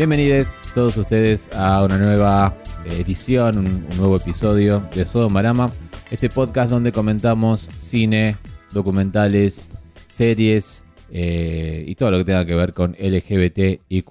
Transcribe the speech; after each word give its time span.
Bienvenidos 0.00 0.58
todos 0.72 0.96
ustedes 0.96 1.50
a 1.54 1.84
una 1.84 1.98
nueva 1.98 2.56
edición, 2.86 3.58
un, 3.58 3.86
nuevo 3.98 4.16
episodio 4.16 4.88
de 4.94 5.04
Sodomarama, 5.04 5.70
este 6.10 6.30
podcast 6.30 6.70
donde 6.70 6.90
comentamos 6.90 7.68
cine, 7.76 8.38
documentales, 8.72 9.68
series 10.08 10.86
eh, 11.10 11.84
y 11.86 11.94
todo 11.96 12.12
lo 12.12 12.16
que 12.16 12.24
tenga 12.24 12.46
que 12.46 12.54
ver 12.54 12.72
con 12.72 12.92
LGBT, 12.92 13.82
IQ+, 13.90 14.10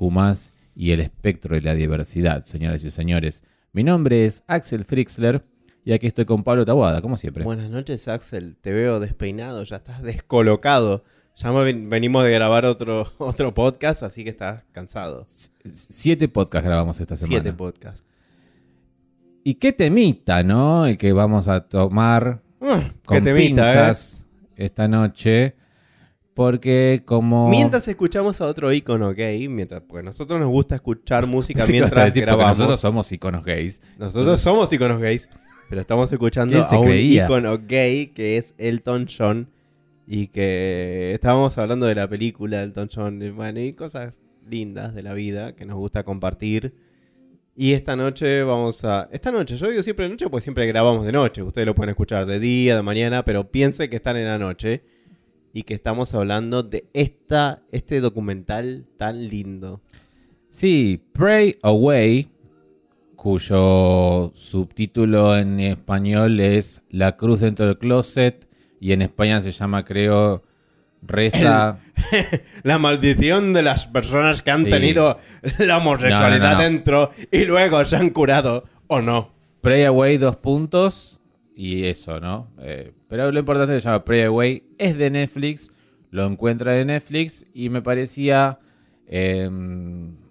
y 0.75 0.91
el 0.91 0.99
espectro 0.99 1.55
de 1.55 1.63
la 1.63 1.73
diversidad, 1.73 2.43
señoras 2.43 2.83
y 2.83 2.91
señores. 2.91 3.41
Mi 3.73 3.83
nombre 3.83 4.27
es 4.27 4.43
Axel 4.45 4.85
Frixler 4.85 5.43
y 5.83 5.93
aquí 5.93 6.05
estoy 6.05 6.25
con 6.25 6.43
Pablo 6.43 6.65
Tabuada, 6.65 7.01
como 7.01 7.17
siempre. 7.17 7.43
Buenas 7.43 7.71
noches, 7.71 8.07
Axel. 8.07 8.57
Te 8.61 8.73
veo 8.73 8.99
despeinado, 8.99 9.63
ya 9.63 9.77
estás 9.77 10.03
descolocado. 10.03 11.03
Ya 11.41 11.51
venimos 11.51 12.25
de 12.25 12.31
grabar 12.31 12.65
otro, 12.65 13.07
otro 13.17 13.53
podcast, 13.53 14.03
así 14.03 14.25
que 14.25 14.29
estás 14.31 14.63
cansado. 14.73 15.25
Siete 15.89 16.27
podcasts 16.27 16.65
grabamos 16.65 16.99
esta 16.99 17.15
semana. 17.15 17.41
Siete 17.41 17.57
podcasts. 17.57 18.05
y 19.45 19.55
qué 19.55 19.71
temita, 19.71 20.43
¿no? 20.43 20.85
El 20.85 20.97
que 20.97 21.13
vamos 21.13 21.47
a 21.47 21.61
tomar 21.61 22.41
Ah, 22.61 22.91
con 23.05 23.17
qué 23.17 23.21
temita, 23.21 23.61
pinzas 23.61 24.27
esta 24.57 24.89
noche. 24.89 25.55
Porque 26.33 27.03
como... 27.05 27.47
¿eh? 27.47 27.51
Mientras 27.51 27.87
escuchamos 27.87 28.41
a 28.41 28.45
otro 28.45 28.71
ícono 28.73 29.13
gay, 29.13 29.47
mientras, 29.47 29.81
porque 29.81 29.99
a 29.99 30.03
nosotros 30.03 30.39
nos 30.41 30.49
gusta 30.49 30.75
escuchar 30.75 31.25
música 31.27 31.65
Sí, 31.65 31.71
mientras 31.71 32.05
decir, 32.05 32.23
grabamos. 32.23 32.57
nosotros 32.57 32.81
somos 32.81 33.09
iconos 33.13 33.45
gays. 33.45 33.81
Nosotros 33.97 34.41
somos 34.41 34.71
íconos 34.73 34.99
gays, 34.99 35.29
pero 35.69 35.79
estamos 35.79 36.11
escuchando 36.11 36.53
¿Quién 36.53 36.67
se 36.69 36.75
a 36.75 36.79
un 36.79 36.91
ícono 36.91 37.57
gay 37.65 38.07
que 38.07 38.37
es 38.37 38.53
Elton 38.57 39.07
John. 39.07 39.49
Y 40.11 40.29
que 40.29 41.11
estábamos 41.13 41.55
hablando 41.59 41.85
de 41.85 41.93
la 41.93 42.09
película 42.09 42.57
de 42.57 42.63
Elton 42.63 42.89
John. 42.91 43.21
y 43.21 43.29
Bueno, 43.29 43.59
y 43.59 43.73
cosas 43.73 44.23
lindas 44.49 44.95
de 44.95 45.03
la 45.03 45.13
vida 45.13 45.55
que 45.55 45.65
nos 45.65 45.77
gusta 45.77 46.03
compartir. 46.03 46.73
Y 47.55 47.73
esta 47.73 47.95
noche 47.95 48.41
vamos 48.41 48.83
a. 48.85 49.07
Esta 49.11 49.31
noche, 49.31 49.55
yo 49.55 49.69
digo 49.69 49.83
siempre 49.83 50.05
de 50.05 50.09
noche 50.09 50.27
porque 50.27 50.41
siempre 50.41 50.65
grabamos 50.65 51.05
de 51.05 51.11
noche. 51.11 51.43
Ustedes 51.43 51.67
lo 51.67 51.75
pueden 51.75 51.91
escuchar 51.91 52.25
de 52.25 52.39
día, 52.39 52.75
de 52.75 52.81
mañana, 52.81 53.23
pero 53.23 53.51
piensen 53.51 53.87
que 53.87 53.97
están 53.97 54.17
en 54.17 54.25
la 54.25 54.39
noche. 54.39 54.81
Y 55.53 55.61
que 55.61 55.75
estamos 55.75 56.11
hablando 56.15 56.63
de 56.63 56.89
esta, 56.93 57.61
este 57.71 57.99
documental 57.99 58.87
tan 58.97 59.29
lindo. 59.29 59.83
Sí, 60.49 61.03
Pray 61.13 61.59
Away, 61.61 62.31
cuyo 63.15 64.31
subtítulo 64.33 65.37
en 65.37 65.59
español 65.59 66.39
es 66.39 66.81
La 66.89 67.15
cruz 67.15 67.41
dentro 67.41 67.67
del 67.67 67.77
closet 67.77 68.48
y 68.79 68.91
en 68.93 69.01
España 69.01 69.41
se 69.41 69.51
llama, 69.51 69.83
creo, 69.85 70.43
Reza. 71.01 71.79
La 72.63 72.77
maldición 72.77 73.53
de 73.53 73.61
las 73.63 73.87
personas 73.87 74.41
que 74.41 74.51
han 74.51 74.65
Sí. 74.65 74.69
tenido 74.71 75.17
la 75.59 75.77
homosexualidad 75.77 76.39
No, 76.39 76.45
no, 76.45 76.49
no, 76.49 76.57
no. 76.57 76.63
dentro 76.63 77.11
y 77.31 77.45
luego 77.45 77.83
se 77.85 77.95
han 77.95 78.09
curado 78.09 78.65
o 78.87 79.01
no. 79.01 79.31
Pray 79.61 79.83
Away, 79.85 80.17
dos 80.17 80.35
puntos 80.37 81.21
y 81.55 81.85
eso, 81.85 82.19
¿no? 82.19 82.49
Eh, 82.59 82.93
pero 83.07 83.31
lo 83.31 83.39
importante 83.39 83.73
se 83.75 83.81
llama 83.81 84.03
Pray 84.03 84.23
Away, 84.23 84.63
es 84.77 84.97
de 84.97 85.09
Netflix, 85.09 85.71
lo 86.11 86.25
encuentra 86.25 86.73
de 86.73 86.85
Netflix 86.85 87.45
y 87.53 87.69
me 87.69 87.81
parecía 87.81 88.59
eh, 89.07 89.49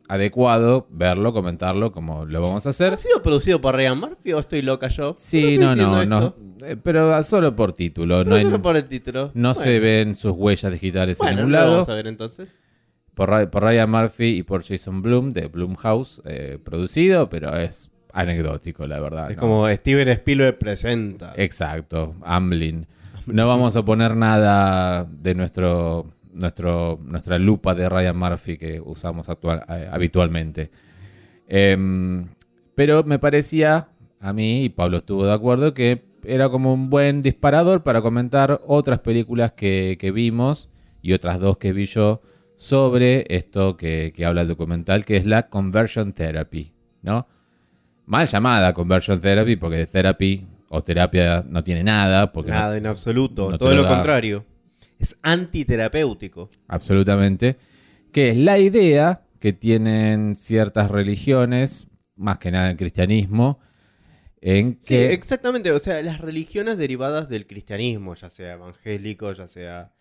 adecuado 0.09 0.87
verlo, 0.91 1.33
comentarlo 1.33 1.93
como 1.93 2.25
lo 2.25 2.41
vamos 2.41 2.67
a 2.67 2.71
hacer. 2.71 2.95
¿Ha 2.95 2.97
sido 2.97 3.23
producido 3.23 3.61
por 3.61 3.75
Ryan 3.75 3.99
Murphy 4.01 4.33
o 4.33 4.39
estoy 4.41 4.62
loca 4.62 4.89
yo? 4.89 5.15
Sí, 5.17 5.41
¿Por 5.43 5.51
qué 5.51 5.59
no, 5.59 5.77
no, 5.77 6.05
no. 6.07 6.35
Eh, 6.64 6.77
Pero 6.83 7.23
solo 7.25 7.55
por 7.56 7.73
título. 7.73 8.19
Pero 8.19 8.31
No, 8.31 8.37
hay- 8.37 8.42
solo 8.42 8.61
por 8.62 8.77
el 8.77 8.84
título. 8.84 9.31
no 9.34 9.55
Bueno. 9.55 9.55
se 9.55 9.81
ven 9.81 10.14
sus 10.14 10.33
huellas 10.33 10.73
digitales 10.73 11.19
Bueno, 11.19 11.31
en 11.31 11.37
ningún 11.39 11.53
lado. 11.53 11.70
vamos 11.73 11.89
a 11.89 11.95
ver 11.95 12.06
entonces. 12.06 12.59
Por, 13.15 13.50
por 13.50 13.62
Ryan 13.65 13.91
Murphy 13.91 14.27
y 14.39 14.42
por 14.45 14.62
Jason 14.65 15.03
Bloom 15.03 15.31
de 15.31 15.48
Bloomhouse 15.48 16.23
eh, 16.25 16.59
producido, 16.62 17.28
pero 17.28 17.56
es 17.56 17.91
anecdótico, 18.12 18.87
la 18.87 19.00
verdad. 19.00 19.31
Es 19.31 19.37
¿no? 19.37 19.41
como 19.41 19.69
Steven 19.69 20.09
Spielberg 20.09 20.59
presenta. 20.59 21.33
Exacto, 21.37 22.15
Amblin. 22.22 22.87
No 23.27 23.47
vamos 23.49 23.75
a 23.77 23.84
poner 23.84 24.15
nada 24.16 25.04
de 25.04 25.34
nuestro, 25.34 26.12
nuestro, 26.33 26.99
nuestra 27.04 27.38
lupa 27.38 27.75
de 27.75 27.88
Ryan 27.88 28.16
Murphy 28.16 28.56
que 28.56 28.81
usamos 28.81 29.28
actual- 29.28 29.65
eh, 29.69 29.88
habitualmente. 29.91 30.71
Em, 31.49 32.28
pero 32.75 33.03
me 33.04 33.19
parecía, 33.19 33.88
a 34.21 34.33
mí, 34.33 34.65
y 34.65 34.69
Pablo 34.69 34.99
estuvo 34.99 35.27
de 35.27 35.33
acuerdo, 35.33 35.75
que 35.75 36.04
era 36.25 36.49
como 36.49 36.73
un 36.73 36.91
buen 36.91 37.23
disparador 37.23 37.83
para 37.83 38.03
comentar 38.03 38.61
otras 38.67 39.01
películas 39.01 39.53
que, 39.53 39.97
que 40.01 40.11
vimos 40.11 40.69
y 41.03 41.12
otras 41.12 41.39
dos 41.41 41.59
que 41.59 41.73
vi 41.73 41.87
yo 41.87 42.21
sobre 42.56 43.25
esto 43.29 43.77
que, 43.77 44.12
que 44.15 44.25
habla 44.27 44.43
el 44.43 44.49
documental, 44.49 45.05
que 45.05 45.17
es 45.17 45.25
la 45.27 45.49
conversion 45.49 46.12
therapy, 46.12 46.73
¿no? 47.03 47.27
Mal 48.07 48.27
llamada 48.27 48.73
conversion 48.75 49.21
therapy, 49.21 49.57
porque 49.57 49.77
de 49.78 49.87
therapy 49.87 50.47
o 50.71 50.83
terapia 50.83 51.45
no 51.49 51.62
tiene 51.62 51.84
nada, 51.84 52.33
porque 52.33 52.51
no- 52.51 52.57
Nada, 52.59 52.77
en 52.77 52.87
absoluto. 52.87 53.51
no 53.51 53.59
Todo 53.59 53.75
lo 53.75 53.83
lo 53.83 53.89
contrario. 53.89 54.45
Es 54.99 55.17
antiterapéutico. 55.23 56.49
absolutamente, 56.67 57.57
que 58.12 58.31
es 58.31 58.37
la 58.37 58.59
idea 58.59 59.23
que 59.39 59.53
tienen 59.53 60.34
ciertas 60.34 60.91
religiones, 60.91 61.87
más 62.17 62.39
que 62.39 62.51
nada 62.51 62.71
el 62.71 62.77
cristianismo, 62.77 63.61
en 64.41 64.78
Sí, 64.81 64.88
que 64.88 65.12
exactamente. 65.12 65.71
O 65.72 65.78
sea, 65.78 66.00
las 66.03 66.21
religiones 66.21 66.78
derivadas 66.78 67.28
del 67.28 67.47
cristianismo, 67.47 68.15
ya 68.15 68.31
sea 68.31 68.54
evangélico, 68.54 69.32
ya 69.32 69.49
sea 69.49 69.93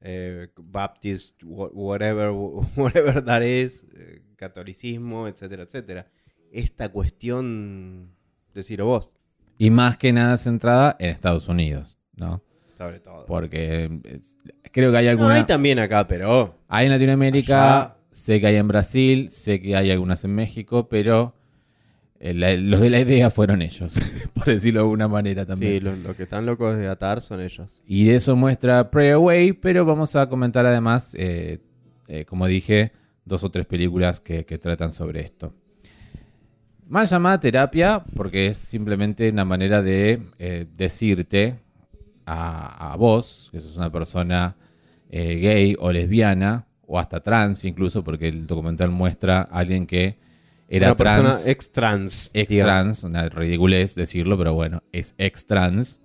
eh, 0.00 0.48
baptist, 0.56 1.42
wha- 1.44 1.70
whatever, 1.72 2.30
whatever 2.76 3.24
that 3.24 3.42
is, 3.42 3.86
eh, 3.94 4.22
catolicismo, 4.36 5.26
etcétera, 5.28 5.62
etcétera. 5.64 6.06
Esta 6.52 6.90
cuestión, 6.90 8.14
decirlo 8.54 8.86
vos, 8.86 9.16
y 9.58 9.70
más 9.70 9.96
que 9.96 10.12
nada 10.12 10.36
centrada 10.38 10.96
en 10.98 11.10
Estados 11.10 11.48
Unidos, 11.48 11.98
¿no? 12.14 12.42
sobre 12.76 13.00
todo. 13.00 13.24
Porque 13.26 13.90
creo 14.70 14.92
que 14.92 14.98
hay 14.98 15.06
No, 15.06 15.10
alguna 15.12 15.34
hay 15.36 15.44
también 15.44 15.78
acá, 15.78 16.06
pero 16.06 16.58
hay 16.68 16.86
en 16.86 16.92
Latinoamérica, 16.92 17.80
Allá. 17.82 17.96
sé 18.12 18.38
que 18.40 18.46
hay 18.48 18.56
en 18.56 18.68
Brasil, 18.68 19.30
sé 19.30 19.60
que 19.60 19.74
hay 19.76 19.90
algunas 19.90 20.22
en 20.24 20.34
México, 20.34 20.88
pero 20.88 21.34
la- 22.20 22.54
los 22.56 22.80
de 22.80 22.90
la 22.90 23.00
idea 23.00 23.30
fueron 23.30 23.62
ellos, 23.62 23.94
por 24.34 24.44
decirlo 24.46 24.80
de 24.80 24.84
alguna 24.84 25.08
manera 25.08 25.44
también. 25.46 25.72
sí, 25.72 25.80
los 25.80 26.16
que 26.16 26.22
están 26.24 26.46
locos 26.46 26.76
de 26.76 26.88
atar 26.88 27.20
son 27.20 27.40
ellos. 27.40 27.82
Y 27.86 28.06
de 28.06 28.16
eso 28.16 28.36
muestra 28.36 28.90
Pray 28.90 29.10
Away, 29.10 29.52
pero 29.52 29.84
vamos 29.84 30.16
a 30.16 30.28
comentar 30.28 30.64
además, 30.66 31.14
eh, 31.18 31.58
eh, 32.08 32.24
como 32.24 32.46
dije, 32.46 32.92
dos 33.24 33.42
o 33.44 33.50
tres 33.50 33.66
películas 33.66 34.20
que, 34.20 34.44
que 34.44 34.58
tratan 34.58 34.92
sobre 34.92 35.20
esto. 35.20 35.52
Mal 36.88 37.06
llamada 37.08 37.40
terapia, 37.40 38.04
porque 38.14 38.46
es 38.48 38.58
simplemente 38.58 39.28
una 39.28 39.44
manera 39.44 39.82
de 39.82 40.22
eh, 40.38 40.66
decirte 40.76 41.58
a, 42.24 42.92
a 42.92 42.96
vos, 42.96 43.48
que 43.50 43.58
sos 43.60 43.76
una 43.76 43.90
persona 43.90 44.56
eh, 45.10 45.34
gay 45.40 45.76
o 45.80 45.90
lesbiana, 45.90 46.66
o 46.86 47.00
hasta 47.00 47.20
trans 47.20 47.64
incluso, 47.64 48.04
porque 48.04 48.28
el 48.28 48.46
documental 48.46 48.90
muestra 48.90 49.40
a 49.40 49.58
alguien 49.58 49.86
que 49.86 50.18
era 50.68 50.88
Una 50.88 50.96
persona 50.96 51.30
trans 51.30 51.46
ex 51.46 51.70
trans. 51.72 52.30
ex 52.34 52.48
digamos. 52.48 52.72
trans, 52.72 53.04
una 53.04 53.28
ridiculez 53.28 53.94
decirlo, 53.94 54.36
pero 54.36 54.54
bueno, 54.54 54.82
es 54.92 55.14
ex 55.18 55.46
trans. 55.46 56.00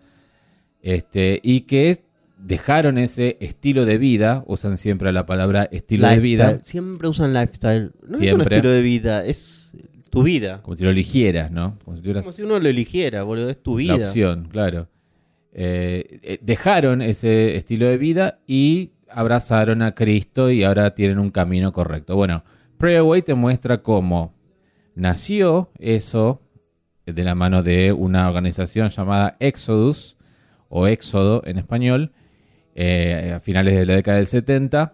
Este, 0.81 1.39
y 1.43 1.61
que 1.61 1.97
dejaron 2.37 2.97
ese 2.97 3.37
estilo 3.39 3.85
de 3.85 3.97
vida, 3.97 4.43
usan 4.47 4.77
siempre 4.77 5.11
la 5.11 5.25
palabra 5.25 5.67
estilo 5.71 6.07
de 6.07 6.19
vida. 6.19 6.59
Siempre 6.63 7.07
usan 7.07 7.33
lifestyle. 7.33 7.91
No 8.07 8.17
es 8.17 8.33
un 8.33 8.41
estilo 8.41 8.71
de 8.71 8.81
vida, 8.81 9.25
es 9.25 9.75
tu 10.09 10.23
vida. 10.23 10.61
como 10.61 10.75
si 10.75 10.83
lo 10.83 10.89
eligieras, 10.89 11.51
¿no? 11.51 11.77
Como 11.85 11.97
si 11.97 12.03
tuvieras 12.03 12.23
Como 12.23 12.33
si 12.33 12.41
uno 12.43 12.59
lo 12.59 12.67
eligiera, 12.69 13.23
boludo, 13.23 13.49
es 13.49 13.61
tu 13.61 13.77
la 13.79 13.95
vida. 13.95 14.05
opción, 14.07 14.47
claro. 14.49 14.89
Eh, 15.53 16.19
eh, 16.23 16.39
dejaron 16.41 17.01
ese 17.01 17.55
estilo 17.57 17.87
de 17.87 17.97
vida 17.97 18.39
y 18.47 18.91
abrazaron 19.09 19.81
a 19.81 19.91
Cristo 19.91 20.49
y 20.49 20.63
ahora 20.63 20.95
tienen 20.95 21.19
un 21.19 21.29
camino 21.29 21.71
correcto. 21.73 22.15
Bueno, 22.15 22.43
Pray 22.77 22.95
Away 22.95 23.21
te 23.21 23.33
muestra 23.33 23.81
cómo 23.81 24.33
nació 24.95 25.71
eso 25.79 26.41
de 27.05 27.23
la 27.23 27.35
mano 27.35 27.63
de 27.63 27.91
una 27.93 28.27
organización 28.27 28.89
llamada 28.89 29.37
Exodus, 29.39 30.17
o 30.69 30.87
Éxodo 30.87 31.41
en 31.45 31.57
español, 31.57 32.13
eh, 32.75 33.33
a 33.35 33.39
finales 33.41 33.75
de 33.75 33.85
la 33.85 33.95
década 33.95 34.17
del 34.17 34.27
70, 34.27 34.93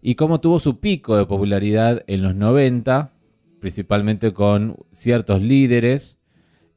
y 0.00 0.14
cómo 0.14 0.40
tuvo 0.40 0.60
su 0.60 0.78
pico 0.78 1.16
de 1.16 1.26
popularidad 1.26 2.04
en 2.06 2.22
los 2.22 2.34
90, 2.36 3.12
principalmente 3.60 4.32
con 4.32 4.76
ciertos 4.92 5.42
líderes, 5.42 6.18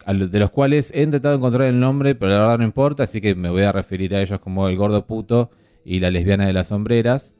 de 0.07 0.39
los 0.39 0.49
cuales 0.49 0.91
he 0.95 1.03
intentado 1.03 1.35
encontrar 1.35 1.67
el 1.67 1.79
nombre, 1.79 2.15
pero 2.15 2.31
la 2.31 2.39
verdad 2.39 2.57
no 2.57 2.63
importa, 2.63 3.03
así 3.03 3.21
que 3.21 3.35
me 3.35 3.51
voy 3.51 3.61
a 3.61 3.71
referir 3.71 4.15
a 4.15 4.21
ellos 4.21 4.39
como 4.39 4.67
el 4.67 4.75
gordo 4.75 5.05
puto 5.05 5.51
y 5.85 5.99
la 5.99 6.09
lesbiana 6.09 6.47
de 6.47 6.53
las 6.53 6.69
sombreras, 6.69 7.35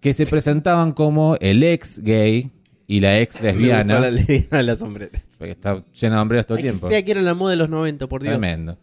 que 0.00 0.14
se 0.14 0.26
presentaban 0.26 0.92
como 0.92 1.36
el 1.40 1.64
ex 1.64 1.98
gay 1.98 2.52
y 2.90 2.98
la 2.98 3.20
ex 3.20 3.40
Me 3.42 3.52
lesbiana, 3.52 4.00
la 4.00 4.10
lesbiana 4.10 4.58
de 4.58 4.62
las 4.64 4.80
sombreras. 4.80 5.22
porque 5.38 5.52
está 5.52 5.84
llena 5.92 6.16
de 6.16 6.22
hombreras 6.22 6.44
todo 6.44 6.58
el 6.58 6.62
tiempo. 6.62 6.88
que 6.88 7.04
era 7.06 7.22
la 7.22 7.34
moda 7.34 7.52
de 7.52 7.56
los 7.56 7.70
90, 7.70 8.08
por 8.08 8.20
Dios. 8.20 8.36
Tremendo. 8.36 8.78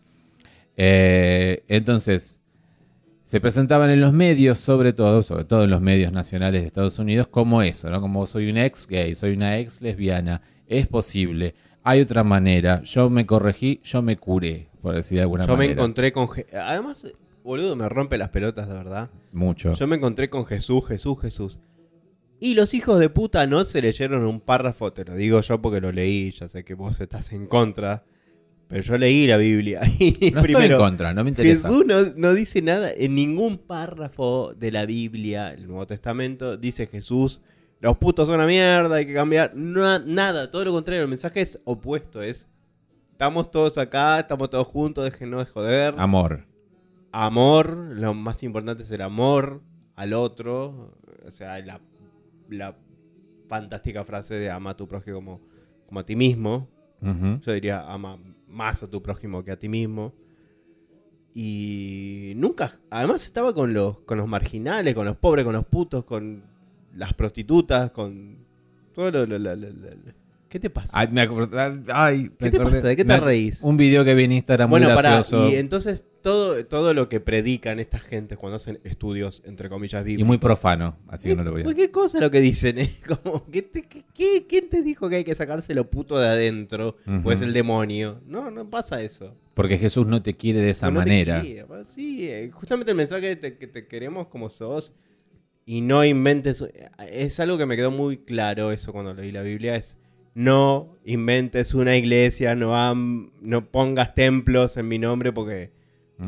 Eh, 0.78 1.66
entonces, 1.68 2.40
se 3.26 3.42
presentaban 3.42 3.90
en 3.90 4.00
los 4.00 4.14
medios, 4.14 4.60
sobre 4.60 4.94
todo, 4.94 5.24
sobre 5.24 5.44
todo 5.44 5.66
en 5.66 5.72
los 5.72 5.82
medios 5.82 6.14
nacionales 6.14 6.62
de 6.62 6.68
Estados 6.68 7.00
Unidos, 7.00 7.28
como 7.28 7.62
eso, 7.62 7.90
¿no? 7.90 8.00
Como 8.00 8.26
soy 8.28 8.50
un 8.50 8.58
ex 8.58 8.88
gay, 8.88 9.14
soy 9.14 9.34
una 9.34 9.58
ex 9.60 9.82
lesbiana, 9.82 10.42
es 10.68 10.88
posible, 10.88 11.54
hay 11.84 12.00
otra 12.00 12.24
manera, 12.24 12.82
yo 12.84 13.10
me 13.10 13.26
corregí, 13.26 13.82
yo 13.84 14.02
me 14.02 14.16
curé, 14.16 14.70
por 14.82 14.96
decir 14.96 15.18
de 15.18 15.24
alguna 15.24 15.46
Yo 15.46 15.52
me 15.52 15.66
manera. 15.66 15.74
encontré 15.74 16.14
con... 16.14 16.30
Además, 16.54 17.06
boludo, 17.44 17.76
me 17.76 17.90
rompe 17.90 18.18
las 18.18 18.30
pelotas, 18.30 18.70
de 18.70 18.74
verdad. 18.74 19.10
Mucho. 19.34 19.74
Yo 19.74 19.86
me 19.86 19.98
encontré 19.98 20.30
con 20.30 20.46
Jesús, 20.46 20.88
Jesús, 20.88 21.20
Jesús. 21.20 21.60
Y 22.40 22.54
los 22.54 22.74
hijos 22.74 23.00
de 23.00 23.10
puta 23.10 23.48
no 23.48 23.64
se 23.66 23.82
leyeron 23.82 24.24
un 24.26 24.40
párrafo, 24.40 24.94
te 24.94 25.04
lo 25.04 25.16
digo 25.16 25.42
yo 25.42 25.62
porque 25.62 25.82
lo 25.82 25.92
leí, 25.92 26.32
ya 26.32 26.48
sé 26.48 26.64
que 26.64 26.76
vos 26.76 27.00
estás 27.00 27.32
en 27.32 27.48
contra, 27.48 28.04
pero 28.68 28.84
yo 28.84 28.98
leí 28.98 29.26
la 29.26 29.38
Biblia. 29.38 29.82
Y 30.00 30.12
no 30.12 30.42
estoy 30.42 30.42
primero, 30.44 30.76
en 30.76 30.82
contra, 30.82 31.14
no 31.14 31.24
me 31.24 31.32
interesa. 31.32 31.68
Jesús 31.68 31.86
no, 31.86 31.96
no 32.16 32.34
dice 32.34 32.62
nada 32.62 32.92
en 32.92 33.16
ningún 33.16 33.58
párrafo 33.58 34.54
de 34.56 34.72
la 34.72 34.86
Biblia, 34.86 35.52
el 35.54 35.68
Nuevo 35.68 35.88
Testamento, 35.88 36.58
dice 36.58 36.86
Jesús, 36.86 37.42
los 37.80 37.98
putos 37.98 38.28
son 38.28 38.36
una 38.36 38.46
mierda, 38.46 38.96
hay 38.96 39.08
que 39.08 39.14
cambiar. 39.14 39.56
No, 39.56 40.00
nada, 40.00 40.52
todo 40.52 40.66
lo 40.66 40.74
contrario, 40.74 41.04
el 41.04 41.10
mensaje 41.10 41.42
es 41.42 41.60
opuesto, 41.64 42.22
es 42.22 42.48
estamos 43.12 43.50
todos 43.50 43.80
acá, 43.80 44.20
estamos 44.20 44.50
todos 44.52 44.68
juntos, 44.68 45.04
déjenos 45.04 45.46
de 45.46 45.52
joder. 45.52 45.96
Amor. 45.98 46.46
Amor, 47.12 47.76
lo 47.76 48.14
más 48.14 48.44
importante 48.44 48.84
es 48.84 48.92
el 48.92 49.02
amor 49.02 49.62
al 49.96 50.14
otro, 50.14 50.94
o 51.26 51.32
sea, 51.32 51.58
la, 51.60 51.82
la 52.50 52.78
fantástica 53.48 54.04
frase 54.04 54.36
de 54.36 54.50
ama 54.50 54.72
a 54.72 54.78
tu 54.78 54.88
prójimo 54.88 55.16
como, 55.18 55.42
como 55.86 56.00
a 56.00 56.06
ti 56.06 56.16
mismo. 56.16 56.68
Yo 57.42 57.52
diría, 57.54 57.82
ama 57.92 58.18
más 58.48 58.82
a 58.84 58.90
tu 58.90 59.02
prójimo 59.02 59.44
que 59.44 59.52
a 59.52 59.60
ti 59.60 59.70
mismo. 59.70 60.14
Y 61.34 62.34
nunca, 62.36 62.74
además 62.90 63.26
estaba 63.26 63.54
con 63.54 63.74
los, 63.74 64.00
con 64.00 64.18
los 64.18 64.28
marginales, 64.28 64.96
con 64.96 65.06
los 65.06 65.18
pobres, 65.18 65.46
con 65.46 65.54
los 65.54 65.66
putos, 65.66 66.04
con 66.04 66.44
las 66.96 67.14
prostitutas, 67.14 67.92
con 67.92 68.40
todo 68.94 69.12
lo- 69.12 69.26
lo- 69.28 69.38
lo- 69.38 69.56
¿Qué 70.50 70.60
te 70.60 70.70
pasa? 70.70 70.98
Ay, 70.98 71.10
me 71.12 71.22
acordé- 71.22 71.84
ay, 71.94 72.30
¿Qué 72.38 72.46
me 72.46 72.52
te 72.52 72.58
acordé- 72.58 72.76
pasa? 72.76 72.88
¿De 72.88 72.96
qué 72.96 73.04
te 73.04 73.18
reís? 73.20 73.60
Un 73.62 73.76
video 73.76 74.06
que 74.06 74.16
vi 74.16 74.24
en 74.24 74.32
Instagram 74.32 74.70
muy 74.70 74.80
bueno, 74.80 74.96
para 74.96 75.12
gracioso 75.16 75.50
y 75.50 75.56
entonces 75.56 76.06
todo, 76.22 76.66
todo 76.66 76.94
lo 76.94 77.10
que 77.10 77.20
predican 77.20 77.80
estas 77.80 78.04
gentes 78.04 78.38
cuando 78.38 78.56
hacen 78.56 78.80
estudios, 78.86 79.42
entre 79.46 79.68
comillas, 79.70 80.02
y 80.04 80.06
bíblicos. 80.12 80.28
muy 80.28 80.38
profano, 80.38 80.98
así 81.08 81.28
que 81.30 81.36
no 81.36 81.44
lo 81.44 81.52
voy 81.52 81.62
a... 81.62 81.64
Cualquier 81.66 81.92
cosa 81.92 82.20
lo 82.22 82.32
que 82.32 82.40
dicen, 82.40 82.80
¿eh? 82.80 82.90
Como, 83.24 83.46
¿qué 83.52 83.62
te- 83.62 83.84
qué- 83.84 84.06
qué- 84.14 84.46
¿quién 84.48 84.70
te 84.70 84.82
dijo 84.84 85.10
que 85.10 85.18
hay 85.18 85.24
que 85.26 85.36
sacarse 85.36 85.76
lo 85.76 85.90
puto 85.90 86.18
de 86.18 86.28
adentro? 86.28 86.96
Ujú. 87.06 87.24
Pues 87.24 87.42
el 87.42 87.52
demonio. 87.54 88.22
No, 88.26 88.50
no 88.50 88.70
pasa 88.70 89.02
eso. 89.02 89.36
Porque 89.54 89.78
Jesús 89.78 90.08
no 90.08 90.22
te 90.22 90.34
quiere 90.34 90.62
de 90.62 90.70
esa 90.70 90.88
No 90.90 91.00
te 91.04 91.10
manera. 91.10 91.42
quiere, 91.42 91.66
pues, 91.66 91.88
Sí, 91.90 92.30
eh, 92.30 92.50
justamente 92.54 92.92
el 92.92 92.98
mensaje 92.98 93.28
de 93.28 93.36
te- 93.36 93.58
que 93.58 93.68
te 93.68 93.86
queremos 93.88 94.28
como 94.28 94.50
sos 94.50 94.94
y 95.66 95.82
no 95.82 96.06
inventes. 96.06 96.64
Es 97.12 97.40
algo 97.42 97.58
que 97.58 97.66
me 97.66 97.76
quedó 97.76 97.92
muy 97.92 98.18
claro 98.18 98.72
eso 98.72 98.94
cuando 98.94 99.14
leí 99.14 99.32
la 99.32 99.42
Biblia: 99.42 99.76
es 99.76 99.98
no 100.38 100.96
inventes 101.04 101.74
una 101.74 101.96
iglesia, 101.96 102.54
no, 102.54 102.76
ham- 102.76 103.32
no 103.42 103.72
pongas 103.72 104.14
templos 104.14 104.78
en 104.78 104.88
mi 104.88 105.00
nombre 105.00 105.34
porque 105.34 105.72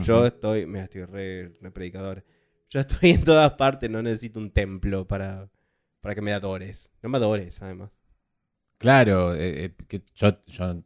yo 0.03 0.25
estoy. 0.25 0.65
Mira, 0.65 0.85
estoy 0.85 1.03
re, 1.05 1.49
re 1.61 1.69
predicador. 1.71 2.25
Yo 2.69 2.79
estoy 2.79 3.11
en 3.11 3.23
todas 3.23 3.51
partes, 3.53 3.87
no 3.89 4.01
necesito 4.01 4.39
un 4.39 4.49
templo 4.51 5.07
para, 5.07 5.47
para 6.01 6.15
que 6.15 6.21
me 6.21 6.33
adores. 6.33 6.91
No 7.03 7.09
me 7.09 7.17
adores, 7.17 7.61
además. 7.61 7.91
Claro, 8.79 9.35
eh, 9.35 9.65
eh, 9.65 9.73
que 9.87 10.01
yo, 10.15 10.43
yo 10.47 10.81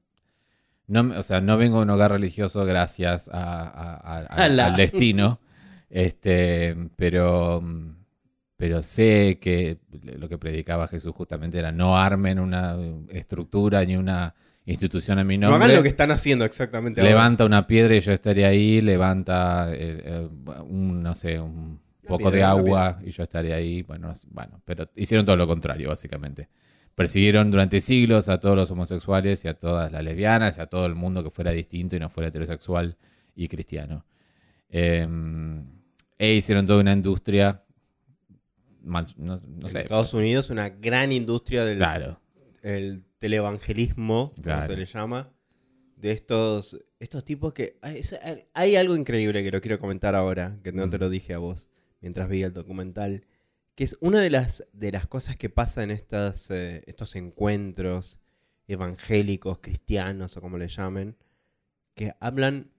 no, 0.88 1.18
o 1.20 1.24
sea, 1.24 1.40
no 1.40 1.58
vengo 1.58 1.78
de 1.78 1.84
un 1.84 1.90
hogar 1.92 2.12
religioso 2.12 2.66
gracias 2.66 3.30
a- 3.30 3.64
a- 3.70 3.96
a- 3.96 4.20
a- 4.30 4.46
al 4.66 4.76
destino, 4.76 5.40
este, 5.90 6.76
pero, 6.98 7.62
pero 8.64 8.82
sé 8.82 9.40
que 9.42 9.80
lo 10.18 10.30
que 10.30 10.38
predicaba 10.38 10.88
Jesús 10.88 11.12
justamente 11.14 11.60
era 11.60 11.74
no 11.74 11.98
armen 11.98 12.40
una 12.40 12.78
estructura 13.10 13.84
ni 13.84 13.98
una 13.98 14.34
institución 14.66 15.20
en 15.20 15.28
mi 15.28 15.38
No 15.38 15.50
nombre. 15.50 15.66
hagan 15.66 15.76
lo 15.76 15.84
que 15.84 15.90
están 15.90 16.12
haciendo 16.12 16.46
exactamente 16.46 17.02
ahora. 17.02 17.10
Levanta 17.10 17.44
una 17.44 17.68
piedra 17.68 17.94
y 17.94 18.00
yo 18.00 18.14
estaré 18.14 18.46
ahí, 18.46 18.80
levanta 18.80 19.68
eh, 19.74 20.02
eh, 20.06 20.30
un, 20.66 21.04
no 21.04 21.14
sé, 21.14 21.42
un 21.42 21.78
poco 22.08 22.32
de 22.32 22.38
piedra, 22.38 22.52
agua 22.52 23.00
y 23.04 23.12
yo 23.12 23.24
estaré 23.24 23.54
ahí. 23.54 23.82
Bueno, 23.82 24.08
no 24.08 24.14
bueno, 24.32 24.62
pero 24.64 24.90
hicieron 24.96 25.26
todo 25.26 25.36
lo 25.36 25.46
contrario, 25.46 25.90
básicamente. 25.90 26.48
Persiguieron 26.96 27.52
durante 27.52 27.82
siglos 27.82 28.30
a 28.30 28.40
todos 28.40 28.56
los 28.56 28.72
homosexuales 28.72 29.44
y 29.44 29.50
a 29.50 29.56
todas 29.56 29.92
las 29.92 30.02
lesbianas 30.06 30.58
y 30.58 30.62
a 30.62 30.68
todo 30.68 30.86
el 30.86 30.96
mundo 30.96 31.22
que 31.22 31.32
fuera 31.32 31.52
distinto 31.52 31.98
y 31.98 32.00
no 32.00 32.08
fuera 32.08 32.30
heterosexual 32.30 32.96
y 33.36 33.50
cristiano. 33.50 34.06
Eh, 34.70 35.06
e 36.18 36.34
hicieron 36.36 36.66
toda 36.66 36.80
una 36.80 36.94
industria, 36.94 37.62
mal- 38.84 39.06
no, 39.18 39.38
no 39.38 39.68
en 39.68 39.70
sé, 39.72 39.82
Estados 39.82 40.14
Unidos, 40.14 40.50
una 40.50 40.70
gran 40.70 41.12
industria 41.12 41.66
del 41.66 41.78
claro, 41.78 42.20
el 42.62 43.04
televangelismo, 43.20 44.32
como 44.44 44.62
se 44.62 44.76
le 44.76 44.86
llama, 44.86 45.32
de 45.96 46.12
estos, 46.12 46.78
estos 47.00 47.24
tipos 47.24 47.54
que... 47.54 47.78
Hay 48.54 48.76
algo 48.76 48.96
increíble 48.96 49.44
que 49.44 49.52
lo 49.52 49.62
quiero 49.62 49.80
comentar 49.80 50.16
ahora, 50.16 50.60
que 50.64 50.72
no 50.74 50.90
te 50.90 50.98
Mm. 50.98 51.02
lo 51.02 51.10
dije 51.10 51.34
a 51.34 51.38
vos 51.38 51.70
mientras 52.02 52.28
vi 52.28 52.44
el 52.44 52.54
documental, 52.54 53.26
que 53.76 53.86
es 53.86 53.98
una 54.02 54.20
de 54.20 54.30
las, 54.30 54.66
de 54.74 54.92
las 54.92 55.08
cosas 55.08 55.38
que 55.38 55.50
pasa 55.50 55.82
en 55.84 55.92
estas, 55.92 56.52
eh, 56.52 56.84
estos 56.86 57.16
encuentros 57.16 58.20
evangélicos, 58.68 59.60
cristianos 59.60 60.36
o 60.38 60.42
como 60.42 60.58
le 60.58 60.68
llamen, 60.68 61.16
que 61.96 62.14
hablan, 62.20 62.72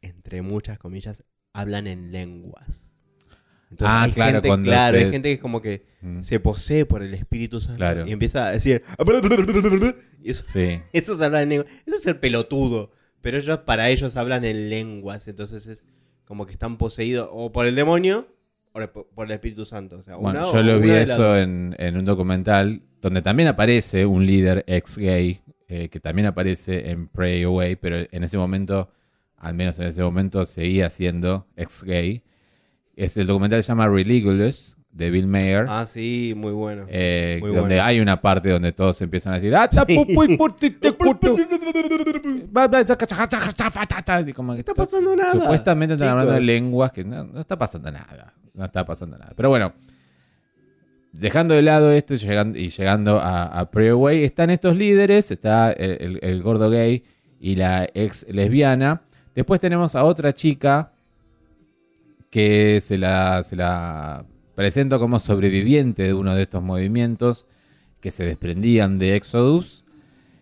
entre 0.00 0.42
muchas 0.42 0.78
comillas, 0.78 1.24
hablan 1.52 1.86
en 1.86 2.12
lenguas. 2.12 2.95
Entonces, 3.76 3.94
Ah, 3.94 4.02
hay 4.04 4.12
claro, 4.12 4.42
gente, 4.42 4.62
claro, 4.62 4.98
se- 4.98 5.04
hay 5.04 5.10
gente 5.10 5.28
que 5.28 5.34
es 5.34 5.40
como 5.40 5.60
que 5.60 5.84
Mm, 6.00 6.20
se 6.22 6.40
posee 6.40 6.86
por 6.86 7.02
el 7.02 7.12
Espíritu 7.14 7.60
Santo 7.60 7.76
Claro. 7.78 8.06
y 8.06 8.12
empieza 8.12 8.46
a 8.46 8.52
decir 8.52 8.82
y 10.22 10.30
eso, 10.30 10.42
sí. 10.46 10.80
eso 10.92 11.12
es 11.12 11.20
hablar 11.20 11.42
en 11.42 11.48
lengua. 11.50 11.66
Eso 11.86 11.96
es 11.96 12.06
el 12.06 12.16
pelotudo. 12.16 12.90
Pero 13.20 13.38
ellos, 13.38 13.58
para 13.60 13.90
ellos 13.90 14.16
hablan 14.16 14.44
en 14.44 14.70
lenguas. 14.70 15.26
Entonces 15.28 15.66
es 15.66 15.84
como 16.24 16.46
que 16.46 16.52
están 16.52 16.76
poseídos 16.76 17.28
o 17.32 17.52
por 17.52 17.66
el 17.66 17.74
demonio 17.74 18.28
o 18.72 18.80
por 19.14 19.26
el 19.26 19.32
Espíritu 19.32 19.64
Santo. 19.64 19.98
O 19.98 20.02
sea, 20.02 20.16
Bueno, 20.16 20.48
una- 20.50 20.52
yo 20.52 20.62
lo 20.62 20.80
vi 20.80 20.90
eso 20.90 21.36
en 21.36 21.96
un 21.96 22.04
documental 22.04 22.82
donde 23.02 23.22
también 23.22 23.48
aparece 23.48 24.06
un 24.06 24.26
líder 24.26 24.64
ex 24.66 24.96
gay, 24.98 25.40
eh, 25.68 25.88
que 25.88 26.00
también 26.00 26.26
aparece 26.26 26.90
en 26.90 27.08
Pray 27.08 27.42
Away, 27.42 27.76
pero 27.76 27.96
en 28.10 28.22
ese 28.24 28.36
momento, 28.38 28.90
al 29.36 29.54
menos 29.54 29.78
en 29.80 29.86
ese 29.86 30.02
momento, 30.02 30.44
seguía 30.46 30.88
siendo 30.90 31.46
ex 31.56 31.82
gay. 31.84 32.22
Es, 32.96 33.16
el 33.18 33.26
documental 33.26 33.62
se 33.62 33.68
llama 33.68 33.86
Religulous, 33.88 34.76
de 34.90 35.10
Bill 35.10 35.26
Mayer. 35.26 35.66
Ah, 35.68 35.84
sí, 35.86 36.32
muy 36.34 36.52
bueno. 36.52 36.86
eh, 36.88 37.36
muy 37.42 37.50
donde 37.54 37.74
bueno. 37.74 37.82
hay 37.84 38.00
una 38.00 38.20
parte 38.22 38.48
donde 38.48 38.72
todos 38.72 39.00
empiezan 39.02 39.34
a 39.34 39.36
decir 39.36 39.54
"Ah, 39.54 39.68
ta, 39.68 39.84
pu, 39.84 40.06
pu, 40.06 40.36
pu, 40.38 40.50
ti, 40.58 40.70
te, 40.70 40.92
cutu". 40.96 41.36
Ba, 42.50 42.66
ba, 42.66 42.82
zaca, 42.82 43.06
chaca, 43.06 43.28
chaca, 43.28 43.52
chaca, 43.52 43.86
ta, 43.86 44.02
ta, 44.02 44.20
y 44.22 44.32
como 44.32 44.54
que 44.54 44.60
está 44.60 44.72
pasando 44.72 45.14
nada. 45.14 45.32
Supuestamente 45.32 45.94
están 45.94 46.08
hablando 46.08 46.32
de 46.32 46.40
lenguas 46.40 46.90
que 46.92 47.04
no, 47.04 47.24
no 47.24 47.40
está 47.40 47.58
pasando 47.58 47.92
nada. 47.92 48.32
No 48.54 48.64
está 48.64 48.86
pasando 48.86 49.18
nada. 49.18 49.34
Pero 49.36 49.50
bueno, 49.50 49.74
dejando 51.12 51.52
de 51.54 51.60
lado 51.62 51.92
esto 51.92 52.14
y 52.14 52.16
llegando, 52.16 52.58
y 52.58 52.70
llegando 52.70 53.20
a, 53.20 53.44
a 53.60 53.68
Way, 53.72 54.24
están 54.24 54.48
estos 54.50 54.74
líderes, 54.76 55.30
está 55.30 55.72
el, 55.72 55.90
el- 56.00 56.18
el 56.22 56.42
gordo 56.42 56.70
gay 56.70 57.02
y 57.38 57.56
la 57.56 57.86
ex 57.92 58.26
lesbiana. 58.30 59.02
Después 59.34 59.60
tenemos 59.60 59.94
a 59.94 60.04
otra 60.04 60.32
chica 60.32 60.92
que 62.30 62.80
se 62.80 62.98
la, 62.98 63.42
se 63.42 63.56
la 63.56 64.24
presento 64.54 64.98
como 64.98 65.20
sobreviviente 65.20 66.02
de 66.04 66.14
uno 66.14 66.34
de 66.34 66.42
estos 66.42 66.62
movimientos 66.62 67.46
que 68.00 68.10
se 68.10 68.24
desprendían 68.24 68.98
de 68.98 69.16
Exodus. 69.16 69.84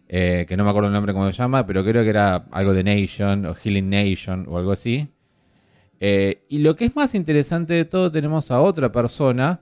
eh, 0.08 0.44
que 0.46 0.56
no 0.56 0.64
me 0.64 0.70
acuerdo 0.70 0.88
el 0.88 0.92
nombre 0.92 1.12
cómo 1.14 1.26
se 1.32 1.36
llama, 1.38 1.66
pero 1.66 1.82
creo 1.82 2.02
que 2.04 2.10
era 2.10 2.44
algo 2.52 2.74
de 2.74 2.84
Nation 2.84 3.46
o 3.46 3.54
Healing 3.54 3.88
Nation 3.88 4.46
o 4.48 4.58
algo 4.58 4.70
así. 4.72 5.08
Eh, 5.98 6.44
y 6.48 6.58
lo 6.58 6.76
que 6.76 6.84
es 6.84 6.94
más 6.94 7.14
interesante 7.14 7.72
de 7.74 7.84
todo, 7.86 8.12
tenemos 8.12 8.50
a 8.50 8.60
otra 8.60 8.92
persona 8.92 9.60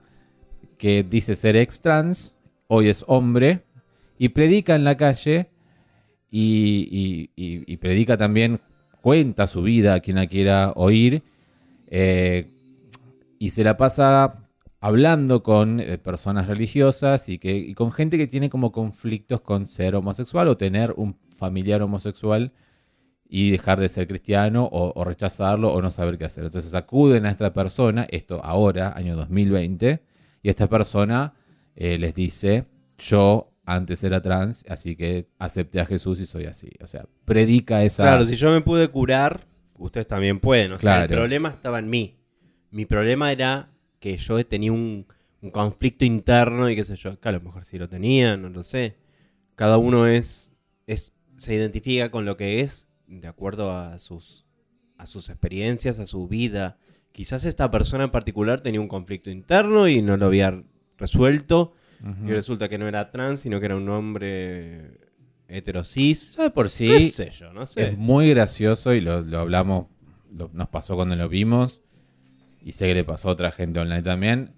que 0.77 1.03
dice 1.03 1.35
ser 1.35 1.55
ex 1.55 1.79
trans, 1.81 2.35
hoy 2.67 2.89
es 2.89 3.05
hombre, 3.07 3.61
y 4.19 4.29
predica 4.29 4.75
en 4.75 4.83
la 4.83 4.95
calle 4.95 5.49
y- 6.29 7.29
y 7.35 7.77
predica 7.77 8.17
también, 8.17 8.59
cuenta 9.01 9.47
su 9.47 9.61
vida 9.61 9.93
a 9.95 9.99
quien 10.01 10.17
la 10.17 10.27
quiera 10.27 10.73
oír, 10.75 11.23
eh, 11.87 12.51
y 13.39 13.49
se 13.51 13.63
la 13.63 13.77
pasa 13.77 14.49
hablando 14.79 15.43
con 15.43 15.79
eh, 15.79 15.97
personas 15.97 16.47
religiosas 16.47 17.29
y, 17.29 17.39
que, 17.39 17.73
con 17.75 17.91
gente 17.91 18.17
que 18.17 18.27
tiene 18.27 18.49
como 18.49 18.71
conflictos 18.71 19.41
con 19.41 19.65
ser 19.65 19.95
homosexual 19.95 20.47
o 20.47 20.57
tener 20.57 20.93
un 20.97 21.17
familiar 21.35 21.81
homosexual 21.81 22.51
y 23.27 23.49
dejar 23.49 23.79
de 23.79 23.89
ser 23.89 24.07
cristiano 24.07 24.65
o, 24.71 24.93
o 24.95 25.03
rechazarlo 25.03 25.73
o 25.73 25.81
no 25.81 25.89
saber 25.89 26.17
qué 26.17 26.25
hacer. 26.25 26.43
Entonces 26.43 26.73
acuden 26.73 27.25
a 27.25 27.31
esta 27.31 27.53
persona, 27.53 28.05
esto 28.09 28.43
ahora, 28.43 28.93
año 28.95 29.15
2020, 29.15 30.03
y 30.43 30.49
esta 30.49 30.67
persona 30.67 31.33
eh, 31.75 31.97
les 31.97 32.13
dice, 32.13 32.65
yo 32.97 33.51
antes 33.65 34.03
era 34.03 34.21
trans, 34.21 34.65
así 34.67 34.95
que 34.95 35.27
acepté 35.39 35.79
a 35.79 35.85
Jesús 35.85 36.19
y 36.19 36.25
soy 36.25 36.45
así. 36.45 36.69
O 36.81 36.87
sea, 36.87 37.05
predica 37.25 37.83
esa... 37.83 38.03
Claro, 38.03 38.25
si 38.25 38.35
yo 38.35 38.51
me 38.51 38.61
pude 38.61 38.89
curar, 38.89 39.47
ustedes 39.85 40.07
también 40.07 40.39
pueden. 40.39 40.71
O 40.73 40.79
sea, 40.79 41.03
el 41.03 41.09
problema 41.09 41.49
estaba 41.49 41.79
en 41.79 41.89
mí. 41.89 42.17
Mi 42.71 42.85
problema 42.85 43.31
era 43.31 43.69
que 43.99 44.17
yo 44.17 44.45
tenía 44.45 44.71
un, 44.71 45.05
un 45.41 45.51
conflicto 45.51 46.05
interno 46.05 46.69
y 46.69 46.75
qué 46.75 46.83
sé 46.83 46.95
yo. 46.95 47.19
Que 47.19 47.29
a 47.29 47.33
lo 47.33 47.41
mejor 47.41 47.65
sí 47.65 47.77
lo 47.77 47.89
tenía, 47.89 48.37
no 48.37 48.49
lo 48.49 48.63
sé. 48.63 48.97
Cada 49.55 49.77
uno 49.77 50.07
es, 50.07 50.51
es 50.87 51.13
se 51.35 51.53
identifica 51.53 52.09
con 52.09 52.25
lo 52.25 52.37
que 52.37 52.61
es 52.61 52.87
de 53.07 53.27
acuerdo 53.27 53.71
a 53.71 53.99
sus, 53.99 54.45
a 54.97 55.05
sus 55.05 55.29
experiencias, 55.29 55.99
a 55.99 56.05
su 56.05 56.27
vida. 56.27 56.77
Quizás 57.11 57.45
esta 57.45 57.69
persona 57.69 58.05
en 58.05 58.11
particular 58.11 58.61
tenía 58.61 58.81
un 58.81 58.87
conflicto 58.87 59.29
interno 59.29 59.87
y 59.87 60.01
no 60.01 60.17
lo 60.17 60.25
había 60.25 60.63
resuelto. 60.97 61.73
Y 62.25 62.31
resulta 62.31 62.67
que 62.67 62.77
no 62.77 62.85
era 62.85 63.11
trans, 63.11 63.39
sino 63.39 63.61
que 63.61 63.67
era 63.67 63.77
un 63.77 63.87
hombre 63.87 64.99
heterosis. 65.47 66.35
De 66.37 66.49
por 66.49 66.65
¿Qué 66.65 66.71
sí 66.99 67.11
sé 67.11 67.29
yo? 67.29 67.53
No 67.53 67.65
sé. 67.65 67.89
es 67.89 67.97
muy 67.97 68.29
gracioso 68.29 68.93
y 68.93 69.01
lo, 69.01 69.21
lo 69.21 69.39
hablamos, 69.39 69.87
lo- 70.35 70.49
nos 70.53 70.69
pasó 70.69 70.95
cuando 70.95 71.15
lo 71.15 71.29
vimos 71.29 71.81
y 72.63 72.71
sé 72.73 72.87
que 72.87 72.93
le 72.95 73.03
pasó 73.03 73.29
a 73.29 73.31
otra 73.33 73.51
gente 73.51 73.79
online 73.79 74.01
también. 74.03 74.53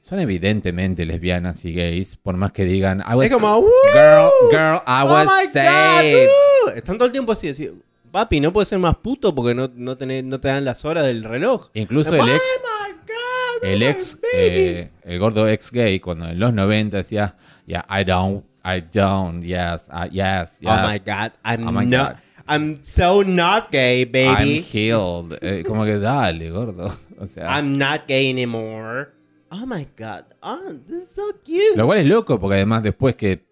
Son 0.00 0.18
evidentemente 0.18 1.04
lesbianas 1.06 1.64
y 1.64 1.72
gays, 1.72 2.16
por 2.16 2.36
más 2.36 2.50
que 2.52 2.64
digan, 2.64 3.00
I 3.08 3.14
was- 3.14 3.26
Es 3.26 3.32
como, 3.32 3.56
"Woo! 3.58 3.68
girl, 3.92 4.30
girl, 4.50 4.80
I 4.86 5.02
¡Oh 5.02 5.12
was 5.12 5.26
my 5.26 5.46
God! 5.46 5.52
saved". 5.52 6.76
Están 6.76 6.96
todo 6.98 7.06
el 7.06 7.12
tiempo 7.12 7.32
así, 7.32 7.48
así. 7.48 7.70
Papi, 8.10 8.40
no 8.40 8.52
puedes 8.52 8.68
ser 8.68 8.78
más 8.78 8.96
puto 8.96 9.34
porque 9.34 9.54
no, 9.54 9.70
no, 9.74 9.96
tenés- 9.96 10.24
no 10.24 10.38
te 10.40 10.48
dan 10.48 10.64
las 10.64 10.84
horas 10.84 11.04
del 11.04 11.22
reloj. 11.24 11.70
Incluso 11.74 12.10
¡Oh 12.10 12.14
el 12.14 12.30
ex, 12.30 12.42
my 12.62 12.92
God! 13.06 13.64
el 13.70 13.82
oh 13.82 13.86
ex, 13.88 14.18
eh, 14.34 14.90
el 15.04 15.18
gordo 15.18 15.48
ex 15.48 15.70
gay, 15.70 15.98
cuando 16.00 16.28
en 16.28 16.38
los 16.38 16.52
90 16.52 16.96
decía, 16.98 17.36
yeah, 17.66 17.86
I 17.88 18.04
don't, 18.04 18.44
I 18.64 18.80
don't, 18.80 19.42
yes, 19.42 19.88
I- 19.90 20.08
yes, 20.12 20.58
yes, 20.60 20.80
Oh 20.80 20.86
my 20.86 20.98
God, 20.98 21.32
I'm 21.44 21.68
Oh 21.68 21.72
my 21.72 21.84
not. 21.84 22.12
God. 22.12 22.18
I'm 22.48 22.82
so 22.82 23.22
not 23.22 23.70
gay, 23.70 24.02
I'm 24.02 24.10
baby. 24.12 24.60
healed. 24.60 25.38
Eh, 25.42 25.62
como 25.64 25.84
que 25.84 25.98
dale, 25.98 26.50
gordo. 26.50 26.90
O 27.20 27.26
sea, 27.26 27.46
I'm 27.48 27.78
not 27.78 28.06
gay 28.08 28.28
anymore. 28.30 29.12
Oh 29.52 29.64
my 29.66 29.86
God. 29.96 30.24
Oh, 30.42 30.72
this 30.88 31.02
is 31.02 31.14
so 31.14 31.30
cute. 31.44 31.76
Lo 31.76 31.86
cual 31.86 31.98
es 31.98 32.06
loco, 32.06 32.40
porque 32.40 32.56
además 32.56 32.82
después 32.82 33.14
que 33.16 33.44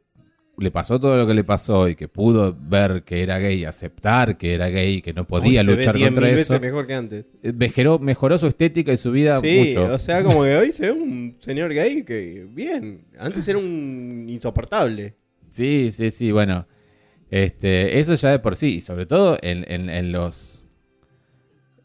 le 0.59 0.71
pasó 0.71 1.01
todo 1.01 1.17
lo 1.17 1.27
que 1.27 1.33
le 1.35 1.43
pasó 1.45 1.89
y 1.89 1.95
que 1.95 2.07
pudo 2.09 2.55
ver 2.61 3.03
que 3.05 3.23
era 3.23 3.39
gay, 3.39 3.65
aceptar 3.65 4.37
que 4.37 4.53
era 4.55 4.69
gay, 4.69 5.01
que 5.01 5.13
no 5.15 5.27
podía 5.27 5.61
Uy, 5.61 5.65
se 5.65 5.71
ve 5.71 5.77
luchar 5.79 5.97
10.000 5.97 6.05
contra 6.09 6.29
veces 6.29 6.51
eso, 6.51 6.61
mejor 6.61 6.87
que 6.87 6.95
antes. 6.95 7.25
eh, 7.43 7.53
mejoró, 7.53 7.99
mejoró 7.99 8.39
su 8.39 8.47
estética 8.47 8.93
y 8.93 8.97
su 8.99 9.11
vida 9.11 9.41
Sí, 9.41 9.75
mucho. 9.75 9.93
o 9.95 9.99
sea, 9.99 10.23
como 10.23 10.43
que 10.45 10.57
hoy 10.57 10.73
se 10.73 10.87
ve 10.87 10.93
un 10.93 11.37
señor 11.41 11.73
gay 11.73 12.03
que 12.03 12.47
bien. 12.51 13.05
Antes 13.19 13.49
era 13.49 13.59
un 13.59 14.27
insoportable. 14.29 15.15
Sí, 15.51 15.91
sí, 15.95 16.11
sí, 16.11 16.31
bueno. 16.31 16.67
Este, 17.31 17.99
eso 18.01 18.15
ya 18.17 18.31
de 18.31 18.39
por 18.41 18.57
sí, 18.57 18.77
y 18.77 18.81
sobre 18.81 19.07
todo 19.07 19.39
en, 19.41 19.65
en- 19.73 19.89
en 19.89 20.13
los 20.13 20.67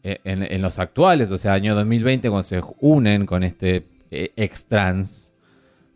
en, 0.02 0.42
en 0.44 0.62
los 0.62 0.78
actuales, 0.78 1.30
o 1.32 1.38
sea, 1.38 1.54
año 1.54 1.74
2020, 1.74 2.28
cuando 2.28 2.44
se 2.44 2.60
unen 2.80 3.26
con 3.26 3.42
este 3.42 3.86
eh, 4.12 4.30
ex 4.36 4.66
trans 4.66 5.25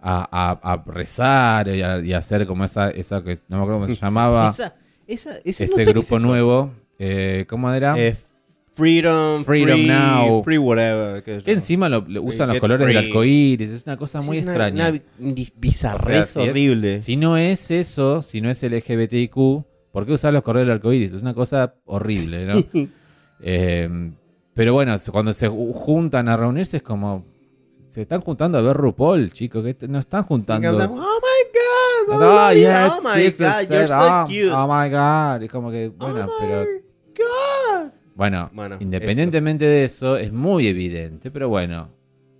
a, 0.02 0.28
a- 0.62 0.72
a 0.72 0.82
rezar 0.86 1.68
y 1.68 1.82
a, 1.82 1.98
y 2.00 2.12
a 2.12 2.18
hacer 2.18 2.46
como 2.46 2.64
esa, 2.64 2.90
esa 2.90 3.22
que 3.22 3.38
no 3.48 3.56
me 3.58 3.62
acuerdo 3.64 3.80
cómo 3.82 3.88
se 3.88 3.94
llamaba, 4.00 4.48
Esa, 4.48 4.74
esa, 5.06 5.36
ese, 5.44 5.64
ese 5.64 5.66
no 5.68 5.76
sé 5.76 5.84
qué 5.84 5.90
grupo 5.92 6.16
es 6.16 6.22
nuevo, 6.22 6.70
eh, 6.98 7.44
¿cómo 7.48 7.72
era? 7.72 7.94
Eh, 7.98 8.16
freedom, 8.72 9.44
Freedom 9.44 9.76
free, 9.76 9.86
Now. 9.88 10.42
free 10.42 10.58
whatever. 10.58 11.22
que 11.22 11.42
encima 11.52 11.88
lo, 11.88 12.04
lo 12.08 12.22
usan 12.22 12.48
los 12.48 12.58
colores 12.60 12.86
del 12.86 12.96
arco 12.96 13.24
iris, 13.24 13.70
es 13.70 13.82
una 13.84 13.96
cosa 13.96 14.20
Sí, 14.20 14.26
muy 14.26 14.38
es 14.38 14.42
una- 14.44 14.52
extraña. 14.52 14.88
Una, 15.18 15.32
O 15.32 15.34
bizarrez 15.56 16.30
sea, 16.30 16.42
si 16.42 16.42
es- 16.42 16.50
horrible. 16.50 17.02
si 17.02 17.16
no 17.16 17.36
es 17.36 17.70
eso, 17.70 18.22
si 18.22 18.40
no 18.40 18.50
es 18.50 18.62
LGBTIQ, 18.62 19.34
¿por 19.92 20.06
qué 20.06 20.12
usar 20.12 20.32
los 20.32 20.42
colores 20.42 20.66
del 20.66 20.76
arco 20.76 20.92
iris? 20.92 21.12
Es 21.12 21.20
una 21.22 21.34
cosa 21.34 21.74
horrible, 21.84 22.46
¿no? 22.46 22.54
Eh, 23.42 23.88
pero 24.52 24.74
bueno, 24.74 24.94
cuando 25.10 25.32
se 25.32 25.48
ju- 25.48 25.72
juntan 25.72 26.28
a 26.28 26.36
reunirse 26.36 26.76
es 26.78 26.82
como. 26.82 27.24
Se 27.90 28.02
están 28.02 28.20
juntando 28.20 28.56
a 28.58 28.62
ver 28.62 28.76
RuPaul, 28.76 29.32
chicos, 29.32 29.64
que 29.64 29.88
no 29.88 29.98
están 29.98 30.22
juntando. 30.22 30.68
Oh 30.70 30.78
my 30.78 30.86
god. 30.88 31.00
Oh, 32.08 32.48
Oh, 32.48 32.52
yeah, 32.52 32.96
oh 32.98 33.02
my 33.02 33.10
Jesus 33.20 33.38
god, 33.46 33.68
you're 33.70 33.86
so 33.86 33.94
oh, 33.98 34.24
cute. 34.26 34.50
oh 34.52 34.66
my 34.66 34.88
god. 34.90 35.42
Es 35.42 35.50
como 35.50 35.70
que, 35.72 35.88
bueno, 35.88 36.26
oh 36.28 36.32
pero. 36.40 36.62
my 36.62 36.80
god. 37.18 37.92
Bueno, 38.14 38.50
Bueno, 38.52 38.76
independientemente 38.80 39.64
de 39.64 39.84
eso, 39.84 40.16
es 40.16 40.32
muy 40.32 40.66
evidente, 40.68 41.30
pero 41.32 41.48
bueno, 41.48 41.90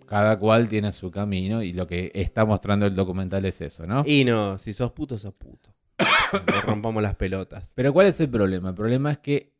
cada 0.06 0.38
cual 0.38 0.68
tiene 0.68 0.92
su 0.92 1.10
camino 1.10 1.62
y 1.62 1.72
lo 1.72 1.86
que 1.86 2.10
está 2.14 2.44
mostrando 2.44 2.86
el 2.86 2.94
documental 2.94 3.44
es 3.44 3.60
eso, 3.60 3.86
¿no? 3.86 4.04
Y 4.06 4.24
no, 4.24 4.56
si 4.58 4.72
sos 4.72 4.92
puto, 4.92 5.18
sos 5.18 5.34
puto. 5.34 5.74
Le 6.46 6.60
rompamos 6.60 7.02
las 7.02 7.16
pelotas. 7.16 7.72
Pero 7.74 7.92
¿cuál 7.92 8.06
es 8.06 8.20
el 8.20 8.28
problema? 8.28 8.68
El 8.70 8.74
problema 8.76 9.10
es 9.12 9.18
que, 9.18 9.52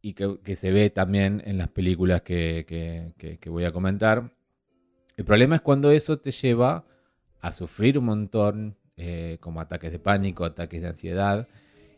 y 0.00 0.12
que, 0.14 0.38
que 0.44 0.54
se 0.54 0.70
ve 0.70 0.90
también 0.90 1.42
en 1.44 1.58
las 1.58 1.68
películas 1.68 2.22
que- 2.22 2.64
que- 3.18 3.38
que 3.38 3.50
voy 3.50 3.64
a 3.64 3.72
comentar, 3.72 4.32
el 5.16 5.24
problema 5.24 5.56
es 5.56 5.62
cuando 5.62 5.90
eso 5.90 6.18
te 6.18 6.30
lleva 6.30 6.84
a 7.40 7.52
sufrir 7.52 7.98
un 7.98 8.04
montón, 8.06 8.76
eh, 8.96 9.38
como 9.40 9.60
ataques 9.60 9.92
de 9.92 9.98
pánico, 9.98 10.44
ataques 10.44 10.80
de 10.82 10.88
ansiedad, 10.88 11.48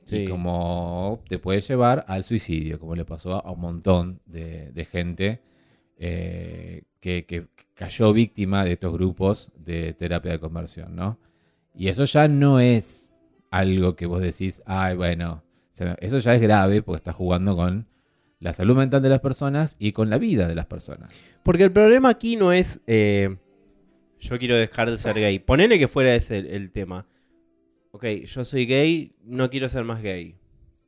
Sí. 0.04 0.20
y 0.20 0.26
como 0.28 1.22
te 1.28 1.38
puede 1.38 1.60
llevar 1.60 2.04
al 2.08 2.25
suicidio, 2.25 2.80
como 2.80 2.94
le 2.94 3.04
pasó 3.04 3.44
a, 3.44 3.52
un 3.52 3.60
montón 3.60 4.20
de, 4.25 4.72
de 4.72 4.84
gente 4.87 5.40
eh, 5.98 6.84
que, 7.00 7.26
que 7.26 7.48
cayó 7.75 8.12
víctima 8.14 8.64
de 8.64 8.72
estos 8.72 8.92
grupos 8.92 9.50
de 9.56 9.92
terapia 9.92 10.32
de 10.32 10.40
conversión, 10.40 10.96
¿no? 10.96 11.18
Y 11.75 11.88
eso 11.88 12.04
ya 12.04 12.26
no 12.26 12.58
es 12.58 13.10
algo 13.50 13.96
que 13.96 14.06
vos 14.06 14.22
decís, 14.22 14.62
ay, 14.64 14.96
bueno, 14.96 15.42
eso 16.00 16.18
ya 16.18 16.34
es 16.34 16.40
grave 16.40 16.82
porque 16.82 16.98
estás 16.98 17.14
jugando 17.14 17.54
con 17.54 17.87
la 18.40 18.52
salud 18.52 18.76
mental 18.76 19.02
de 19.02 19.09
las 19.09 19.21
personas 19.21 19.76
y 19.78 19.92
con 19.92 20.11
la 20.11 20.18
vida 20.18 20.47
de 20.47 20.54
las 20.54 20.66
personas. 20.66 21.12
Porque 21.42 21.64
el 21.64 21.73
problema 21.73 22.11
aquí 22.11 22.37
no 22.37 22.52
es 22.52 22.80
eh, 22.87 23.37
yo 24.21 24.38
quiero 24.38 24.57
dejar 24.57 24.90
de 24.90 24.99
ser 24.99 25.14
gay. 25.14 25.38
Ponele 25.38 25.78
que 25.78 25.88
fuera 25.88 26.14
ese 26.14 26.38
el, 26.38 26.71
tema. 26.71 27.07
Ok, 27.92 28.04
yo 28.25 28.45
soy 28.45 28.66
gay, 28.66 29.14
no 29.25 29.49
quiero 29.50 29.68
ser 29.68 29.85
más 29.85 30.02
gay. 30.02 30.37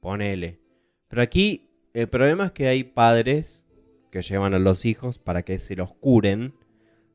Ponele. 0.00 0.60
Pero 1.08 1.22
aquí 1.22 1.70
el 1.94 2.08
problema 2.08 2.46
es 2.46 2.52
que 2.52 2.68
hay 2.68 2.84
padres 2.84 3.64
que 4.10 4.22
llevan 4.22 4.54
a 4.54 4.58
los 4.58 4.84
hijos 4.84 5.18
para 5.18 5.42
que 5.42 5.58
se 5.58 5.76
los 5.76 5.92
curen 5.94 6.54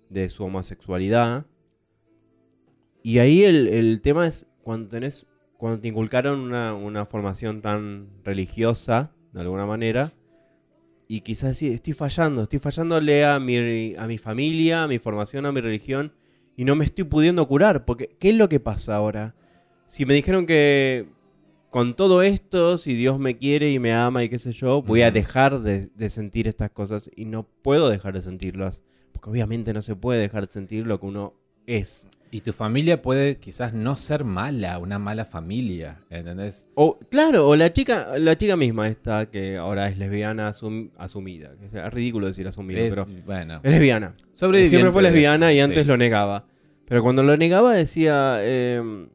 de 0.09 0.29
su 0.29 0.43
homosexualidad. 0.45 1.45
Y 3.03 3.19
ahí 3.19 3.43
el, 3.43 3.67
el 3.67 4.01
tema 4.01 4.27
es 4.27 4.47
cuando 4.63 4.89
tenés. 4.89 5.29
Cuando 5.57 5.79
te 5.79 5.87
inculcaron 5.87 6.41
una, 6.41 6.73
una 6.73 7.05
formación 7.05 7.61
tan 7.61 8.09
religiosa, 8.25 9.13
de 9.31 9.39
alguna 9.39 9.65
manera, 9.65 10.11
y 11.07 11.21
quizás 11.21 11.57
sí, 11.57 11.67
estoy 11.67 11.93
fallando, 11.93 12.43
estoy 12.43 12.59
fallándole 12.59 13.25
a 13.25 13.39
mi, 13.39 13.95
a 13.95 14.07
mi 14.07 14.17
familia, 14.17 14.83
a 14.83 14.87
mi 14.87 14.99
formación, 14.99 15.45
a 15.45 15.51
mi 15.51 15.61
religión, 15.61 16.13
y 16.57 16.65
no 16.65 16.75
me 16.75 16.85
estoy 16.85 17.03
pudiendo 17.05 17.47
curar. 17.47 17.85
Porque, 17.85 18.15
¿qué 18.19 18.29
es 18.29 18.35
lo 18.35 18.49
que 18.49 18.59
pasa 18.59 18.95
ahora? 18.95 19.35
Si 19.87 20.05
me 20.05 20.13
dijeron 20.13 20.45
que 20.45 21.07
con 21.69 21.93
todo 21.93 22.21
esto, 22.21 22.77
si 22.77 22.95
Dios 22.95 23.19
me 23.19 23.37
quiere 23.37 23.71
y 23.71 23.79
me 23.79 23.93
ama 23.93 24.23
y 24.23 24.29
qué 24.29 24.39
sé 24.39 24.51
yo, 24.51 24.81
voy 24.81 25.01
a 25.01 25.11
dejar 25.11 25.61
de, 25.61 25.87
de 25.87 26.09
sentir 26.09 26.47
estas 26.47 26.71
cosas 26.71 27.09
y 27.15 27.25
no 27.25 27.47
puedo 27.61 27.89
dejar 27.89 28.13
de 28.13 28.21
sentirlas. 28.21 28.81
Porque 29.11 29.29
obviamente 29.29 29.73
no 29.73 29.81
se 29.81 29.95
puede 29.95 30.19
dejar 30.19 30.47
de 30.47 30.53
sentir 30.53 30.87
lo 30.87 30.99
que 30.99 31.05
uno 31.05 31.33
es. 31.67 32.07
Y 32.31 32.41
tu 32.41 32.51
familia 32.53 33.01
puede 33.01 33.37
quizás 33.37 33.73
no 33.73 33.95
ser 33.95 34.23
mala, 34.25 34.79
una 34.79 34.99
mala 34.99 35.23
familia, 35.25 36.01
¿entendés? 36.09 36.67
O, 36.75 36.99
claro, 37.09 37.47
o 37.47 37.55
la 37.55 37.71
chica, 37.71 38.17
la 38.17 38.37
chica 38.37 38.57
misma 38.57 38.87
esta 38.89 39.29
que 39.29 39.57
ahora 39.57 39.87
es 39.87 39.97
lesbiana 39.97 40.49
asum- 40.51 40.89
asumida. 40.97 41.51
Es 41.63 41.93
ridículo 41.93 42.27
decir 42.27 42.47
asumida, 42.47 42.79
Es, 42.81 42.89
pero 42.89 43.05
bueno, 43.25 43.61
es 43.63 43.71
lesbiana. 43.71 44.13
Siempre 44.31 44.91
fue 44.91 45.01
lesbiana 45.03 45.53
y 45.53 45.59
antes 45.61 45.83
sí. 45.83 45.87
lo 45.87 45.95
negaba. 45.97 46.45
Pero 46.87 47.01
cuando 47.03 47.23
lo 47.23 47.37
negaba 47.37 47.73
decía, 47.73 48.37
eh, 48.41 49.07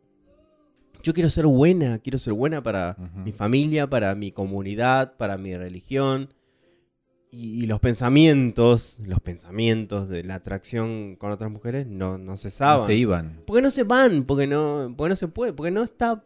yo 1.03 1.13
quiero 1.15 1.31
ser 1.31 1.47
buena, 1.47 1.99
quiero 1.99 2.19
ser 2.19 2.33
buena 2.33 2.63
para 2.63 2.97
mi 3.25 3.33
familia, 3.33 3.89
para 3.89 4.15
mi 4.15 4.33
comunidad, 4.33 5.17
para 5.17 5.37
mi 5.37 5.57
religión. 5.57 6.33
Y, 7.33 7.63
y 7.63 7.67
los 7.67 7.79
pensamientos, 7.81 8.99
los 9.05 9.21
pensamientos 9.21 10.09
de 10.09 10.25
la 10.25 10.35
atracción 10.37 11.15
con 11.17 11.31
otras 11.31 11.51
mujeres 11.51 11.87
no, 11.87 12.19
no 12.19 12.33
No 12.33 12.37
cesaban. 12.37 12.87
se 12.87 12.95
iban. 12.95 13.43
Porque 13.47 13.63
no 13.63 13.71
se 13.71 13.85
van, 13.85 14.25
porque 14.25 14.47
no, 14.49 14.93
porque 14.97 15.11
no 15.11 15.17
se 15.17 15.29
puede, 15.29 15.53
porque 15.53 15.71
no 15.71 15.83
está, 15.85 16.25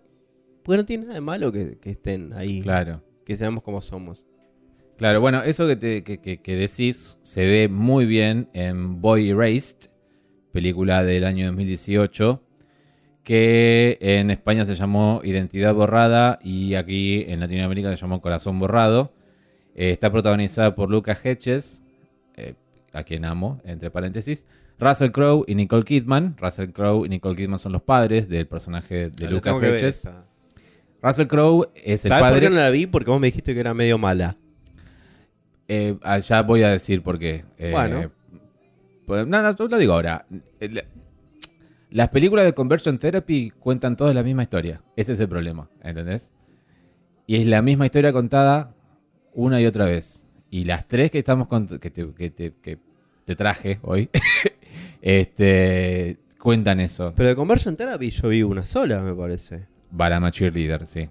porque 0.63 0.79
no 0.79 0.87
tiene 0.87 1.05
nada 1.05 1.15
de 1.17 1.21
malo 1.21 1.53
que, 1.53 1.79
que 1.79 1.91
estén 1.91 2.33
ahí, 2.33 2.63
Claro. 2.63 3.03
que 3.27 3.37
seamos 3.37 3.63
como 3.63 3.83
somos. 3.83 4.27
Claro, 4.97 5.21
bueno, 5.21 5.43
eso 5.43 5.67
que, 5.67 5.77
te- 5.77 6.05
que- 6.05 6.21
que- 6.21 6.41
que 6.41 6.57
decís 6.57 7.19
se 7.23 7.47
ve 7.47 7.69
muy 7.69 8.07
bien 8.07 8.49
en 8.55 9.03
Boy 9.03 9.29
Erased, 9.31 9.91
película 10.53 11.03
del 11.05 11.25
año 11.25 11.47
2018, 11.49 12.41
que 13.25 13.99
en 14.01 14.31
España 14.31 14.65
se 14.67 14.75
llamó 14.75 15.21
Identidad 15.25 15.75
Borrada 15.75 16.39
y 16.43 16.75
aquí 16.75 17.25
en 17.27 17.41
Latinoamérica 17.41 17.91
se 17.91 17.97
llamó 18.01 18.21
Corazón 18.21 18.59
Borrado. 18.59 19.13
Eh, 19.75 19.91
está 19.91 20.11
protagonizada 20.11 20.75
por 20.75 20.91
Lucas 20.91 21.19
Hedges, 21.25 21.83
eh, 22.37 22.55
a 22.93 23.03
quien 23.03 23.25
amo, 23.25 23.61
entre 23.65 23.91
paréntesis, 23.91 24.47
Russell 24.79 25.11
Crowe 25.11 25.45
y 25.49 25.55
Nicole 25.55 25.85
Kidman. 25.85 26.37
Russell 26.39 26.71
Crowe 26.71 27.07
y 27.07 27.09
Nicole 27.09 27.37
Kidman 27.37 27.59
son 27.59 27.73
los 27.73 27.83
padres 27.83 28.29
del 28.29 28.47
personaje 28.47 29.11
de 29.11 29.25
La 29.25 29.31
Lucas 29.31 29.55
Hedges. 29.63 30.09
Russell 31.03 31.27
Crowe 31.27 31.71
es 31.75 32.05
el 32.05 32.09
¿Sabes 32.09 32.23
por 32.23 32.31
padre... 32.31 32.41
qué 32.41 32.51
no 32.51 32.57
la 32.57 32.71
vi? 32.71 32.87
Porque 32.87 33.11
vos 33.11 33.21
me 33.21 33.27
dijiste 33.29 33.53
que 33.55 33.61
era 33.61 33.75
medio 33.75 33.99
mala. 33.99 34.37
Eh, 35.69 35.97
ah, 36.03 36.19
ya 36.19 36.43
voy 36.43 36.63
a 36.63 36.69
decir 36.69 37.03
por 37.03 37.19
qué. 37.19 37.45
Eh, 37.59 37.71
Bueno. 37.73 38.11
pues, 39.07 39.27
no, 39.27 39.43
no, 39.43 39.53
lo 39.69 39.79
digo 39.79 39.93
ahora. 39.95 40.27
Eh, 40.61 40.69
la- 40.71 40.85
Las 41.91 42.09
películas 42.09 42.45
de 42.45 42.53
Conversion 42.55 42.99
Therapy 42.99 43.51
cuentan 43.59 43.97
todas 43.97 44.15
la 44.15 44.23
misma 44.23 44.43
historia. 44.43 44.83
Ese 44.97 45.13
es 45.13 45.21
el 45.21 45.29
problema, 45.29 45.69
¿entendés? 45.83 46.33
Y 47.27 47.37
es 47.37 47.47
la 47.47 47.63
misma 47.63 47.87
historia 47.87 48.13
contada 48.13 48.75
una 49.35 49.61
y 49.61 49.67
otra 49.67 49.85
vez. 49.87 50.23
Y 50.51 50.65
las 50.65 50.87
tres 50.87 51.11
que 51.11 51.19
estamos 51.19 51.49
cont- 51.49 51.79
que 51.79 51.91
te, 51.91 52.13
que 52.15 52.31
te- 52.31 52.53
que 52.63 52.79
te 53.25 53.35
traje 53.37 53.79
hoy, 53.83 54.09
este, 55.03 56.19
cuentan 56.39 56.81
eso. 56.81 57.13
Pero 57.17 57.29
de 57.31 57.37
Conversion 57.37 57.77
Therapy 57.77 58.11
yo 58.11 58.29
vi 58.29 58.43
una 58.43 58.65
sola, 58.65 59.01
me 59.03 59.15
parece. 59.15 59.67
Barama 59.91 60.31
Cheerleader, 60.31 60.87
sí. 60.87 61.09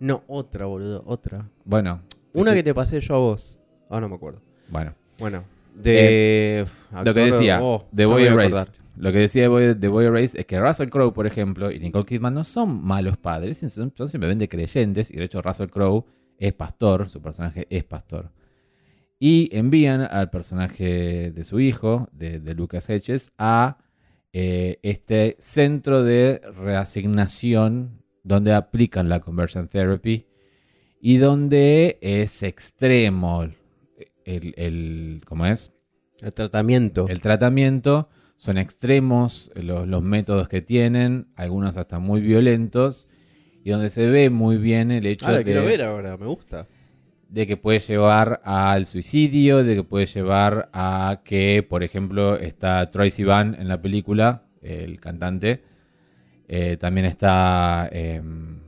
No, 0.00 0.24
otra, 0.28 0.66
boludo, 0.66 1.02
otra. 1.06 1.48
Bueno. 1.64 2.00
Una 2.32 2.50
este- 2.50 2.60
que 2.60 2.62
te 2.64 2.74
pasé 2.74 3.00
yo 3.00 3.14
a 3.14 3.18
vos. 3.18 3.58
Ah, 3.88 4.00
no 4.00 4.08
me 4.08 4.14
acuerdo. 4.16 4.40
Bueno. 4.68 4.94
Bueno, 5.18 5.44
de. 5.74 6.64
Lo 7.04 7.12
que 7.12 7.20
decía, 7.20 7.62
oh, 7.62 7.86
The 7.94 8.06
Boy 8.06 8.24
Erased. 8.24 8.68
Lo 8.96 9.12
que 9.12 9.18
decía 9.18 9.48
The 9.78 9.88
Boy 9.88 10.04
Erased 10.06 10.40
es 10.40 10.46
que 10.46 10.58
Russell 10.60 10.88
Crowe, 10.88 11.12
por 11.12 11.26
ejemplo, 11.26 11.70
y 11.70 11.78
Nicole 11.78 12.04
Kidman 12.06 12.34
no 12.34 12.44
son 12.44 12.82
malos 12.84 13.16
padres, 13.18 13.58
son, 13.58 13.92
son 13.94 14.08
simplemente 14.08 14.48
creyentes, 14.48 15.10
y 15.10 15.16
de 15.16 15.24
hecho 15.24 15.42
Russell 15.42 15.68
Crowe 15.68 16.04
es 16.40 16.54
pastor, 16.54 17.08
su 17.08 17.22
personaje 17.22 17.66
es 17.70 17.84
pastor. 17.84 18.32
Y 19.20 19.54
envían 19.56 20.00
al 20.00 20.30
personaje 20.30 21.30
de 21.30 21.44
su 21.44 21.60
hijo, 21.60 22.08
de, 22.12 22.40
de 22.40 22.54
Lucas 22.54 22.88
Hedges, 22.88 23.30
a 23.38 23.78
eh, 24.32 24.78
este 24.82 25.36
centro 25.38 26.02
de 26.02 26.40
reasignación 26.56 28.02
donde 28.22 28.54
aplican 28.54 29.08
la 29.08 29.20
conversion 29.20 29.68
therapy 29.68 30.26
y 31.00 31.18
donde 31.18 31.98
es 32.00 32.42
extremo 32.42 33.42
el, 34.24 34.54
el 34.56 35.20
¿cómo 35.26 35.46
es? 35.46 35.72
El 36.20 36.32
tratamiento. 36.32 37.06
El 37.08 37.20
tratamiento 37.20 38.08
son 38.36 38.56
extremos 38.56 39.50
los, 39.54 39.86
los 39.86 40.02
métodos 40.02 40.48
que 40.48 40.62
tienen, 40.62 41.28
algunos 41.36 41.76
hasta 41.76 41.98
muy 41.98 42.22
violentos, 42.22 43.08
y 43.64 43.70
donde 43.70 43.90
se 43.90 44.06
ve 44.08 44.30
muy 44.30 44.56
bien 44.56 44.90
el 44.90 45.06
hecho 45.06 45.26
Ah, 45.26 45.32
la 45.32 45.38
de, 45.38 45.44
quiero 45.44 45.64
ver 45.64 45.82
ahora, 45.82 46.16
me 46.16 46.26
gusta. 46.26 46.66
de 47.28 47.46
que 47.46 47.56
puede 47.56 47.78
llevar 47.80 48.40
al 48.44 48.86
suicidio, 48.86 49.62
de 49.62 49.76
que 49.76 49.84
puede 49.84 50.06
llevar 50.06 50.68
a 50.72 51.20
que, 51.24 51.64
por 51.68 51.82
ejemplo, 51.82 52.36
está 52.38 52.90
Troy 52.90 53.10
Sivan 53.10 53.56
en 53.58 53.68
la 53.68 53.80
película, 53.80 54.44
el 54.62 54.98
cantante, 55.00 55.62
eh, 56.48 56.76
también 56.78 57.06
está... 57.06 57.88
em, 57.92 58.60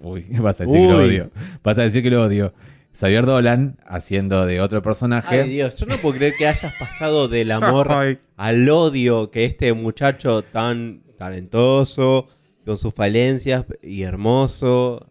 uy, 0.00 0.26
vas 0.40 0.60
a 0.60 0.64
decir 0.64 0.78
que 0.80 0.86
lo 0.92 0.98
odio. 0.98 1.30
Vas 1.62 1.78
a 1.78 1.82
decir 1.82 2.02
que 2.02 2.10
lo 2.10 2.22
odio. 2.22 2.52
Xavier 2.98 3.26
Dolan 3.26 3.76
haciendo 3.86 4.46
de 4.46 4.60
otro 4.60 4.80
personaje. 4.82 5.42
Ay, 5.42 5.50
Dios, 5.50 5.76
yo 5.76 5.86
no 5.86 5.96
puedo 5.98 6.16
creer 6.16 6.34
que 6.38 6.46
hayas 6.46 6.72
pasado 6.78 7.28
del 7.28 7.52
amor 7.52 7.88
al 8.36 8.68
odio 8.70 9.30
que 9.30 9.44
este 9.44 9.72
muchacho 9.74 10.42
tan 10.42 11.02
talentoso, 11.18 12.28
con 12.66 12.76
sus 12.76 12.92
falencias 12.92 13.64
y 13.82 14.02
hermoso, 14.02 15.06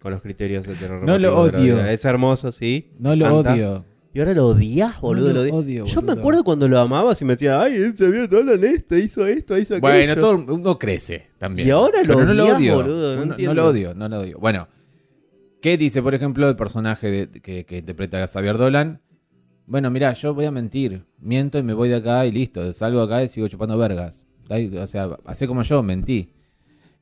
con 0.00 0.12
los 0.12 0.22
criterios 0.22 0.66
heteronormativos 0.68 1.06
No 1.06 1.18
lo 1.18 1.48
de 1.50 1.58
odio. 1.58 1.84
Es 1.86 2.04
hermoso, 2.04 2.52
sí. 2.52 2.90
no 2.98 3.16
lo 3.16 3.24
canta. 3.24 3.54
odio. 3.54 3.84
Y 4.14 4.20
ahora 4.20 4.34
lo 4.34 4.46
odias, 4.48 5.00
boludo. 5.00 5.28
No 5.28 5.32
lo 5.34 5.42
lo 5.44 5.48
odi- 5.48 5.52
odio, 5.52 5.84
Yo 5.84 6.02
me 6.02 6.12
acuerdo 6.12 6.42
cuando 6.42 6.66
lo 6.68 6.78
amabas 6.78 7.20
y 7.20 7.24
me 7.24 7.34
decía, 7.34 7.60
ay, 7.60 7.74
ese 7.74 8.04
Xavier 8.04 8.28
Dolan 8.28 8.64
esto, 8.64 8.96
hizo 8.96 9.26
esto, 9.26 9.56
hizo 9.56 9.74
aquello. 9.76 9.92
Bueno, 9.92 10.16
todo 10.16 10.54
uno 10.54 10.78
crece 10.78 11.26
también. 11.38 11.68
Y 11.68 11.70
ahora 11.70 12.02
lo 12.02 12.14
Pero 12.16 12.24
no 12.26 12.32
lo 12.34 12.44
odias, 12.44 12.56
odio. 12.58 12.74
boludo, 12.76 13.16
no 13.16 13.22
entiendo. 13.22 13.54
lo 13.54 13.66
odio, 13.66 13.94
no 13.94 14.08
lo 14.08 14.18
odio. 14.20 14.38
Bueno, 14.38 14.68
¿qué 15.60 15.76
dice, 15.76 16.02
por 16.02 16.14
ejemplo, 16.14 16.48
el 16.48 16.56
personaje 16.56 17.10
de- 17.10 17.40
que, 17.40 17.64
que 17.64 17.78
interpreta 17.78 18.22
a 18.24 18.28
Xavier 18.28 18.56
Dolan? 18.56 19.00
Bueno, 19.66 19.90
mira, 19.90 20.12
yo 20.14 20.32
voy 20.34 20.46
a 20.46 20.50
mentir. 20.50 21.04
Miento 21.20 21.58
y 21.58 21.62
me 21.62 21.74
voy 21.74 21.88
de 21.90 21.96
acá 21.96 22.24
y 22.26 22.32
listo. 22.32 22.72
Salgo 22.72 23.02
acá 23.02 23.22
y 23.22 23.28
sigo 23.28 23.46
chupando 23.48 23.76
vergas. 23.76 24.26
O 24.80 24.86
sea, 24.86 25.10
hace 25.26 25.46
como 25.46 25.62
yo, 25.62 25.82
mentí. 25.82 26.32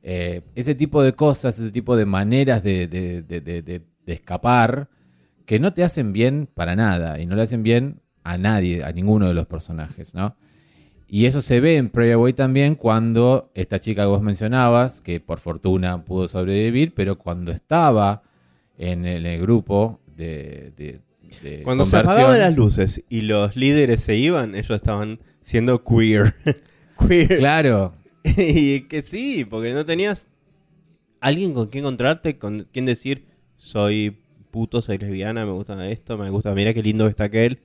Eh, 0.03 0.41
ese 0.55 0.75
tipo 0.75 1.01
de 1.03 1.13
cosas, 1.13 1.57
ese 1.59 1.71
tipo 1.71 1.95
de 1.97 2.05
maneras 2.05 2.63
de, 2.63 2.87
de- 2.87 3.21
de- 3.23 3.41
de- 3.41 3.61
de- 3.61 3.81
de 4.05 4.13
escapar 4.13 4.89
que 5.45 5.59
no 5.59 5.73
te 5.73 5.83
hacen 5.83 6.13
bien 6.13 6.47
para 6.53 6.75
nada 6.75 7.19
y 7.19 7.25
no 7.25 7.35
le 7.35 7.41
hacen 7.41 7.63
bien 7.63 7.99
a 8.23 8.37
nadie, 8.37 8.83
a 8.83 8.91
ninguno 8.91 9.27
de 9.27 9.33
los 9.33 9.47
personajes, 9.47 10.13
¿no? 10.13 10.35
Y 11.09 11.25
eso 11.25 11.41
se 11.41 11.61
ve 11.61 11.77
en 11.77 11.89
Prayer 11.89 12.15
Away 12.15 12.33
también 12.33 12.75
cuando 12.75 13.49
esta 13.53 13.79
chica 13.79 14.01
que 14.03 14.07
vos 14.07 14.21
mencionabas, 14.21 15.01
que 15.01 15.19
por 15.21 15.39
fortuna 15.39 16.03
pudo 16.03 16.27
sobrevivir, 16.27 16.93
pero 16.93 17.17
cuando 17.17 17.51
estaba 17.53 18.23
en 18.77 19.05
el, 19.05 19.25
el 19.25 19.41
grupo 19.41 20.01
de, 20.17 20.73
de- 20.75 21.01
Cuando 21.63 21.83
se 21.85 21.97
apagaban 21.97 22.39
las 22.39 22.55
luces 22.55 23.03
y 23.09 23.21
los 23.21 23.55
líderes 23.55 24.01
se 24.01 24.15
iban, 24.15 24.53
ellos 24.55 24.71
estaban 24.71 25.19
siendo 25.41 25.83
queer. 25.83 26.33
queer. 27.07 27.37
Claro, 27.37 27.93
y 28.37 28.81
que 28.87 29.01
sí, 29.01 29.45
porque 29.45 29.73
no 29.73 29.85
tenías 29.85 30.27
alguien 31.19 31.53
con 31.53 31.67
quien 31.67 31.83
encontrarte, 31.83 32.37
con 32.37 32.67
quien 32.71 32.85
decir, 32.85 33.27
soy 33.57 34.17
puto, 34.51 34.81
soy 34.81 34.97
lesbiana, 34.97 35.45
me 35.45 35.51
gusta 35.51 35.89
esto, 35.89 36.17
me 36.17 36.29
gusta, 36.29 36.53
mira 36.53 36.73
qué 36.73 36.83
lindo 36.83 37.07
está 37.07 37.25
aquel. 37.25 37.61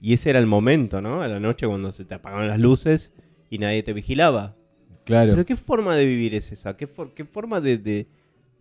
Y 0.00 0.12
ese 0.14 0.30
era 0.30 0.38
el 0.38 0.46
momento, 0.46 1.02
¿no? 1.02 1.22
A 1.22 1.28
la 1.28 1.40
noche 1.40 1.66
cuando 1.66 1.92
se 1.92 2.04
te 2.04 2.14
apagaban 2.14 2.48
las 2.48 2.60
luces 2.60 3.12
y 3.50 3.58
nadie 3.58 3.82
te 3.82 3.92
vigilaba. 3.92 4.56
claro. 5.04 5.30
Pero 5.30 5.46
¿qué 5.46 5.56
forma 5.56 5.96
de 5.96 6.04
vivir 6.06 6.34
es 6.34 6.52
esa? 6.52 6.76
¿Qué, 6.76 6.86
for- 6.86 7.14
qué 7.14 7.24
forma 7.24 7.60
de, 7.60 7.78
de- 7.78 8.08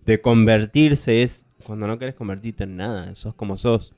de 0.05 0.21
convertirse 0.21 1.23
es 1.23 1.45
cuando 1.65 1.87
no 1.87 1.99
querés 1.99 2.15
convertirte 2.15 2.63
en 2.65 2.77
nada? 2.77 3.15
Sos 3.15 3.35
como 3.35 3.57
sos. 3.57 3.93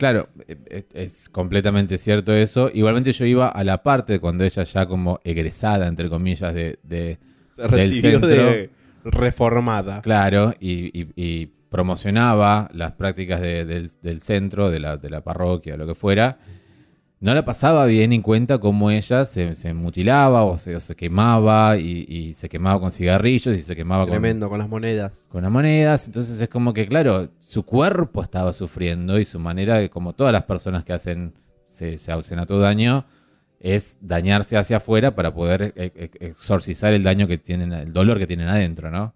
Claro, 0.00 0.30
eh, 0.48 0.56
eh, 0.70 0.84
es 0.94 1.28
completamente 1.28 1.98
cierto 1.98 2.32
eso. 2.32 2.70
Igualmente 2.72 3.12
yo 3.12 3.26
iba 3.26 3.48
a 3.48 3.62
la 3.64 3.82
parte 3.82 4.14
de 4.14 4.18
cuando 4.18 4.44
ella 4.44 4.62
ya 4.62 4.86
como 4.86 5.20
egresada, 5.24 5.86
entre 5.86 6.08
comillas, 6.08 6.54
de, 6.54 6.78
de- 6.82 7.18
Se 7.54 7.68
Del 7.68 7.92
centro. 8.00 8.26
de 8.28 8.70
reformada. 9.04 10.00
claro, 10.00 10.54
y, 10.58 10.98
y- 10.98 11.08
y 11.16 11.46
promocionaba 11.68 12.70
las 12.72 12.92
prácticas 12.92 13.42
de- 13.42 13.66
del, 13.66 13.90
del 14.02 14.22
centro, 14.22 14.70
de 14.70 14.80
la, 14.80 14.96
de 14.96 15.10
la 15.10 15.20
parroquia, 15.22 15.76
lo 15.76 15.86
que 15.86 15.94
fuera, 15.94 16.38
no 17.20 17.34
la 17.34 17.44
pasaba 17.44 17.84
bien 17.86 18.12
en 18.12 18.22
cuenta 18.22 18.58
cómo 18.58 18.90
ella 18.90 19.24
se, 19.26 19.54
se 19.54 19.74
mutilaba 19.74 20.42
o 20.44 20.56
se, 20.56 20.74
o 20.74 20.80
se 20.80 20.96
quemaba 20.96 21.76
y, 21.76 22.06
y 22.08 22.32
se 22.32 22.48
quemaba 22.48 22.80
con 22.80 22.90
cigarrillos 22.90 23.56
y 23.58 23.62
se 23.62 23.76
quemaba 23.76 24.04
con, 24.04 24.12
Tremendo, 24.12 24.48
con 24.48 24.58
las 24.58 24.68
monedas. 24.68 25.12
con 25.28 25.42
las 25.42 25.52
monedas. 25.52 26.06
Entonces 26.06 26.40
es 26.40 26.48
como 26.48 26.72
que, 26.72 26.88
claro, 26.88 27.28
su 27.38 27.62
cuerpo 27.64 28.22
estaba 28.22 28.52
sufriendo 28.54 29.18
y 29.18 29.24
su 29.26 29.38
manera, 29.38 29.76
de, 29.76 29.90
como 29.90 30.14
todas 30.14 30.32
las 30.32 30.44
personas 30.44 30.82
que 30.84 30.94
hacen, 30.94 31.34
se, 31.66 31.98
se 31.98 32.10
hacen 32.10 32.38
a 32.38 32.46
todo 32.46 32.60
daño, 32.60 33.04
es 33.60 33.98
dañarse 34.00 34.56
hacia 34.56 34.78
afuera 34.78 35.14
para 35.14 35.34
poder 35.34 35.74
e- 35.76 35.92
e- 35.94 36.10
exorcizar 36.28 36.94
el 36.94 37.02
daño 37.02 37.26
que 37.28 37.36
tienen, 37.36 37.74
el 37.74 37.92
dolor 37.92 38.18
que 38.18 38.26
tienen 38.26 38.48
adentro, 38.48 38.90
¿no? 38.90 39.14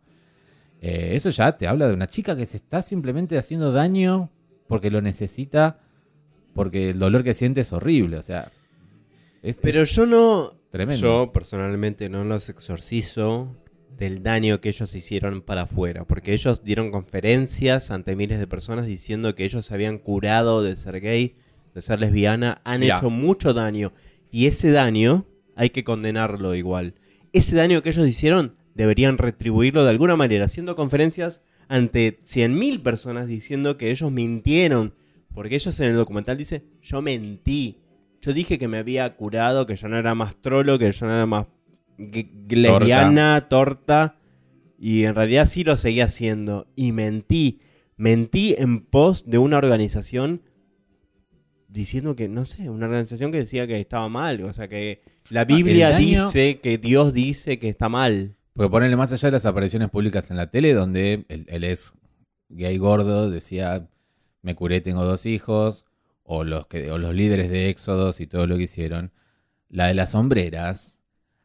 Eh, 0.82 1.12
eso 1.14 1.30
ya 1.30 1.56
te 1.56 1.66
habla 1.66 1.88
de 1.88 1.94
una 1.94 2.06
chica 2.06 2.36
que 2.36 2.44
se 2.44 2.58
está 2.58 2.82
simplemente 2.82 3.38
haciendo 3.38 3.72
daño 3.72 4.28
porque 4.68 4.90
lo 4.90 5.00
necesita, 5.00 5.78
porque 6.54 6.90
el 6.90 6.98
dolor 6.98 7.24
que 7.24 7.34
siente 7.34 7.60
es 7.62 7.72
horrible, 7.72 8.16
o 8.18 8.22
sea. 8.22 8.50
Es, 9.42 9.60
Pero 9.60 9.82
es 9.82 9.90
yo 9.90 10.06
no. 10.06 10.52
tremendo. 10.70 11.00
Yo 11.00 11.32
personalmente 11.32 12.08
no 12.08 12.24
los 12.24 12.48
exorcizo 12.48 13.54
del 13.98 14.22
daño 14.22 14.60
que 14.60 14.70
ellos 14.70 14.94
hicieron 14.94 15.42
para 15.42 15.62
afuera. 15.62 16.04
Porque 16.04 16.32
ellos 16.32 16.64
dieron 16.64 16.90
conferencias 16.90 17.90
ante 17.90 18.16
miles 18.16 18.38
de 18.38 18.46
personas 18.46 18.86
diciendo 18.86 19.34
que 19.34 19.44
ellos 19.44 19.66
se 19.66 19.74
habían 19.74 19.98
curado 19.98 20.62
de 20.62 20.76
ser 20.76 21.00
gay, 21.00 21.36
de 21.74 21.82
ser 21.82 22.00
lesbiana. 22.00 22.60
Han 22.64 22.82
hecho 22.82 23.10
mucho 23.10 23.52
daño. 23.52 23.92
Y 24.30 24.46
ese 24.46 24.70
daño 24.70 25.26
hay 25.56 25.70
que 25.70 25.84
condenarlo 25.84 26.54
igual. 26.54 26.94
Ese 27.32 27.56
daño 27.56 27.82
que 27.82 27.90
ellos 27.90 28.08
hicieron 28.08 28.56
deberían 28.74 29.18
retribuirlo 29.18 29.84
de 29.84 29.90
alguna 29.90 30.16
manera. 30.16 30.46
Haciendo 30.46 30.74
conferencias 30.74 31.40
ante 31.68 32.20
100.000 32.22 32.82
personas 32.82 33.26
diciendo 33.26 33.76
que 33.76 33.90
ellos 33.90 34.10
mintieron. 34.10 34.94
Porque 35.34 35.56
ellos 35.56 35.78
en 35.80 35.88
el 35.88 35.96
documental 35.96 36.36
dicen, 36.38 36.62
yo 36.80 37.02
mentí. 37.02 37.80
Yo 38.22 38.32
dije 38.32 38.58
que 38.58 38.68
me 38.68 38.78
había 38.78 39.14
curado, 39.16 39.66
que 39.66 39.76
yo 39.76 39.88
no 39.88 39.98
era 39.98 40.14
más 40.14 40.36
trolo, 40.40 40.78
que 40.78 40.90
yo 40.90 41.06
no 41.06 41.12
era 41.12 41.26
más 41.26 41.46
lesbiana, 42.48 43.48
torta. 43.48 44.16
Y 44.78 45.04
en 45.04 45.14
realidad 45.14 45.46
sí 45.46 45.64
lo 45.64 45.76
seguía 45.76 46.04
haciendo. 46.06 46.66
Y 46.76 46.92
mentí. 46.92 47.60
Mentí 47.96 48.54
en 48.58 48.80
pos 48.80 49.28
de 49.28 49.38
una 49.38 49.58
organización 49.58 50.42
diciendo 51.68 52.14
que, 52.16 52.28
no 52.28 52.44
sé, 52.44 52.70
una 52.70 52.86
organización 52.86 53.32
que 53.32 53.38
decía 53.38 53.66
que 53.66 53.78
estaba 53.80 54.08
mal. 54.08 54.42
O 54.42 54.52
sea, 54.52 54.68
que 54.68 55.02
la 55.30 55.44
Biblia 55.44 55.90
daño- 55.90 56.24
dice 56.26 56.60
que 56.60 56.78
Dios 56.78 57.12
dice 57.12 57.58
que 57.58 57.68
está 57.68 57.88
mal. 57.88 58.36
Porque 58.52 58.70
ponerle 58.70 58.96
más 58.96 59.12
allá 59.12 59.28
de 59.28 59.32
las 59.32 59.46
apariciones 59.46 59.90
públicas 59.90 60.30
en 60.30 60.36
la 60.36 60.50
tele, 60.50 60.74
donde 60.74 61.24
él, 61.28 61.44
él 61.48 61.64
es 61.64 61.92
gay 62.48 62.76
gordo, 62.78 63.30
decía, 63.30 63.88
me 64.44 64.54
curé, 64.54 64.80
tengo 64.80 65.04
dos 65.04 65.26
hijos, 65.26 65.86
o 66.22 66.44
los, 66.44 66.66
que, 66.68 66.90
o 66.90 66.98
los 66.98 67.12
líderes 67.14 67.50
de 67.50 67.68
Éxodos 67.68 68.20
y 68.20 68.26
todo 68.28 68.46
lo 68.46 68.56
que 68.56 68.62
hicieron. 68.64 69.10
La 69.68 69.88
de 69.88 69.94
las 69.94 70.10
sombreras, 70.12 70.98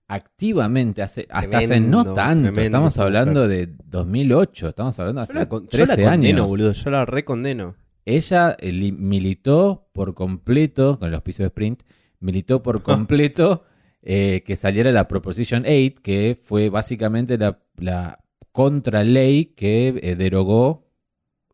activamente, 0.07 1.01
hace, 1.01 1.27
hasta 1.29 1.57
hace 1.59 1.79
no 1.79 2.13
tanto, 2.13 2.43
tremendo 2.43 2.63
estamos 2.65 2.97
hablando 2.99 3.47
de 3.47 3.67
2008, 3.85 4.69
estamos 4.69 4.99
hablando 4.99 5.21
de 5.21 5.25
Yo 5.27 5.31
hace 5.31 5.39
la, 5.39 5.49
con- 5.49 5.67
yo 5.69 5.77
la 5.79 5.85
13 5.95 6.03
condeno, 6.09 6.37
años. 6.39 6.47
boludo. 6.49 6.71
Yo 6.73 6.89
la 6.89 7.05
recondeno. 7.05 7.75
ella 8.05 8.55
eh, 8.59 8.71
li- 8.71 8.91
militó 8.91 9.87
por 9.93 10.13
completo, 10.15 10.97
con 10.99 11.07
el 11.09 11.15
auspicio 11.15 11.43
de 11.43 11.47
Sprint, 11.47 11.83
militó 12.19 12.61
por 12.63 12.81
completo 12.83 13.63
eh, 14.01 14.43
que 14.45 14.55
saliera 14.55 14.91
la 14.91 15.07
Proposition 15.07 15.63
8, 15.67 16.01
que 16.01 16.37
fue 16.41 16.69
básicamente 16.69 17.37
la, 17.37 17.59
la 17.77 18.19
contraley 18.51 19.53
que 19.55 19.99
eh, 20.01 20.15
derogó, 20.15 20.88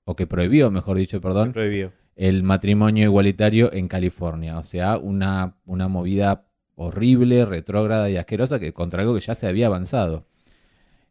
o 0.06 0.16
que 0.16 0.28
prohibió, 0.28 0.72
mejor 0.72 0.98
dicho, 0.98 1.20
perdón, 1.20 1.52
Prohibido. 1.54 1.92
el 2.16 2.44
matrimonio 2.44 3.04
igualitario 3.06 3.74
en 3.74 3.88
California. 3.88 4.58
O 4.58 4.64
sea, 4.64 4.98
una, 4.98 5.58
una 5.66 5.88
movida 5.88 6.46
horrible, 6.76 7.46
retrógrada 7.46 8.10
y 8.10 8.18
asquerosa 8.18 8.60
que, 8.60 8.72
contra 8.74 9.02
algo 9.02 9.14
que 9.16 9.22
ya 9.22 9.36
se 9.36 9.48
había 9.48 9.68
avanzado. 9.68 10.28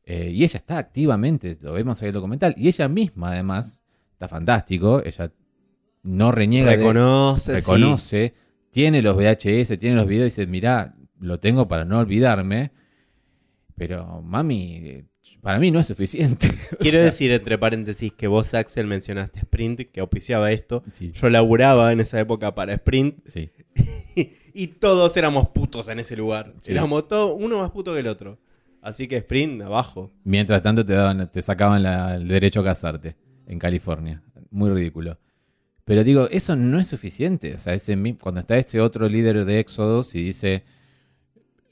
Eh, 0.06 0.30
y 0.32 0.44
ella 0.44 0.58
está 0.58 0.78
activamente, 0.78 1.56
lo 1.60 1.72
vemos 1.72 2.00
en 2.02 2.08
el 2.08 2.14
documental, 2.14 2.54
y 2.58 2.68
ella 2.68 2.88
misma 2.88 3.30
además, 3.32 3.82
está 4.12 4.28
fantástico, 4.28 5.02
ella 5.04 5.32
no 6.02 6.30
reniega 6.30 6.72
de- 6.72 6.76
Reconoce, 6.76 7.60
sí. 7.60 7.70
reconoce, 7.72 8.34
tiene 8.70 9.00
los 9.00 9.16
VHS, 9.16 9.78
tiene 9.78 9.96
los 9.96 10.06
videos 10.06 10.26
y 10.26 10.40
dice, 10.42 10.46
mirá, 10.46 10.94
lo 11.18 11.40
tengo 11.40 11.66
para 11.68 11.86
no 11.86 11.98
olvidarme, 12.00 12.72
pero 13.76 14.20
mami, 14.20 15.04
para 15.40 15.58
mí 15.58 15.70
no 15.70 15.80
es 15.80 15.86
suficiente. 15.86 16.48
O 16.74 16.76
Quiero 16.78 16.98
sea, 16.98 17.04
decir, 17.04 17.30
entre 17.32 17.58
paréntesis, 17.58 18.12
que 18.12 18.26
vos, 18.26 18.52
Axel, 18.54 18.86
mencionaste 18.86 19.40
Sprint, 19.40 19.80
que 19.92 20.00
auspiciaba 20.00 20.50
esto. 20.52 20.82
Sí, 20.92 21.12
Yo 21.12 21.28
laburaba 21.28 21.92
en 21.92 22.00
esa 22.00 22.18
época 22.20 22.54
para 22.54 22.72
Sprint 22.74 23.18
sí. 23.26 23.50
y 24.54 24.66
todos 24.68 25.16
éramos 25.16 25.48
putos 25.48 25.88
en 25.88 26.00
ese 26.00 26.16
lugar. 26.16 26.52
Sí. 26.60 26.72
Éramos 26.72 27.08
todos 27.08 27.36
uno 27.40 27.58
más 27.58 27.70
puto 27.70 27.92
que 27.94 28.00
el 28.00 28.06
otro. 28.06 28.38
Así 28.80 29.08
que 29.08 29.16
Sprint, 29.16 29.62
abajo. 29.62 30.12
Mientras 30.24 30.60
tanto 30.62 30.84
te 30.84 30.92
daban, 30.92 31.30
te 31.30 31.40
sacaban 31.42 31.82
la- 31.82 32.16
el 32.16 32.28
derecho 32.28 32.60
a 32.60 32.64
casarte 32.64 33.16
en 33.46 33.58
California. 33.58 34.22
Muy 34.50 34.70
ridículo. 34.70 35.18
Pero 35.84 36.02
digo, 36.04 36.28
eso 36.30 36.56
no 36.56 36.78
es 36.78 36.88
suficiente. 36.88 37.54
O 37.54 37.58
sea, 37.58 37.74
ese, 37.74 37.96
cuando 38.20 38.40
está 38.40 38.56
ese 38.56 38.80
otro 38.80 39.08
líder 39.08 39.44
de 39.44 39.58
Éxodos 39.60 40.14
y 40.14 40.22
dice, 40.22 40.64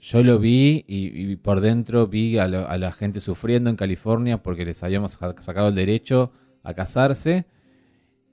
yo 0.02 0.22
lo 0.24 0.38
vi 0.40 0.84
y, 0.88 1.30
y 1.32 1.36
por 1.36 1.60
dentro 1.60 2.08
vi 2.08 2.36
a, 2.36 2.48
lo- 2.48 2.68
a 2.68 2.76
la 2.76 2.90
gente 2.92 3.20
sufriendo 3.20 3.70
en 3.70 3.76
California 3.76 4.42
porque 4.42 4.64
les 4.64 4.82
habíamos 4.82 5.12
sa- 5.12 5.34
sacado 5.40 5.68
el 5.68 5.74
derecho 5.76 6.32
a 6.64 6.74
casarse. 6.74 7.46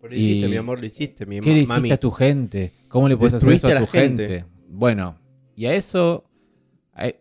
Lo 0.01 0.13
Y- 0.15 0.19
hiciste, 0.19 0.47
mi 0.49 0.55
amor, 0.57 0.79
lo 0.79 0.85
hiciste, 0.87 1.25
mi 1.27 1.39
¿Qué 1.41 1.53
le 1.53 1.65
mami. 1.67 1.79
hiciste 1.81 1.93
a 1.93 1.99
tu 1.99 2.09
gente? 2.11 2.71
¿Cómo 2.87 3.07
le 3.07 3.15
puedes 3.15 3.35
hacer 3.35 3.53
eso 3.53 3.67
a 3.67 3.71
a 3.77 3.79
tu 3.81 3.85
gente? 3.87 4.27
gente. 4.27 4.45
Bueno, 4.67 5.17
y 5.55 5.67
a 5.67 5.73
eso, 5.75 6.25
a 6.93 7.11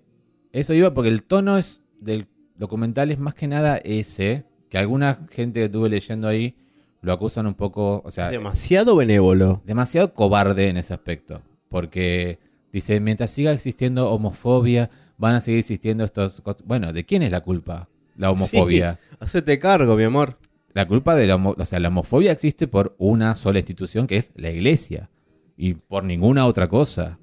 eso 0.53 0.73
iba 0.73 0.95
porque 0.95 1.11
el 1.11 1.25
tono 1.25 1.59
es 1.59 1.83
del 2.01 2.27
documental 2.57 3.11
es 3.11 3.19
más 3.19 3.35
que 3.35 3.49
nada 3.49 3.77
ese, 3.85 4.45
que 4.71 4.79
alguna 4.79 5.27
gente 5.31 5.61
que 5.61 5.65
estuve 5.67 5.89
leyendo 5.91 6.27
ahí 6.27 6.55
lo 7.03 7.13
acusan 7.13 7.47
un 7.47 7.55
poco, 7.55 8.01
o 8.05 8.11
sea, 8.11 8.31
Demasiado 8.31 8.97
benévolo. 8.97 9.63
demasiado 9.67 10.15
cobarde 10.15 10.69
en 10.69 10.77
ese 10.79 10.95
aspecto, 10.95 11.43
porque 11.69 12.39
dice, 12.73 13.01
mientras 13.01 13.31
siga 13.31 13.53
existiendo 13.53 14.11
homofobia, 14.11 14.91
van 15.17 15.35
a 15.35 15.41
seguir 15.41 15.61
existiendo 15.61 16.05
estos... 16.05 16.43
cos-". 16.43 16.63
Bueno, 16.65 16.93
¿de 16.93 17.05
quién 17.05 17.23
es 17.23 17.31
la 17.31 17.41
culpa? 17.41 17.89
La 18.17 18.31
homofobia. 18.31 18.99
Hacete 19.21 19.59
cargo, 19.59 19.97
mi 19.97 20.05
amor. 20.05 20.39
La 20.75 20.87
culpa 20.87 21.15
de 21.15 21.27
la, 21.27 21.37
homo- 21.37 21.55
o 21.59 21.65
sea, 21.65 21.81
la 21.81 21.89
homofobia 21.89 22.33
existe 22.33 22.69
por 22.69 22.95
una 22.99 23.35
sola 23.35 23.59
institución 23.59 24.07
que 24.07 24.17
es 24.17 24.31
la 24.35 24.51
iglesia 24.51 25.11
y 25.57 25.75
por 25.75 26.05
ninguna 26.05 26.47
otra 26.47 26.69
cosa. 26.69 27.19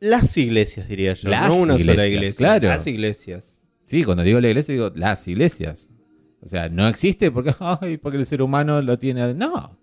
Las 0.00 0.36
iglesias, 0.36 0.88
diría 0.88 1.14
yo. 1.14 1.28
Las 1.30 1.48
no 1.48 1.56
una 1.56 1.78
sola 1.78 2.06
iglesia. 2.06 2.36
claro. 2.36 2.68
Las 2.68 2.86
iglesias. 2.86 3.56
Sí, 3.84 4.04
cuando 4.04 4.22
digo 4.22 4.40
la 4.40 4.48
iglesia 4.48 4.72
digo 4.74 4.90
las 4.94 5.26
iglesias. 5.28 5.90
O 6.40 6.46
sea, 6.48 6.68
no 6.68 6.86
existe 6.88 7.30
porque, 7.30 7.54
ay, 7.80 7.96
porque 7.96 8.18
el 8.18 8.26
ser 8.26 8.42
humano 8.42 8.80
lo 8.82 8.98
tiene. 8.98 9.34
No, 9.34 9.78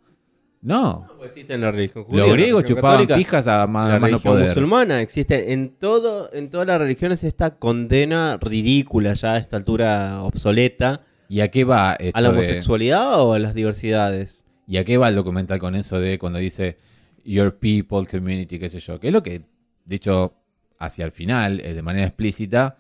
no. 0.62 1.08
No 1.18 1.24
existe 1.26 1.54
en 1.54 1.62
la 1.62 1.72
religión 1.72 2.04
judía. 2.04 2.24
Los 2.24 2.34
griegos 2.34 2.64
chupaban 2.66 3.08
pijas 3.08 3.48
a 3.48 3.66
ma- 3.68 3.88
La 3.88 3.94
mano 4.00 4.06
religión 4.08 4.34
poder. 4.34 4.48
musulmana 4.50 5.02
existe 5.02 5.54
en 5.54 5.70
todo, 5.78 6.30
en 6.34 6.50
todas 6.50 6.68
las 6.68 6.80
religiones 6.80 7.24
esta 7.24 7.58
condena 7.58 8.38
ridícula 8.40 9.14
ya 9.14 9.34
a 9.34 9.38
esta 9.38 9.58
altura 9.58 10.22
obsoleta 10.24 11.02
¿Y 11.30 11.40
a 11.42 11.50
qué 11.50 11.64
va 11.64 11.96
esto 12.00 12.18
a 12.18 12.22
la 12.22 12.30
de- 12.30 12.34
homosexualidad 12.38 13.22
o 13.22 13.34
a 13.34 13.40
las 13.40 13.54
diversidades. 13.56 14.44
¿Y 14.68 14.78
a 14.78 14.84
qué 14.84 14.98
va 14.98 15.10
el 15.10 15.16
documental 15.16 15.60
con 15.60 15.76
eso 15.76 16.00
de 16.00 16.20
cuando 16.20 16.40
dice 16.40 16.78
Your 17.24 17.58
people, 17.58 18.06
community, 18.06 18.60
qué 18.60 18.70
sé 18.70 18.80
yo? 18.80 19.00
Que 19.00 19.08
es 19.08 19.14
lo 19.14 19.24
que, 19.24 19.44
dicho 19.86 20.34
hacia 20.78 21.06
el 21.06 21.12
final, 21.12 21.60
eh, 21.62 21.74
de 21.74 21.82
manera 21.82 22.06
explícita, 22.08 22.78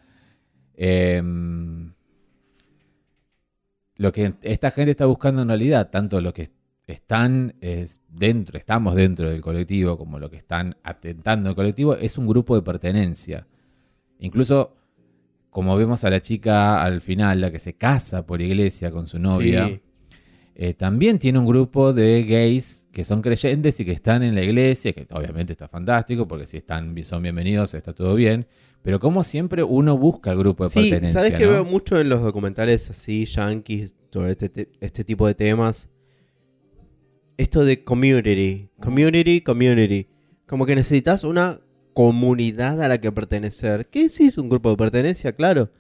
em, 0.76 1.94
lo 3.96 4.12
que 4.12 4.34
esta 4.41 4.72
gente 4.72 4.91
está 4.91 5.06
buscando 5.06 5.41
en 5.44 5.48
realidad, 5.50 5.89
tanto 5.91 6.20
lo 6.22 6.34
que 6.34 6.48
están 6.88 7.56
es, 7.62 8.02
dentro, 8.10 8.58
estamos 8.58 8.96
dentro 8.96 9.30
del 9.30 9.41
colectivo, 9.41 9.98
como 9.98 10.20
lo 10.20 10.30
que 10.30 10.38
están 10.38 10.76
atentando 10.84 11.50
al 11.50 11.56
colectivo, 11.56 11.96
es 11.96 12.17
un 12.17 12.28
grupo 12.28 12.56
de 12.56 12.62
pertenencia. 12.62 13.48
Incluso, 14.20 14.76
como 15.50 15.76
vemos 15.78 16.04
a 16.04 16.10
la 16.10 16.22
chica 16.22 16.84
al 16.84 17.02
final, 17.02 17.41
la 17.41 17.52
que 17.52 17.60
se 17.60 17.74
casa 17.74 18.26
por 18.26 18.41
iglesia 18.41 18.91
con 18.91 19.08
su 19.08 19.20
novia, 19.20 19.67
Sí. 19.67 19.82
eh, 20.56 20.74
también 20.74 21.17
tiene 21.17 21.39
un 21.39 21.46
grupo 21.46 21.94
de 21.94 22.24
gays 22.24 22.86
que 22.91 23.06
son 23.06 23.22
creyentes 23.22 23.80
y 23.80 23.86
que 23.86 23.94
están 23.94 24.22
en 24.22 24.36
la 24.36 24.41
iglesia, 24.44 24.91
que 24.91 25.08
obviamente 25.12 25.54
está 25.54 25.67
fantástico, 25.70 26.28
porque 26.28 26.46
si 26.46 26.58
están, 26.58 26.94
son 27.06 27.24
bienvenidos, 27.24 27.74
está 27.74 27.94
todo 27.94 28.15
bien. 28.15 28.48
Pero 28.82 29.00
como 29.00 29.24
siempre 29.24 29.63
uno 29.63 29.98
busca 29.98 30.32
el 30.32 30.39
grupo 30.39 30.65
de 30.65 30.72
Sí, 30.72 30.89
pertenencia. 30.89 31.22
¿sabes 31.22 31.38
que 31.38 31.46
¿no? 31.46 31.52
veo 31.52 31.63
mucho 31.63 32.00
en 32.02 32.10
los 32.10 32.22
documentales 32.22 32.89
así, 32.89 33.26
yankees, 33.26 33.96
sobre 34.10 34.32
este, 34.32 34.50
te- 34.50 34.70
este 34.82 35.04
tipo 35.06 35.26
de 35.26 35.36
temas? 35.36 35.88
Esto 37.41 37.65
de 37.65 37.84
community, 37.84 38.69
community, 38.80 39.41
community. 39.41 40.08
Como 40.45 40.67
que 40.67 40.75
necesitas 40.75 41.23
una 41.23 41.60
comunidad 41.93 42.80
a 42.84 42.88
la 42.88 43.01
que 43.01 43.12
pertenecer. 43.12 43.88
¿Qué 43.88 44.10
sí 44.10 44.25
es 44.25 44.38
un 44.38 44.47
grupo 44.47 44.69
de 44.69 44.77
pertenencia? 44.77 45.32
Claro. 45.36 45.71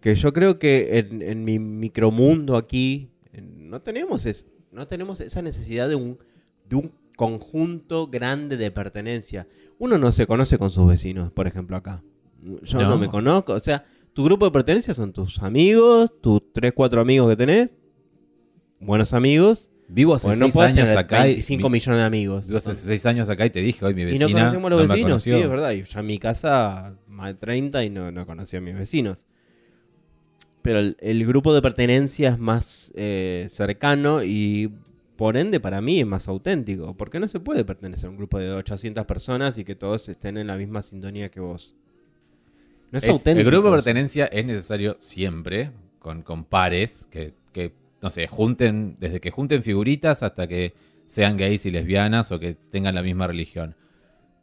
Que 0.00 0.14
yo 0.14 0.32
creo 0.32 0.58
que 0.58 0.98
en, 0.98 1.20
en 1.20 1.44
mi 1.44 1.58
micromundo 1.58 2.56
aquí 2.56 3.10
no 3.38 3.82
tenemos, 3.82 4.24
es, 4.24 4.46
no 4.72 4.86
tenemos 4.86 5.20
esa 5.20 5.42
necesidad 5.42 5.90
de 5.90 5.94
un, 5.96 6.18
de 6.66 6.76
un 6.76 6.92
conjunto 7.16 8.06
grande 8.06 8.56
de 8.56 8.70
pertenencia. 8.70 9.46
Uno 9.78 9.98
no 9.98 10.12
se 10.12 10.24
conoce 10.24 10.56
con 10.56 10.70
sus 10.70 10.86
vecinos, 10.86 11.30
por 11.32 11.46
ejemplo, 11.46 11.76
acá. 11.76 12.02
Yo 12.62 12.78
no, 12.78 12.88
No. 12.90 12.98
me 12.98 13.08
conozco. 13.08 13.52
O 13.52 13.60
sea, 13.60 13.84
tu 14.14 14.24
grupo 14.24 14.46
de 14.46 14.52
pertenencia 14.52 14.94
son 14.94 15.12
tus 15.12 15.38
amigos, 15.42 16.10
tus 16.22 16.40
3, 16.54 16.72
4 16.74 16.98
amigos 17.02 17.28
que 17.28 17.36
tenés, 17.36 17.74
buenos 18.80 19.12
amigos. 19.12 19.69
Vivo 19.92 20.14
hace 20.14 20.26
Porque 20.28 20.38
no 20.38 20.46
seis 20.46 20.54
podés 20.54 20.68
años 20.70 20.84
tener 20.86 20.98
acá. 20.98 21.26
y- 21.26 21.30
25 21.32 21.68
vi- 21.68 21.72
millones 21.72 21.98
de 21.98 22.04
amigos. 22.04 22.46
vivo 22.46 22.58
hace 22.58 22.74
seis 22.74 23.06
años 23.06 23.28
acá 23.28 23.44
y 23.46 23.50
te 23.50 23.60
dije 23.60 23.84
hoy 23.84 23.94
mi 23.94 24.02
Y 24.02 24.04
vecina. 24.04 24.26
no 24.28 24.32
conocemos 24.32 24.66
a 24.66 24.70
los 24.70 24.86
no 24.88 24.94
vecinos, 24.94 25.22
sí, 25.22 25.32
es 25.32 25.48
verdad. 25.50 25.72
Y 25.72 25.82
yo 25.82 26.00
en 26.00 26.06
mi 26.06 26.18
casa, 26.18 26.94
más 27.08 27.28
de 27.28 27.34
30 27.34 27.84
y 27.84 27.90
no, 27.90 28.10
no 28.12 28.24
conocí 28.26 28.56
a 28.56 28.60
mis 28.60 28.74
vecinos. 28.76 29.26
Pero 30.62 30.78
el, 30.78 30.96
el 31.00 31.26
grupo 31.26 31.54
de 31.54 31.62
pertenencia 31.62 32.28
es 32.30 32.38
más 32.38 32.92
eh, 32.94 33.46
cercano 33.50 34.22
y 34.22 34.70
por 35.16 35.36
ende 35.36 35.58
para 35.60 35.80
mí 35.80 36.00
es 36.00 36.06
más 36.06 36.28
auténtico. 36.28 36.94
Porque 36.96 37.18
no 37.18 37.28
se 37.28 37.40
puede 37.40 37.64
pertenecer 37.64 38.06
a 38.06 38.10
un 38.10 38.16
grupo 38.16 38.38
de 38.38 38.50
800 38.52 39.04
personas 39.06 39.58
y 39.58 39.64
que 39.64 39.74
todos 39.74 40.08
estén 40.08 40.36
en 40.36 40.46
la 40.46 40.56
misma 40.56 40.82
sintonía 40.82 41.30
que 41.30 41.40
vos. 41.40 41.74
No 42.92 42.98
es, 42.98 43.04
Es- 43.04 43.10
auténtico. 43.10 43.40
el 43.48 43.54
grupo 43.54 43.68
de 43.70 43.76
pertenencia 43.76 44.26
es 44.26 44.44
necesario 44.44 44.96
siempre, 45.00 45.70
con, 45.98 46.22
con 46.22 46.44
pares, 46.44 47.06
que, 47.10 47.32
que, 47.52 47.72
no 48.02 48.10
sé, 48.10 48.26
junten, 48.26 48.96
desde 48.98 49.20
que 49.20 49.30
junten 49.30 49.62
figuritas 49.62 50.22
hasta 50.22 50.46
que 50.46 50.74
sean 51.06 51.36
gays 51.36 51.66
y 51.66 51.70
lesbianas 51.70 52.32
o 52.32 52.38
que 52.38 52.54
tengan 52.54 52.94
la 52.94 53.02
misma 53.02 53.26
religión. 53.26 53.76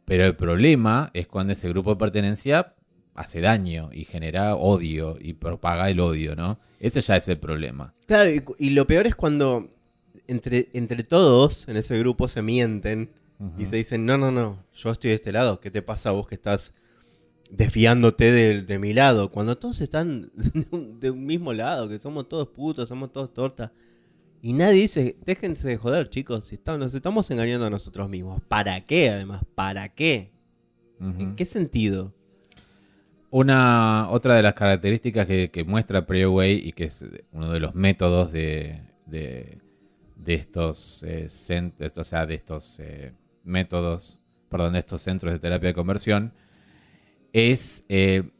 Pero 0.04 0.24
el 0.24 0.36
problema 0.36 1.10
es 1.14 1.26
cuando 1.26 1.52
ese 1.52 1.68
grupo 1.68 1.90
de 1.90 1.96
pertenencia 1.96 2.74
hace 3.14 3.40
daño 3.40 3.90
y 3.92 4.04
genera 4.04 4.54
odio 4.54 5.16
y 5.20 5.34
propaga 5.34 5.90
el 5.90 6.00
odio, 6.00 6.36
¿no? 6.36 6.60
Ese 6.78 7.00
ya 7.00 7.16
es 7.16 7.26
el 7.28 7.38
problema. 7.38 7.94
Claro, 8.06 8.30
y 8.58 8.70
lo 8.70 8.86
peor 8.86 9.06
es 9.06 9.16
cuando 9.16 9.70
entre, 10.28 10.68
entre 10.72 11.02
todos 11.02 11.66
en 11.68 11.76
ese 11.76 11.98
grupo 11.98 12.28
se 12.28 12.42
mienten 12.42 13.10
y 13.56 13.66
se 13.66 13.76
dicen, 13.76 14.04
no, 14.04 14.18
no, 14.18 14.32
no, 14.32 14.64
yo 14.74 14.90
estoy 14.90 15.10
de 15.10 15.16
este 15.16 15.30
lado, 15.30 15.60
¿qué 15.60 15.70
te 15.70 15.80
pasa 15.80 16.08
a 16.08 16.12
vos 16.12 16.26
que 16.26 16.34
estás 16.34 16.74
desviándote 17.50 18.30
de, 18.32 18.62
de 18.62 18.78
mi 18.78 18.92
lado? 18.92 19.30
Cuando 19.30 19.56
todos 19.58 19.80
están 19.80 20.30
de 21.00 21.10
un, 21.10 21.26
mismo 21.26 21.52
lado, 21.52 21.88
que 21.88 21.98
somos 21.98 22.28
todos 22.28 22.48
putos, 22.48 22.88
somos 22.88 23.12
todos 23.12 23.32
tortas. 23.32 23.70
Y 24.40 24.52
nadie 24.52 24.82
dice, 24.82 25.16
déjense 25.24 25.68
de 25.68 25.76
joder, 25.76 26.08
chicos, 26.10 26.44
si 26.44 26.54
estamos, 26.54 26.78
nos 26.78 26.94
estamos 26.94 27.30
engañando 27.30 27.66
a 27.66 27.70
nosotros 27.70 28.08
mismos. 28.08 28.40
¿Para 28.46 28.84
qué, 28.84 29.10
además? 29.10 29.42
¿Para 29.54 29.88
qué? 29.88 30.30
¿En 31.00 31.36
qué 31.36 31.46
sentido? 31.46 32.12
Una 33.30 34.08
otra 34.10 34.36
de 34.36 34.42
las 34.42 34.54
características 34.54 35.26
que, 35.26 35.50
que 35.50 35.62
muestra 35.64 36.06
Preway 36.06 36.56
y 36.66 36.72
que 36.72 36.84
es 36.84 37.04
uno 37.32 37.52
de 37.52 37.60
los 37.60 37.74
métodos 37.74 38.32
de, 38.32 38.80
de, 39.06 39.58
de 40.16 40.34
estos 40.34 41.02
eh, 41.02 41.26
cent- 41.28 41.74
o 41.98 42.04
sea, 42.04 42.24
de 42.24 42.34
estos 42.34 42.80
eh, 42.80 43.12
métodos, 43.44 44.18
perdón, 44.48 44.72
de 44.72 44.78
estos 44.78 45.02
centros 45.02 45.32
de 45.32 45.38
terapia 45.38 45.68
de 45.68 45.74
conversión, 45.74 46.32
es 47.32 47.84
eh, 47.88 48.30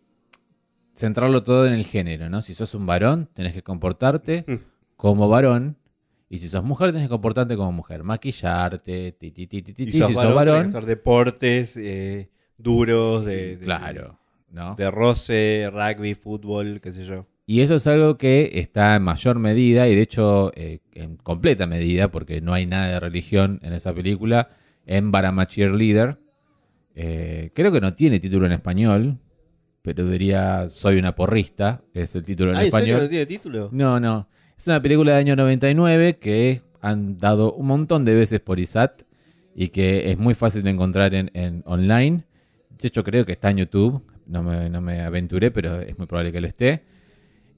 centrarlo 0.95 1.43
todo 1.43 1.67
en 1.67 1.73
el 1.75 1.85
género, 1.87 2.29
¿no? 2.29 2.43
Si 2.43 2.55
sos 2.55 2.75
un 2.75 2.87
varón, 2.87 3.29
tenés 3.35 3.53
que 3.53 3.63
comportarte 3.63 4.45
Mm. 4.47 4.55
como 4.97 5.29
varón 5.29 5.77
Y 6.31 6.39
si 6.41 6.49
sos 6.49 6.63
mujer, 6.63 6.93
tenés 6.93 7.07
que 7.07 7.11
comportarte 7.11 7.57
como 7.57 7.73
mujer. 7.73 8.03
Maquillarte, 8.03 9.13
ti, 9.13 9.31
ti, 9.31 9.47
ti, 9.47 9.63
ti, 9.63 9.73
ti, 9.73 9.83
Y 9.85 9.91
Si 9.93 9.99
sos 9.99 10.15
varón, 10.15 10.17
tenés 10.17 10.35
varón, 10.35 10.63
que 10.65 10.69
hacer 10.69 10.85
deportes 10.85 11.77
eh, 11.79 12.29
duros, 12.59 13.25
de, 13.25 13.57
de- 13.57 13.65
claro, 13.65 14.19
¿no? 14.51 14.75
de 14.75 14.91
roce, 14.91 15.71
rugby, 15.73 16.15
fútbol, 16.15 16.83
qué 16.83 16.93
sé 16.93 17.07
yo. 17.07 17.27
Y 17.47 17.63
eso 17.63 17.77
es 17.77 17.87
algo 17.87 18.19
que 18.19 18.51
está 18.61 18.95
en 18.97 19.05
mayor 19.05 19.39
medida 19.39 19.89
y 19.89 19.95
de 19.95 20.03
hecho 20.03 20.53
eh, 20.55 20.81
en 20.93 21.17
completa 21.17 21.67
medida, 21.67 22.11
porque 22.11 22.43
no 22.43 22.53
hay 22.53 22.67
nada 22.67 22.89
de 22.89 23.01
religión 23.01 23.59
en 23.63 23.73
esa 23.73 23.95
película, 23.95 24.51
en 24.85 25.11
Barama 25.11 25.47
Cheerleader. 25.47 26.19
Eh, 27.01 27.51
creo 27.55 27.71
que 27.71 27.81
no 27.81 27.95
tiene 27.95 28.19
título 28.19 28.45
en 28.47 28.51
español, 28.51 29.19
pero 29.83 30.05
diría 30.05 30.69
Soy 30.69 30.99
una 30.99 31.15
porrista, 31.15 31.81
es 31.95 32.17
el 32.17 32.25
título 32.25 32.51
en 32.51 32.57
Ah, 32.57 32.61
¿en 32.63 32.67
español. 32.67 33.03
no 33.03 33.09
tiene 33.09 33.25
título? 33.27 33.69
No, 33.71 34.01
no. 34.01 34.29
Es 34.59 34.67
una 34.67 34.83
película 34.83 35.13
de 35.13 35.19
año 35.19 35.37
99 35.37 36.17
que 36.19 36.63
han 36.81 37.17
dado 37.17 37.53
un 37.53 37.69
montón 37.69 38.05
de 38.05 38.15
veces 38.15 38.41
por 38.41 38.59
ISAT 38.59 39.03
y 39.55 39.69
que 39.69 40.11
es 40.11 40.19
muy 40.19 40.35
fácil 40.35 40.65
de 40.65 40.71
encontrar 40.71 41.15
en, 41.15 41.31
en 41.35 41.63
online. 41.67 42.25
De 42.81 42.89
hecho, 42.89 43.05
creo 43.05 43.25
que 43.25 43.31
está 43.31 43.51
en 43.51 43.59
YouTube. 43.59 44.03
No 44.27 44.43
me, 44.43 44.69
no 44.69 44.81
me 44.81 45.01
aventuré, 45.01 45.53
pero 45.53 45.81
es 45.81 45.97
muy 45.99 46.09
probable 46.09 46.33
que 46.33 46.41
lo 46.41 46.49
esté. 46.49 46.83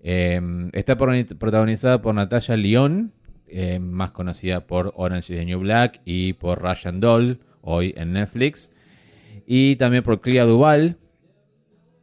Eh, 0.03 0.69
está 0.75 0.97
protagonizada 0.99 2.03
por 2.03 2.15
Natalia 2.15 2.59
León, 2.59 3.13
eh, 3.47 3.79
más 3.79 4.11
conocida 4.11 4.67
por 4.67 4.93
Orange 4.97 5.33
is 5.33 5.41
the 5.41 5.47
New 5.47 5.61
Black 5.61 6.03
y 6.05 6.35
por 6.35 6.61
Russian 6.61 7.01
Doll, 7.01 7.41
hoy 7.63 7.95
en 7.97 8.13
Netflix. 8.13 8.71
Y 9.53 9.75
también 9.75 10.05
por 10.05 10.21
Clea 10.21 10.45
Duval. 10.45 10.97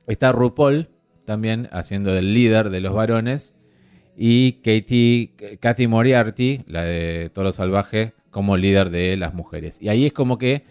Está 0.06 0.34
RuPaul, 0.34 0.90
también 1.24 1.70
haciendo 1.72 2.12
del 2.14 2.34
líder 2.34 2.70
de 2.70 2.82
los 2.82 2.94
varones. 2.94 3.56
Y 4.18 4.54
Katie, 4.64 5.58
Kathy 5.62 5.88
Moriarty, 5.88 6.64
la 6.68 6.84
de 6.84 7.32
Toro 7.34 7.54
Salvaje, 7.54 8.16
como 8.32 8.58
líder 8.58 8.90
de 8.90 9.16
las 9.16 9.34
mujeres. 9.34 9.82
Y 9.82 9.88
ahí 9.88 10.06
es 10.06 10.12
como 10.12 10.38
que 10.38 10.66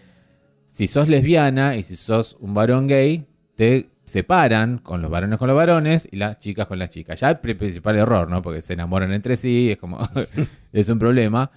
si 0.69 0.87
sos 0.87 1.07
lesbiana 1.07 1.77
y 1.77 1.81
si 1.81 1.95
sos 1.95 2.37
un 2.39 2.53
varón 2.53 2.85
gay, 2.87 3.25
te 3.55 3.89
separan 4.05 4.77
con 4.77 5.01
los 5.01 5.09
varones 5.09 5.39
con 5.39 5.47
los 5.47 5.57
varones 5.57 6.07
y 6.11 6.17
las 6.17 6.37
chicas 6.37 6.67
con 6.67 6.77
las 6.77 6.91
chicas. 6.91 7.19
Ya 7.21 7.31
el 7.31 7.39
pri- 7.39 7.55
principal 7.55 7.97
error, 7.97 8.29
¿no? 8.29 8.43
Porque 8.43 8.61
se 8.61 8.73
enamoran 8.73 9.11
entre 9.13 9.35
sí, 9.35 9.71
es 9.71 9.77
como, 9.79 9.97
es 10.73 10.89
un 10.89 10.99
problema. 10.99 11.49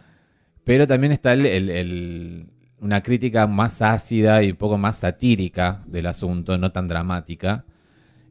Pero 0.65 0.87
también 0.87 1.13
está 1.13 1.35
el- 1.35 2.47
una 2.81 3.03
crítica 3.03 3.47
más 3.47 3.83
ácida 3.83 4.43
y 4.43 4.51
un 4.51 4.57
poco 4.57 4.79
más 4.79 4.99
satírica 4.99 5.83
del 5.87 6.07
asunto, 6.07 6.57
no 6.59 6.73
tan 6.73 6.89
dramática. 6.89 7.65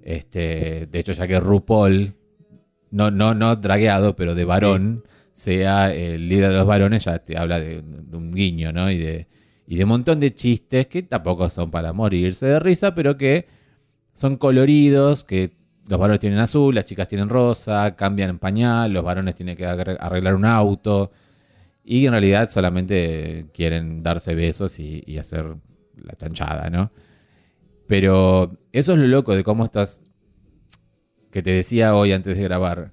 Este, 0.01 0.87
de 0.87 0.99
hecho, 0.99 1.13
ya 1.13 1.27
que 1.27 1.39
RuPaul, 1.39 2.15
no, 2.91 3.11
no, 3.11 3.33
no 3.35 3.55
dragueado, 3.55 4.15
pero 4.15 4.35
de 4.35 4.45
varón, 4.45 5.03
sea 5.31 5.93
el 5.93 6.27
líder 6.27 6.49
de 6.49 6.57
los 6.57 6.67
varones, 6.67 7.05
ya 7.05 7.19
te 7.19 7.37
habla 7.37 7.59
de, 7.59 7.81
de 7.81 8.17
un 8.17 8.31
guiño, 8.31 8.73
¿no? 8.73 8.91
Y 8.91 8.97
de, 8.97 9.27
y 9.67 9.75
de 9.75 9.83
un 9.83 9.89
montón 9.89 10.19
de 10.19 10.33
chistes 10.33 10.87
que 10.87 11.03
tampoco 11.03 11.47
son 11.49 11.69
para 11.69 11.93
morirse 11.93 12.47
de 12.47 12.59
risa, 12.59 12.95
pero 12.95 13.17
que 13.17 13.47
son 14.13 14.37
coloridos, 14.37 15.23
que 15.23 15.51
los 15.87 15.99
varones 15.99 16.19
tienen 16.19 16.39
azul, 16.39 16.73
las 16.73 16.85
chicas 16.85 17.07
tienen 17.07 17.29
rosa, 17.29 17.95
cambian 17.95 18.31
en 18.31 18.39
pañal, 18.39 18.91
los 18.91 19.03
varones 19.03 19.35
tienen 19.35 19.55
que 19.55 19.65
arreglar 19.65 20.35
un 20.35 20.45
auto. 20.45 21.11
Y 21.91 22.05
en 22.05 22.11
realidad 22.11 22.47
solamente 22.51 23.47
quieren 23.51 24.03
darse 24.03 24.35
besos 24.35 24.79
y, 24.79 25.01
y 25.07 25.17
hacer 25.17 25.55
la 25.95 26.13
chanchada, 26.15 26.69
¿no? 26.69 26.91
Pero 27.87 28.59
eso 28.71 28.93
es 28.93 28.99
lo 28.99 29.07
loco 29.07 29.35
de 29.35 29.43
cómo 29.43 29.65
estás. 29.65 30.03
Que 31.31 31.41
te 31.41 31.49
decía 31.49 31.95
hoy 31.95 32.11
antes 32.11 32.37
de 32.37 32.43
grabar. 32.43 32.91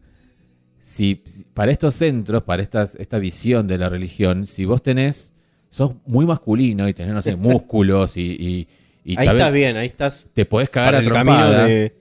Si, 0.79 1.23
para 1.53 1.73
estos 1.73 1.95
centros, 1.95 2.45
para 2.45 2.63
estas, 2.63 2.95
esta 2.95 3.19
visión 3.19 3.67
de 3.67 3.77
la 3.77 3.91
religión, 3.91 4.47
si 4.47 4.65
vos 4.65 4.83
tenés. 4.83 5.35
sos 5.69 5.93
muy 6.07 6.25
masculino 6.25 6.89
y 6.89 6.95
tenés, 6.95 7.13
no 7.13 7.21
sé, 7.21 7.37
músculos 7.51 8.17
y. 8.17 8.23
y, 8.23 8.69
y 9.05 9.19
ahí 9.19 9.27
estás 9.29 9.53
bien, 9.53 9.77
ahí 9.77 9.89
estás 9.89 10.31
Te 10.33 10.47
podés 10.47 10.71
cagar 10.71 10.95
a 10.95 11.03
trompadas. 11.03 11.69
de, 11.69 11.95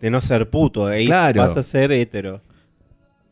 de 0.00 0.10
no 0.10 0.20
ser 0.20 0.50
puto. 0.50 0.84
Ahí 0.84 1.06
Claro. 1.06 1.40
vas 1.40 1.56
a 1.56 1.62
ser 1.62 1.92
hetero. 1.92 2.42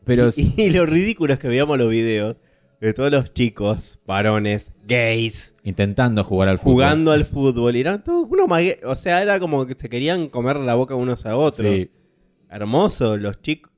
Pero 0.05 0.29
y, 0.35 0.59
y 0.59 0.69
lo 0.71 0.87
ridículo 0.87 1.33
es 1.33 1.39
que 1.39 1.47
veíamos 1.49 1.77
los 1.77 1.91
videos 1.91 2.35
de 2.81 2.93
todos 2.93 3.11
los 3.11 3.33
chicos, 3.33 3.99
varones, 4.05 4.73
gays, 4.85 5.55
intentando 5.63 6.23
jugar 6.23 6.49
al 6.49 6.57
fútbol. 6.57 6.73
jugando 6.73 7.11
al 7.11 7.23
fútbol. 7.25 7.75
Y 7.75 7.79
eran 7.81 8.03
todos 8.03 8.27
unos 8.29 8.47
más 8.47 8.59
gay- 8.59 8.77
O 8.83 8.95
sea, 8.95 9.21
era 9.21 9.39
como 9.39 9.65
que 9.65 9.75
se 9.77 9.87
querían 9.87 10.27
comer 10.27 10.57
la 10.57 10.75
boca 10.75 10.95
unos 10.95 11.25
a 11.25 11.37
otros. 11.37 11.55
Sí. 11.73 11.89
Hermosos, 12.49 13.21
los 13.21 13.41
chicos. 13.41 13.71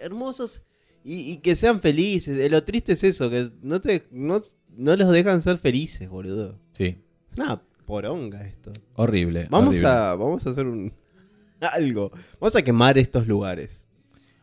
Hermosos. 0.00 0.62
Y, 1.02 1.32
y 1.32 1.36
que 1.38 1.56
sean 1.56 1.80
felices. 1.80 2.38
Eh, 2.38 2.48
Lo 2.50 2.62
triste 2.62 2.92
es 2.92 3.02
eso, 3.02 3.30
que 3.30 3.48
no, 3.62 3.80
te, 3.80 4.06
no, 4.10 4.40
no 4.76 4.96
los 4.96 5.10
dejan 5.10 5.40
ser 5.42 5.56
felices, 5.58 6.08
boludo. 6.08 6.58
Sí. 6.72 6.98
Es 7.30 7.36
una 7.36 7.62
poronga 7.86 8.46
esto. 8.46 8.72
Horrible. 8.94 9.46
Vamos 9.50 9.70
horrible. 9.70 9.88
a, 9.88 10.14
vamos 10.14 10.46
a 10.46 10.50
hacer 10.50 10.66
un 10.66 10.92
algo. 11.60 12.12
Vamos 12.38 12.54
a 12.56 12.62
quemar 12.62 12.98
estos 12.98 13.26
lugares. 13.26 13.88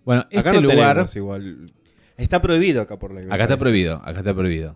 Bueno, 0.04 0.22
Acá 0.22 0.38
este 0.38 0.54
no 0.54 0.62
lugar. 0.62 0.90
tenemos 0.96 1.16
igual. 1.16 1.72
Está 2.18 2.42
prohibido 2.42 2.82
acá 2.82 2.98
por 2.98 3.14
la 3.14 3.22
Acá 3.34 3.44
está 3.44 3.58
prohibido, 3.58 3.96
acá 4.04 4.20
está 4.20 4.34
prohibido. 4.34 4.76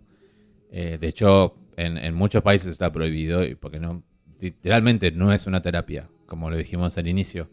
Eh, 0.72 0.98
de 1.02 1.08
hecho, 1.08 1.56
en, 1.76 1.98
en 1.98 2.14
muchos 2.14 2.42
países 2.44 2.70
está 2.72 2.92
prohibido, 2.92 3.42
porque 3.60 3.80
no, 3.80 4.04
literalmente 4.40 5.12
no 5.12 5.34
es 5.34 5.48
una 5.48 5.62
terapia, 5.62 6.08
como 6.28 6.50
lo 6.50 6.58
dijimos 6.58 6.98
al 6.98 7.08
inicio. 7.08 7.50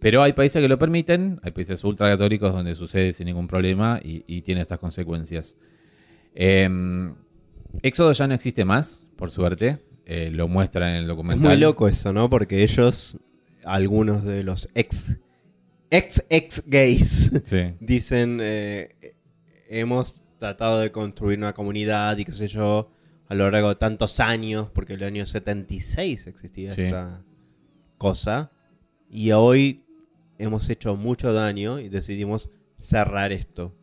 Pero 0.00 0.22
hay 0.22 0.32
países 0.32 0.62
que 0.62 0.68
lo 0.68 0.78
permiten, 0.78 1.40
hay 1.42 1.50
países 1.50 1.82
ultracatólicos 1.82 2.52
donde 2.52 2.74
sucede 2.76 3.12
sin 3.12 3.26
ningún 3.26 3.48
problema 3.48 3.98
y, 4.02 4.22
y 4.28 4.42
tiene 4.42 4.60
estas 4.60 4.78
consecuencias. 4.78 5.56
Eh, 6.34 6.68
Éxodo 7.82 8.12
ya 8.12 8.26
no 8.28 8.34
existe 8.34 8.64
más, 8.64 9.10
por 9.16 9.30
suerte. 9.30 9.80
eh, 10.06 10.30
lo 10.32 10.48
muestra 10.48 10.88
en 10.90 10.96
el 10.96 11.02
Es 11.02 11.08
documental. 11.08 11.48
muy 11.48 11.56
loco 11.58 11.88
eso, 11.88 12.12
¿no? 12.12 12.30
Porque 12.30 12.62
ellos, 12.62 13.18
algunos 13.64 14.24
de 14.24 14.42
los 14.44 14.68
ex, 14.74 15.16
ex, 15.90 16.24
ex 16.28 16.62
gays, 16.66 17.30
Sí, 17.44 17.74
dicen, 17.80 18.38
eh, 18.42 19.14
hemos 19.68 20.22
tratado 20.38 20.80
de 20.80 20.90
construir 20.92 21.38
una 21.38 21.52
comunidad 21.54 22.16
y 22.18 22.24
qué 22.24 22.32
sé 22.32 22.46
yo, 22.48 22.90
a 23.28 23.34
lo 23.34 23.50
largo 23.50 23.68
de 23.70 23.74
tantos 23.76 24.20
años, 24.20 24.68
porque 24.72 24.94
en 24.94 25.00
el 25.00 25.06
año 25.06 25.26
76 25.26 26.26
existía 26.28 26.70
Sí. 26.70 26.82
esta 26.82 27.22
cosa, 27.98 28.50
y 29.10 29.32
hoy 29.32 29.82
hemos 30.38 30.68
hecho 30.70 30.94
mucho 30.96 31.32
daño 31.32 31.80
y 31.80 31.88
decidimos 31.88 32.50
cerrar 32.80 33.32
esto. 33.32 33.74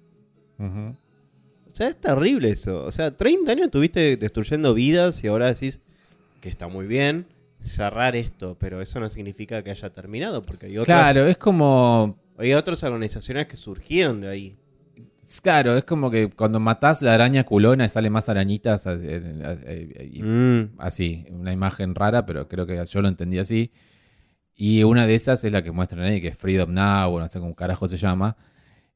O 0.58 1.76
sea, 1.76 1.90
es 1.90 2.00
terrible 2.00 2.50
eso. 2.52 2.86
O 2.86 2.92
sea, 2.94 3.16
30 3.18 3.52
años 3.52 3.66
estuviste 3.66 4.16
destruyendo 4.16 4.74
vidas 4.74 5.22
y 5.24 5.28
ahora 5.28 5.48
decís 5.54 5.82
que 6.40 6.48
está 6.48 6.70
muy 6.70 6.86
bien 6.88 7.26
cerrar 7.66 8.16
esto, 8.16 8.58
pero 8.60 8.82
eso 8.82 9.00
no 9.00 9.10
significa 9.10 9.64
que 9.64 9.72
haya 9.72 9.90
terminado, 9.92 10.42
porque 10.42 10.68
hay 10.68 10.78
otras, 10.78 10.98
Claro, 10.98 11.28
es 11.28 11.38
como 11.38 12.18
hay 12.38 12.54
otras 12.54 12.84
organizaciones 12.84 13.48
que 13.48 13.58
surgieron 13.58 14.22
de 14.22 14.28
ahí. 14.30 14.56
Claro, 15.42 15.76
es 15.76 15.84
como 15.86 16.12
que 16.12 16.30
cuando 16.30 16.60
matás 16.60 17.02
la 17.02 17.16
araña 17.16 17.44
culona 17.46 17.90
sale 17.90 18.10
más 18.12 18.30
arañitas, 18.30 18.86
eh, 18.86 18.92
eh, 19.02 19.94
eh, 20.14 20.22
Mm. 20.24 20.76
así, 20.80 21.26
una 21.32 21.52
imagen 21.52 21.96
rara, 21.96 22.26
pero 22.26 22.48
creo 22.48 22.68
que 22.68 22.84
yo 22.86 23.02
lo 23.02 23.08
entendí 23.08 23.40
así. 23.40 23.72
Y 24.54 24.84
una 24.84 25.08
de 25.08 25.16
esas 25.16 25.44
es 25.44 25.52
la 25.52 25.64
que 25.64 25.72
muestran 25.72 26.04
ahí, 26.04 26.22
que 26.22 26.28
es 26.30 26.38
Freedom 26.38 26.70
Now, 26.72 27.12
o 27.14 27.20
no 27.20 27.28
sé 27.28 27.40
cómo 27.40 27.56
carajo 27.56 27.88
se 27.88 27.98
llama. 27.98 28.38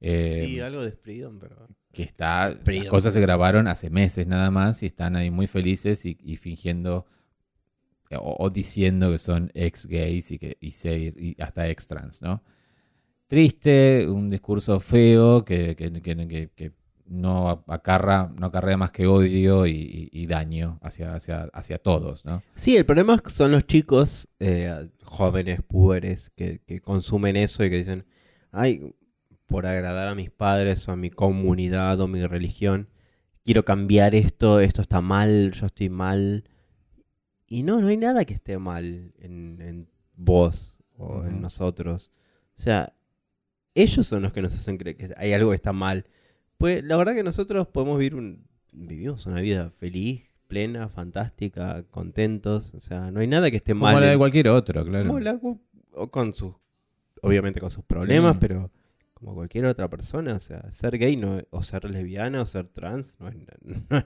eh, 0.02 0.44
sí, 0.46 0.60
algo 0.62 0.86
de 0.86 0.92
Freedom, 0.92 1.40
pero... 1.40 1.68
que 1.92 2.04
está, 2.04 2.56
Freedom. 2.64 2.84
las 2.86 2.92
cosas 2.92 3.14
se 3.14 3.20
grabaron 3.22 3.68
hace 3.68 3.90
meses 3.90 4.28
nada 4.28 4.52
más 4.52 4.84
y 4.84 4.86
están 4.86 5.16
ahí 5.16 5.32
muy 5.32 5.48
felices 5.48 6.06
y, 6.06 6.16
y 6.24 6.38
fingiendo 6.38 7.06
o, 8.18 8.50
diciendo 8.50 9.12
que 9.12 9.20
son 9.20 9.52
ex 9.54 9.86
gays 9.86 10.32
y 10.32 10.40
que 10.40 10.58
y, 10.62 11.36
hasta 11.42 11.70
ex 11.70 11.86
trans, 11.88 12.22
¿no? 12.22 12.44
Triste, 13.28 14.08
un 14.08 14.30
discurso 14.30 14.80
feo 14.80 15.46
que, 15.46 15.76
que- 15.76 15.92
que- 16.56 16.72
no 17.10 17.64
acarra, 17.68 18.32
no 18.38 18.48
acarrea 18.48 18.78
más 18.78 18.92
que 18.92 19.08
odio 19.08 19.66
y, 19.66 20.26
daño 20.28 20.80
hacia, 20.84 21.16
hacia, 21.16 21.50
hacia 21.54 21.80
todos, 21.80 22.24
¿no? 22.24 22.44
Sí, 22.54 22.78
el 22.78 22.86
problema 22.86 23.20
son 23.28 23.52
los 23.52 23.66
chicos 23.66 24.28
eh, 24.40 24.90
jóvenes, 25.04 25.62
púberes, 25.64 26.32
que, 26.36 26.62
que 26.68 26.82
consumen 26.82 27.36
eso 27.36 27.66
y 27.66 27.72
que 27.72 27.78
dicen, 27.78 28.06
ay, 28.52 28.94
por 29.48 29.66
agradar 29.66 30.08
a 30.08 30.14
mis 30.16 30.30
padres 30.30 30.88
o 30.88 30.92
a 30.92 30.96
mi 30.96 31.10
comunidad 31.10 32.00
o 32.00 32.08
mi 32.08 32.24
religión, 32.28 32.90
quiero 33.44 33.66
cambiar 33.66 34.14
esto, 34.14 34.60
esto 34.60 34.84
está 34.84 35.02
mal, 35.02 35.52
yo 35.52 35.66
estoy 35.66 35.90
mal. 35.90 36.44
Y 37.50 37.64
no, 37.64 37.82
no 37.82 37.88
hay 37.88 37.98
nada 37.98 38.24
que 38.26 38.34
esté 38.36 38.58
mal 38.60 39.12
en, 39.20 39.60
en 39.62 39.88
vos 40.16 40.78
o 40.98 41.24
en 41.26 41.42
nosotros. 41.42 42.12
O 42.58 42.62
sea, 42.62 42.94
ellos 43.74 44.06
son 44.08 44.22
los 44.22 44.32
que 44.34 44.42
nos 44.42 44.54
hacen 44.54 44.78
creer 44.78 44.96
que 44.98 45.10
hay 45.18 45.34
algo 45.34 45.50
que 45.50 45.56
está 45.56 45.74
mal. 45.74 46.06
Pues 46.58 46.84
la 46.84 46.96
verdad 46.98 47.14
que 47.16 47.24
nosotros 47.24 47.68
podemos 47.68 47.98
vivir 47.98 48.16
un, 48.16 48.46
vivimos 48.72 49.26
una 49.26 49.42
vida 49.42 49.72
feliz, 49.80 50.32
plena, 50.48 50.90
fantástica, 50.90 51.84
contentos. 51.90 52.74
O 52.76 52.80
sea, 52.80 53.10
no 53.12 53.20
hay 53.22 53.28
nada 53.28 53.50
que 53.50 53.58
esté 53.58 53.72
Como 53.74 53.86
mal. 53.86 53.96
la 54.00 54.08
de 54.08 54.14
en- 54.14 54.20
cualquier 54.20 54.50
otro, 54.50 54.86
claro. 54.86 55.08
como 55.08 55.20
la- 55.20 55.40
o 55.94 56.12
con 56.12 56.34
sus, 56.34 56.54
obviamente 57.22 57.60
con 57.60 57.72
sus 57.72 57.84
problemas, 57.84 58.34
Sí. 58.34 58.38
pero 58.42 58.70
como 59.16 59.34
cualquier 59.34 59.66
otra 59.66 59.90
persona. 59.90 60.36
O 60.36 60.40
sea, 60.40 60.72
ser 60.72 60.98
gay 61.00 61.16
no, 61.18 61.42
o 61.50 61.64
ser 61.64 61.90
lesbiana 61.90 62.42
o 62.42 62.46
ser 62.46 62.68
trans 62.68 63.16
no 63.20 63.28
es, 63.30 63.36
no 63.90 63.98
es 63.98 64.06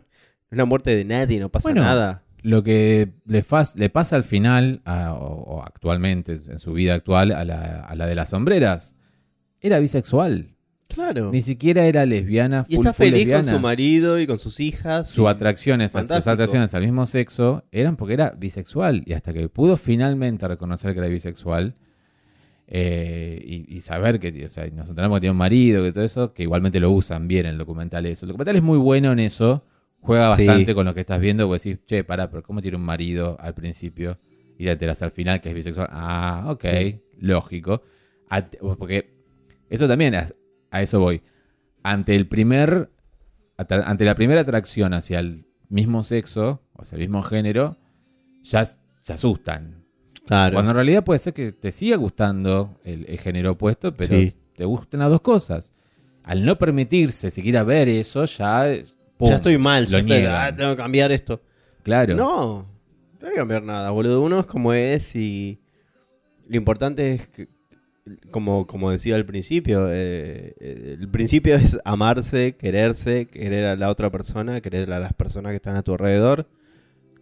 la 0.52 0.66
muerte 0.66 0.96
de 0.96 1.04
nadie, 1.04 1.40
no 1.40 1.50
pasa 1.50 1.68
Bueno, 1.70 1.82
nada. 1.82 2.24
Lo 2.44 2.62
que 2.64 3.10
le, 3.26 3.42
pasa 3.44 4.16
al 4.16 4.24
final, 4.24 4.82
a- 4.86 5.14
o, 5.14 5.44
o 5.58 5.64
actualmente, 5.64 6.34
en 6.34 6.60
su 6.60 6.74
vida 6.74 6.94
actual, 6.94 7.32
a 7.32 7.44
la, 7.46 7.82
a 7.82 7.96
la 7.96 8.06
de 8.06 8.16
las 8.16 8.30
sombreras, 8.30 8.96
era 9.62 9.80
bisexual. 9.80 10.50
Claro. 10.90 11.32
Ni 11.32 11.42
siquiera 11.42 11.86
era 11.86 12.06
lesbiana, 12.06 12.66
Y 12.68 12.76
full, 12.76 12.86
está 12.86 12.94
full 12.94 13.06
feliz 13.06 13.20
lesbiana. 13.20 13.44
con 13.46 13.54
su 13.54 13.60
marido 13.62 14.20
y 14.20 14.28
con 14.28 14.38
sus 14.40 14.60
hijas. 14.60 15.08
Sus 15.10 15.24
y- 15.24 15.28
atracciones, 15.28 15.94
sus 15.94 16.12
atracciones 16.12 16.74
al 16.76 16.84
mismo 16.84 17.06
sexo 17.08 17.64
eran 17.72 17.96
porque 17.96 18.14
era 18.14 18.32
bisexual. 18.38 19.02
Y 19.06 19.14
hasta 19.14 19.34
que 19.34 19.50
pudo 19.50 19.76
finalmente 19.78 20.48
reconocer 20.48 20.94
que 20.94 21.00
era 21.00 21.08
bisexual 21.08 21.74
eh, 22.68 23.42
y, 23.44 23.76
y 23.78 23.82
saber 23.82 24.20
que, 24.20 24.46
o 24.46 24.50
sea, 24.50 24.68
nos 24.70 24.90
enteramos 24.90 25.18
que 25.18 25.22
tiene 25.22 25.32
un 25.32 25.38
marido, 25.38 25.84
que 25.84 25.92
todo 25.92 26.04
eso, 26.04 26.34
que 26.34 26.44
igualmente 26.44 26.80
lo 26.80 26.92
usan 26.92 27.28
bien 27.28 27.46
en 27.46 27.54
el 27.54 27.58
documental 27.58 28.06
eso. 28.06 28.26
El 28.26 28.30
documental 28.30 28.56
es 28.58 28.64
muy 28.64 28.78
bueno 28.78 29.12
en 29.12 29.20
eso, 29.20 29.66
juega 30.04 30.34
Sí. 30.34 30.46
bastante 30.46 30.76
con 30.76 30.86
lo 30.86 30.94
que 30.94 31.00
estás 31.02 31.20
viendo, 31.20 31.48
porque 31.48 31.70
decís, 31.70 31.86
che, 31.86 32.04
pará, 32.04 32.30
pero 32.30 32.44
¿cómo 32.44 32.62
tiene 32.62 32.78
un 32.78 32.84
marido 32.84 33.38
al 33.40 33.54
principio? 33.54 34.20
Y 34.58 34.66
te 34.66 34.72
enteras 34.72 35.02
al 35.02 35.12
final 35.12 35.42
que 35.42 35.50
es 35.50 35.56
bisexual. 35.56 35.88
Ah, 35.92 36.46
ok, 36.50 36.64
Sí. 36.66 37.02
lógico. 37.20 37.82
Ante- 38.30 38.58
porque 38.60 39.14
eso 39.70 39.88
también, 39.88 40.16
a, 40.16 40.28
a 40.72 40.82
eso 40.82 41.00
voy. 41.00 41.22
Ante 41.84 42.16
el 42.16 42.28
primer, 42.28 42.90
ante 43.58 44.06
la 44.06 44.16
primera 44.16 44.42
atracción 44.42 44.94
hacia 44.94 45.20
el 45.20 45.46
mismo 45.70 46.04
sexo, 46.04 46.62
o 46.74 46.86
sea, 46.86 46.98
el 46.98 47.02
mismo 47.02 47.24
género, 47.24 47.78
ya 48.44 48.64
se 48.66 49.14
asustan. 49.14 49.84
Claro. 50.26 50.54
Cuando 50.54 50.72
en 50.72 50.76
realidad 50.76 51.04
puede 51.04 51.20
ser 51.20 51.34
que 51.34 51.52
te 51.52 51.72
siga 51.72 51.98
gustando 51.98 52.80
el, 52.84 53.06
el 53.10 53.20
género 53.20 53.52
opuesto, 53.52 53.94
pero 53.96 54.16
Sí. 54.16 54.34
te 54.56 54.64
gustan 54.66 55.02
las 55.02 55.10
dos 55.10 55.22
cosas. 55.22 55.72
Al 56.24 56.46
no 56.46 56.58
permitirse 56.58 57.30
siquiera 57.30 57.64
ver 57.64 57.90
eso, 57.90 58.24
ya, 58.26 58.70
es- 58.70 58.98
pum, 59.24 59.30
ya 59.30 59.36
estoy 59.38 59.58
mal, 59.58 59.88
ya 59.88 60.00
estoy, 60.00 60.26
ah, 60.26 60.54
tengo 60.56 60.72
que 60.72 60.78
cambiar 60.78 61.12
esto. 61.12 61.42
Claro. 61.84 62.16
No, 62.16 62.68
no 63.20 63.28
hay 63.28 63.32
que 63.32 63.38
cambiar 63.38 63.64
nada, 63.64 63.92
boludo. 63.92 64.22
Uno 64.22 64.40
es 64.40 64.46
como 64.46 64.74
es 64.74 65.16
y 65.16 65.60
lo 66.48 66.58
importante 66.58 67.14
es 67.14 67.28
que, 67.30 67.48
como, 68.32 68.68
como 68.68 68.92
decía 68.92 69.16
al 69.16 69.26
principio, 69.26 69.88
eh, 69.90 70.56
eh, 70.60 70.98
el 71.00 71.08
principio 71.10 71.56
es 71.56 71.78
amarse, 71.86 72.56
quererse, 72.56 73.28
querer 73.28 73.66
a 73.66 73.76
la 73.76 73.90
otra 73.90 74.12
persona, 74.12 74.62
querer 74.62 74.92
a 74.92 75.00
las 75.00 75.14
personas 75.14 75.52
que 75.52 75.58
están 75.58 75.76
a 75.76 75.84
tu 75.84 75.94
alrededor, 75.94 76.48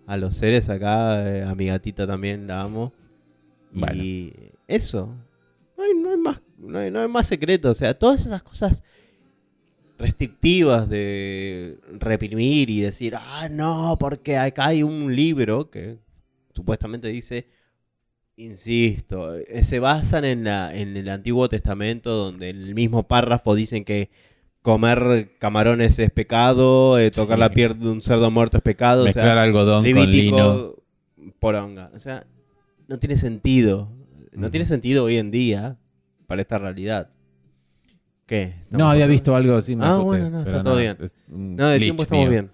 a 0.08 0.18
los 0.18 0.36
seres 0.36 0.70
acá, 0.70 1.28
eh, 1.30 1.44
a 1.44 1.54
mi 1.56 1.68
gatita 1.68 2.08
también 2.08 2.48
la 2.48 2.62
amo. 2.62 2.94
Bueno. 3.72 4.02
Y 4.02 4.34
eso, 4.68 5.16
no 5.78 5.84
hay, 5.84 5.94
no 5.94 6.10
hay 6.10 6.18
más, 6.18 6.42
no 6.58 6.80
hay, 6.80 6.92
no 6.92 7.00
hay 7.00 7.08
más 7.08 7.28
secreto, 7.28 7.70
o 7.70 7.76
sea, 7.76 7.94
todas 7.94 8.26
esas 8.26 8.42
cosas 8.44 8.84
restrictivas 10.02 10.90
de 10.90 11.80
reprimir 12.00 12.70
y 12.70 12.82
decir, 12.82 13.16
ah, 13.16 13.48
no, 13.50 13.98
porque 14.00 14.38
acá 14.38 14.68
hay 14.68 14.84
un 14.84 15.16
libro 15.16 15.70
que 15.70 15.98
supuestamente 16.54 17.08
dice, 17.08 17.48
insisto, 18.36 19.36
eh, 19.38 19.64
se 19.64 19.80
basan 19.80 20.26
en, 20.26 20.44
la, 20.44 20.76
en 20.76 20.98
el 20.98 21.10
Antiguo 21.10 21.48
Testamento 21.50 22.12
donde 22.16 22.50
en 22.50 22.62
el 22.62 22.74
mismo 22.76 23.08
párrafo 23.08 23.56
dicen 23.56 23.86
que 23.86 24.10
comer 24.62 25.32
camarones 25.40 25.98
es 26.00 26.12
pecado, 26.12 27.00
eh, 27.00 27.12
tocar 27.12 27.38
Sí. 27.38 27.40
la 27.40 27.50
piel 27.52 27.80
de 27.80 27.90
un 27.90 28.02
cerdo 28.02 28.30
muerto 28.32 28.58
es 28.58 28.64
pecado, 28.64 29.04
o 29.04 29.06
Mezclar 29.06 29.36
sea, 29.36 29.44
algodón 29.44 29.84
con 29.84 30.12
lino. 30.12 30.76
Poronga, 31.40 31.92
o 31.94 32.00
sea, 32.00 32.26
no 32.88 33.00
tiene 33.00 33.18
sentido, 33.18 33.92
no 34.34 34.50
tiene 34.52 34.66
sentido 34.66 35.04
hoy 35.06 35.18
en 35.18 35.32
día 35.32 35.78
para 36.28 36.42
esta 36.42 36.58
realidad. 36.58 37.10
¿Qué? 38.26 38.54
No, 38.70 38.90
había 38.90 39.08
visto 39.08 39.36
algo 39.36 39.56
así. 39.56 39.76
me 39.76 39.84
Ah, 39.86 39.90
asusté, 39.90 40.06
bueno, 40.06 40.30
no, 40.30 40.40
está 40.40 40.64
todo 40.64 40.78
bien. 40.78 40.98
es 41.02 41.14
No, 41.28 41.68
de 41.70 41.80
tiempo 41.80 42.04
estamos 42.04 42.24
mío. 42.24 42.32
bien. 42.32 42.52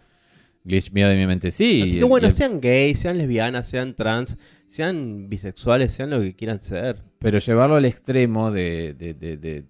Glitch 0.63 0.91
mío 0.91 1.07
de 1.07 1.15
mi 1.15 1.27
mente. 1.27 1.51
Sí. 1.51 1.81
Así 1.83 1.99
que 1.99 2.03
bueno, 2.03 2.29
sean 2.29 2.59
gays, 2.59 2.99
sean 2.99 3.17
lesbianas, 3.17 3.67
sean 3.69 3.93
trans, 3.95 4.37
sean 4.65 5.29
bisexuales, 5.29 5.93
sean 5.93 6.09
lo 6.09 6.19
que 6.19 6.35
quieran 6.35 6.59
ser. 6.59 7.03
Pero 7.19 7.39
llevarlo 7.39 7.75
al 7.75 7.85
extremo 7.85 8.51
de, 8.51 8.93
de, 8.97 9.13
de- 9.13 9.37
de- 9.37 9.63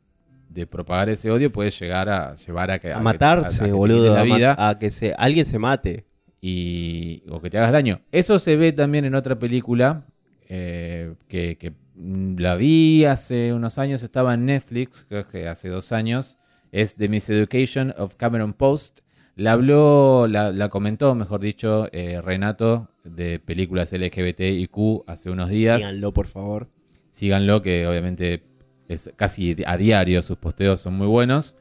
de 0.50 0.66
propagar 0.66 1.10
ese 1.10 1.30
odio 1.30 1.52
puede 1.52 1.70
llegar 1.70 2.10
a 2.10 2.34
llevar 2.36 2.72
a 2.72 2.80
que 2.80 2.92
A 2.92 2.98
que- 2.98 3.04
matarse, 3.04 3.66
a- 3.66 3.68
a 3.68 3.74
boludo. 3.74 4.14
la 4.16 4.22
a 4.22 4.26
ma- 4.26 4.70
a 4.70 4.80
que 4.80 4.90
se, 4.90 5.14
alguien 5.18 5.46
se 5.46 5.60
mate. 5.60 6.06
y 6.42 7.24
o 7.30 7.42
que 7.42 7.50
te 7.50 7.58
hagas 7.58 7.72
daño. 7.72 8.00
Eso 8.12 8.40
se 8.40 8.56
ve 8.56 8.72
también 8.72 9.06
en 9.06 9.14
otra 9.16 9.38
película 9.38 10.06
eh, 10.50 11.14
que, 11.28 11.58
que, 11.58 11.74
la 11.98 12.56
vi 12.56 13.06
hace 13.06 13.54
unos 13.54 13.78
años, 13.78 14.04
estaba 14.04 14.34
en 14.34 14.46
Netflix, 14.46 15.06
creo 15.10 15.28
que 15.28 15.48
hace 15.48 15.70
dos 15.70 15.92
años. 15.92 16.38
Es 16.72 16.96
The 16.96 17.10
Miseducation 17.10 17.94
of 17.98 18.16
Cameron 18.16 18.54
Post. 18.54 19.00
La 19.36 19.54
habló, 19.54 20.28
la, 20.28 20.52
la 20.52 20.70
comentó, 20.70 21.16
mejor 21.16 21.42
dicho, 21.42 21.88
eh, 21.92 22.22
Renato 22.22 22.90
de 23.04 23.40
películas 23.40 23.92
LGBTIQ 23.94 25.04
hace 25.08 25.30
unos 25.30 25.50
días. 25.50 25.78
Síganlo, 25.78 26.14
por 26.14 26.28
favor. 26.28 26.70
Síganlo, 27.10 27.62
que 27.62 27.88
obviamente 27.88 28.44
es 28.88 29.12
casi 29.16 29.56
a 29.66 29.78
diario, 29.78 30.22
sus 30.22 30.38
posteos 30.38 30.82
son 30.82 30.96
muy 30.96 31.08
buenos. 31.08 31.56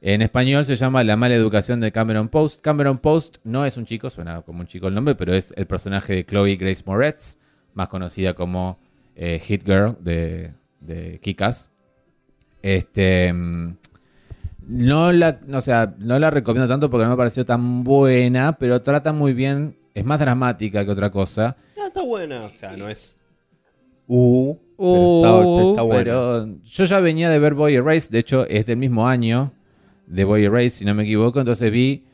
En 0.00 0.20
español 0.20 0.66
se 0.66 0.76
llama 0.76 1.02
La 1.02 1.16
mala 1.16 1.34
educación 1.34 1.80
de 1.80 1.92
Cameron 1.92 2.28
Post. 2.28 2.60
Cameron 2.60 2.98
Post 2.98 3.38
no 3.42 3.64
es 3.64 3.76
un 3.78 3.86
chico, 3.86 4.10
suena 4.10 4.42
como 4.42 4.60
un 4.60 4.66
chico 4.66 4.88
el 4.88 4.94
nombre, 4.94 5.14
pero 5.14 5.34
es 5.34 5.52
el 5.56 5.66
personaje 5.66 6.14
de 6.14 6.26
Chloe 6.26 6.56
Grace 6.56 6.82
Moretz, 6.84 7.38
más 7.72 7.88
conocida 7.88 8.34
como 8.34 8.78
eh, 9.16 9.38
Hit 9.40 9.64
Girl 9.64 9.96
de, 10.00 10.52
de 10.80 11.18
Kikas. 11.22 11.70
Este. 12.62 13.32
mm, 13.32 13.76
No 14.68 15.12
la, 15.12 15.40
no, 15.46 15.58
o 15.58 15.60
sea, 15.60 15.94
no 15.98 16.18
la 16.18 16.30
recomiendo 16.30 16.68
tanto 16.68 16.90
porque 16.90 17.04
no 17.04 17.10
me 17.10 17.16
pareció 17.16 17.44
tan 17.44 17.84
buena, 17.84 18.56
pero 18.58 18.80
trata 18.82 19.12
muy 19.12 19.32
bien. 19.34 19.76
Es 19.94 20.04
más 20.04 20.18
dramática 20.18 20.84
que 20.84 20.90
otra 20.90 21.10
cosa. 21.10 21.56
Ah, 21.78 21.86
está 21.86 22.02
buena, 22.02 22.44
o 22.44 22.50
sea, 22.50 22.76
no 22.76 22.88
es. 22.88 23.16
Uh, 24.06 24.54
pero 24.76 25.16
está, 25.18 25.46
Uh, 25.46 25.70
está 25.70 25.82
buena. 25.82 26.02
pero 26.04 26.46
yo 26.62 26.84
ya 26.84 27.00
venía 27.00 27.30
de 27.30 27.38
ver 27.38 27.54
Boy 27.54 27.74
Erased, 27.74 28.10
de 28.10 28.18
hecho 28.18 28.46
es 28.46 28.66
del 28.66 28.76
mismo 28.76 29.06
año 29.08 29.52
de 30.06 30.24
Boy 30.24 30.44
Erased, 30.44 30.70
si 30.80 30.84
no 30.84 30.94
me 30.94 31.04
equivoco, 31.04 31.38
entonces 31.38 31.70
vi 31.70 32.04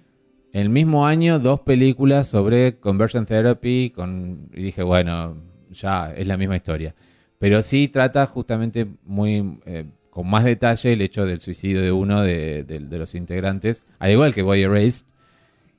el 0.53 0.69
mismo 0.69 1.07
año 1.07 1.39
dos 1.39 1.61
películas 1.61 2.29
sobre 2.29 2.79
conversion 2.79 3.25
therapy 3.27 3.91
con, 3.91 4.49
y 4.53 4.63
dije, 4.65 4.83
bueno, 4.83 5.37
ya 5.71 6.13
es 6.13 6.27
la 6.27 6.37
misma 6.37 6.57
historia. 6.57 6.95
Pero 7.39 7.63
sí 7.63 7.89
trata 7.89 8.27
justamente 8.27 8.87
muy 9.05 9.61
eh, 9.65 9.87
con 10.11 10.29
más 10.29 10.45
detalle 10.45 10.93
el 10.93 11.01
hecho 11.01 11.25
del 11.25 11.41
suicidio 11.41 11.81
de 11.81 11.93
uno 11.93 12.23
de, 12.23 12.87
los 12.91 13.15
integrantes, 13.15 13.87
al 13.99 14.11
igual 14.11 14.35
que 14.35 14.43
Boy 14.43 14.63
Erased, 14.63 15.07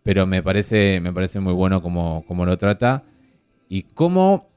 pero 0.04 0.25
me 0.25 0.41
parece, 0.41 0.99
me 0.99 1.13
parece 1.13 1.39
muy 1.39 1.54
bueno 1.54 1.82
como, 1.82 2.23
como 2.27 2.45
lo 2.45 2.58
trata 2.58 3.04
y 3.69 3.84
cómo 3.84 4.49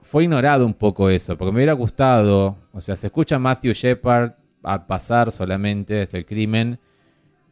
fue 0.00 0.24
ignorado 0.24 0.64
un 0.64 0.74
poco 0.74 1.10
eso, 1.10 1.36
porque 1.36 1.52
me 1.52 1.58
hubiera 1.58 1.72
gustado, 1.72 2.56
o 2.72 2.80
sea, 2.80 2.96
se 2.96 3.08
escucha 3.08 3.36
a 3.36 3.38
Matthew 3.40 3.72
Shepard 3.72 4.32
a 4.62 4.86
pasar 4.86 5.32
solamente 5.32 5.94
desde 5.94 6.18
el 6.18 6.26
crimen, 6.26 6.78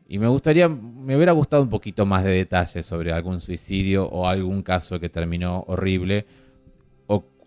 y 0.09 0.19
me 0.19 0.29
gustaría, 0.29 0.69
me 0.69 1.17
hubiera 1.17 1.33
gustado 1.33 1.63
un 1.63 1.71
poquito 1.71 2.05
más 2.05 2.23
de 2.25 2.31
detalles 2.31 2.85
sobre 2.85 3.13
algún 3.13 3.41
suicidio 3.41 4.07
o 4.07 4.27
algún 4.27 4.63
caso 4.63 5.01
que 5.01 5.09
terminó 5.09 5.65
horrible, 5.67 6.27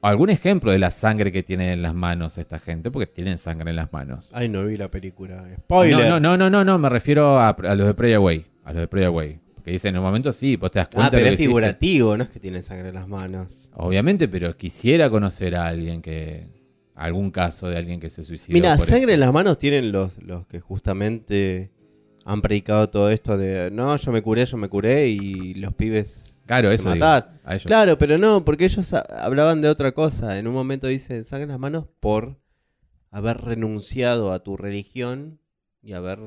algún 0.02 0.30
ejemplo 0.30 0.72
de 0.72 0.80
la 0.80 0.92
sangre 0.92 1.32
que 1.32 1.44
tienen 1.44 1.70
en 1.70 1.82
las 1.82 1.94
manos 1.94 2.38
esta 2.38 2.60
gente, 2.60 2.92
porque 2.92 3.08
tienen 3.08 3.38
sangre 3.38 3.70
en 3.72 3.76
las 3.76 3.92
manos. 3.92 4.30
Ay, 4.34 4.50
no 4.50 4.66
vi 4.66 4.78
la 4.78 4.90
película. 4.92 5.44
Spoiler. 5.58 6.08
No, 6.08 6.20
no, 6.20 6.20
no, 6.20 6.38
no, 6.38 6.50
no, 6.50 6.64
no, 6.66 6.78
me 6.78 6.90
refiero 6.90 7.40
a, 7.40 7.50
a 7.50 7.76
los 7.76 7.88
de 7.88 7.94
Pray 7.94 8.14
Away, 8.14 8.46
a 8.64 8.72
los 8.74 8.82
de 8.82 8.88
Pray 8.88 9.06
Away, 9.06 9.40
que 9.64 9.72
dicen 9.72 9.96
en 9.96 10.00
un 10.00 10.06
momento 10.06 10.32
sí, 10.32 10.56
vos 10.58 10.70
te 10.72 10.80
das 10.80 10.88
cuenta 10.90 11.08
Ah, 11.08 11.12
pero 11.12 11.24
de 11.24 11.26
lo 11.26 11.32
es 11.32 11.38
que 11.38 11.44
hiciste. 11.44 11.48
figurativo, 11.48 12.18
no 12.18 12.24
es 12.24 12.30
que 12.30 12.40
tiene 12.40 12.62
sangre 12.62 12.90
en 12.90 12.96
las 12.96 13.08
manos. 13.08 13.72
Obviamente, 13.76 14.28
pero 14.28 14.56
quisiera 14.58 15.10
conocer 15.10 15.56
a 15.56 15.66
alguien 15.68 16.02
que. 16.02 16.46
algún 16.96 17.32
caso 17.32 17.68
de 17.68 17.78
alguien 17.78 18.00
que 18.00 18.10
se 18.10 18.24
suicidó. 18.24 18.54
Mira, 18.54 18.78
sangre 18.78 19.04
eso. 19.06 19.12
en 19.16 19.20
las 19.22 19.34
manos 19.34 19.58
tienen 19.58 19.92
los, 19.92 20.22
los 20.24 20.46
que 20.48 20.60
justamente 20.60 21.72
han 22.24 22.42
predicado 22.42 22.90
todo 22.90 23.10
esto 23.12 23.38
de 23.38 23.70
no, 23.72 23.96
yo 23.98 24.12
me 24.12 24.22
curé, 24.22 24.46
yo 24.46 24.58
me 24.58 24.68
curé 24.70 25.08
y 25.10 25.54
los 25.56 25.74
pibes 25.74 26.35
Claro, 26.46 26.72
eso. 26.72 26.92
digo, 26.94 27.06
mataron. 27.06 27.40
a 27.44 27.54
ellos. 27.56 27.66
Claro, 27.66 27.98
pero 27.98 28.18
no, 28.18 28.46
porque 28.46 28.66
ellos 28.66 28.94
ha- 28.94 29.00
hablaban 29.24 29.62
de 29.62 29.70
otra 29.70 29.94
cosa. 29.94 30.38
En 30.38 30.48
un 30.48 30.54
momento 30.54 30.88
dicen 30.88 31.24
sangre 31.24 31.44
en 31.44 31.50
las 31.50 31.60
manos 31.60 31.86
por 32.00 32.38
haber 33.12 33.38
renunciado 33.42 34.32
a 34.32 34.44
tu 34.44 34.58
religión 34.58 35.40
y 35.82 35.94
haber 35.94 36.20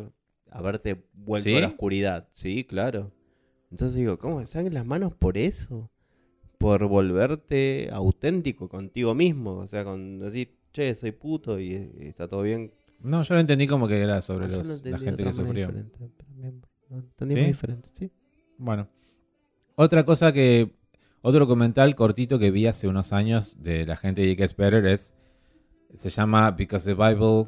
haberte 0.50 1.04
vuelto 1.12 1.48
¿Sí? 1.50 1.56
a 1.56 1.60
la 1.60 1.66
oscuridad. 1.68 2.28
Sí, 2.32 2.64
claro. 2.64 3.12
Entonces 3.70 3.96
digo, 3.96 4.18
¿cómo? 4.18 4.44
¿Sangre 4.46 4.68
en 4.68 4.74
las 4.74 4.86
manos 4.86 5.12
por 5.14 5.36
eso? 5.38 5.90
Por 6.58 6.86
volverte 6.88 7.88
auténtico 7.92 8.68
contigo 8.68 9.14
mismo. 9.14 9.58
O 9.58 9.66
sea, 9.68 9.84
con 9.84 10.18
decir, 10.18 10.56
che, 10.72 10.94
soy 10.94 11.12
puto 11.12 11.60
y, 11.60 11.92
y 12.00 12.06
está 12.08 12.26
todo 12.26 12.42
bien. 12.42 12.72
No, 13.00 13.22
yo 13.22 13.34
lo 13.34 13.40
entendí 13.40 13.66
como 13.68 13.86
que 13.86 14.00
era 14.00 14.22
sobre 14.22 14.46
Ah, 14.46 14.48
los- 14.48 14.66
lo 14.82 14.90
la 14.90 14.98
gente 14.98 15.22
que 15.22 15.32
sufrió. 15.32 15.66
diferente, 15.68 16.10
pero 16.16 16.30
bien, 16.34 16.62
lo 16.88 16.96
entendí 16.98 17.34
¿Sí? 17.34 17.40
muy 17.40 17.48
diferente, 17.48 17.88
sí. 17.92 18.10
Bueno. 18.56 18.88
Otra 19.80 20.04
cosa 20.04 20.32
que. 20.32 20.70
Otro 21.20 21.40
documental 21.46 21.94
cortito 21.94 22.38
que 22.38 22.50
vi 22.50 22.66
hace 22.66 22.88
unos 22.88 23.12
años 23.12 23.56
de 23.62 23.86
la 23.86 23.96
gente 23.96 24.22
de 24.22 24.34
Gets 24.36 24.56
Better 24.56 24.84
es. 24.86 25.12
Se 25.96 26.10
llama 26.10 26.50
Because 26.50 26.84
the 26.84 26.94
Bible 26.94 27.46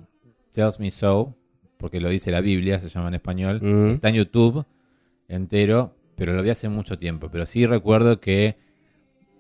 Tells 0.53 0.78
Me 0.81 0.91
So. 0.91 1.35
porque 1.76 1.99
lo 2.01 2.09
dice 2.09 2.31
la 2.31 2.41
Biblia, 2.41 2.78
se 2.78 2.89
llama 2.89 3.09
en 3.09 3.14
español. 3.14 3.61
Está 3.95 4.09
en 4.11 4.14
YouTube 4.16 4.64
entero, 5.28 5.95
pero 6.16 6.35
lo 6.35 6.43
vi 6.43 6.51
hace 6.51 6.68
mucho 6.68 6.99
tiempo. 6.99 7.28
Pero 7.31 7.47
sí 7.47 7.64
recuerdo 7.66 8.20
que 8.20 8.57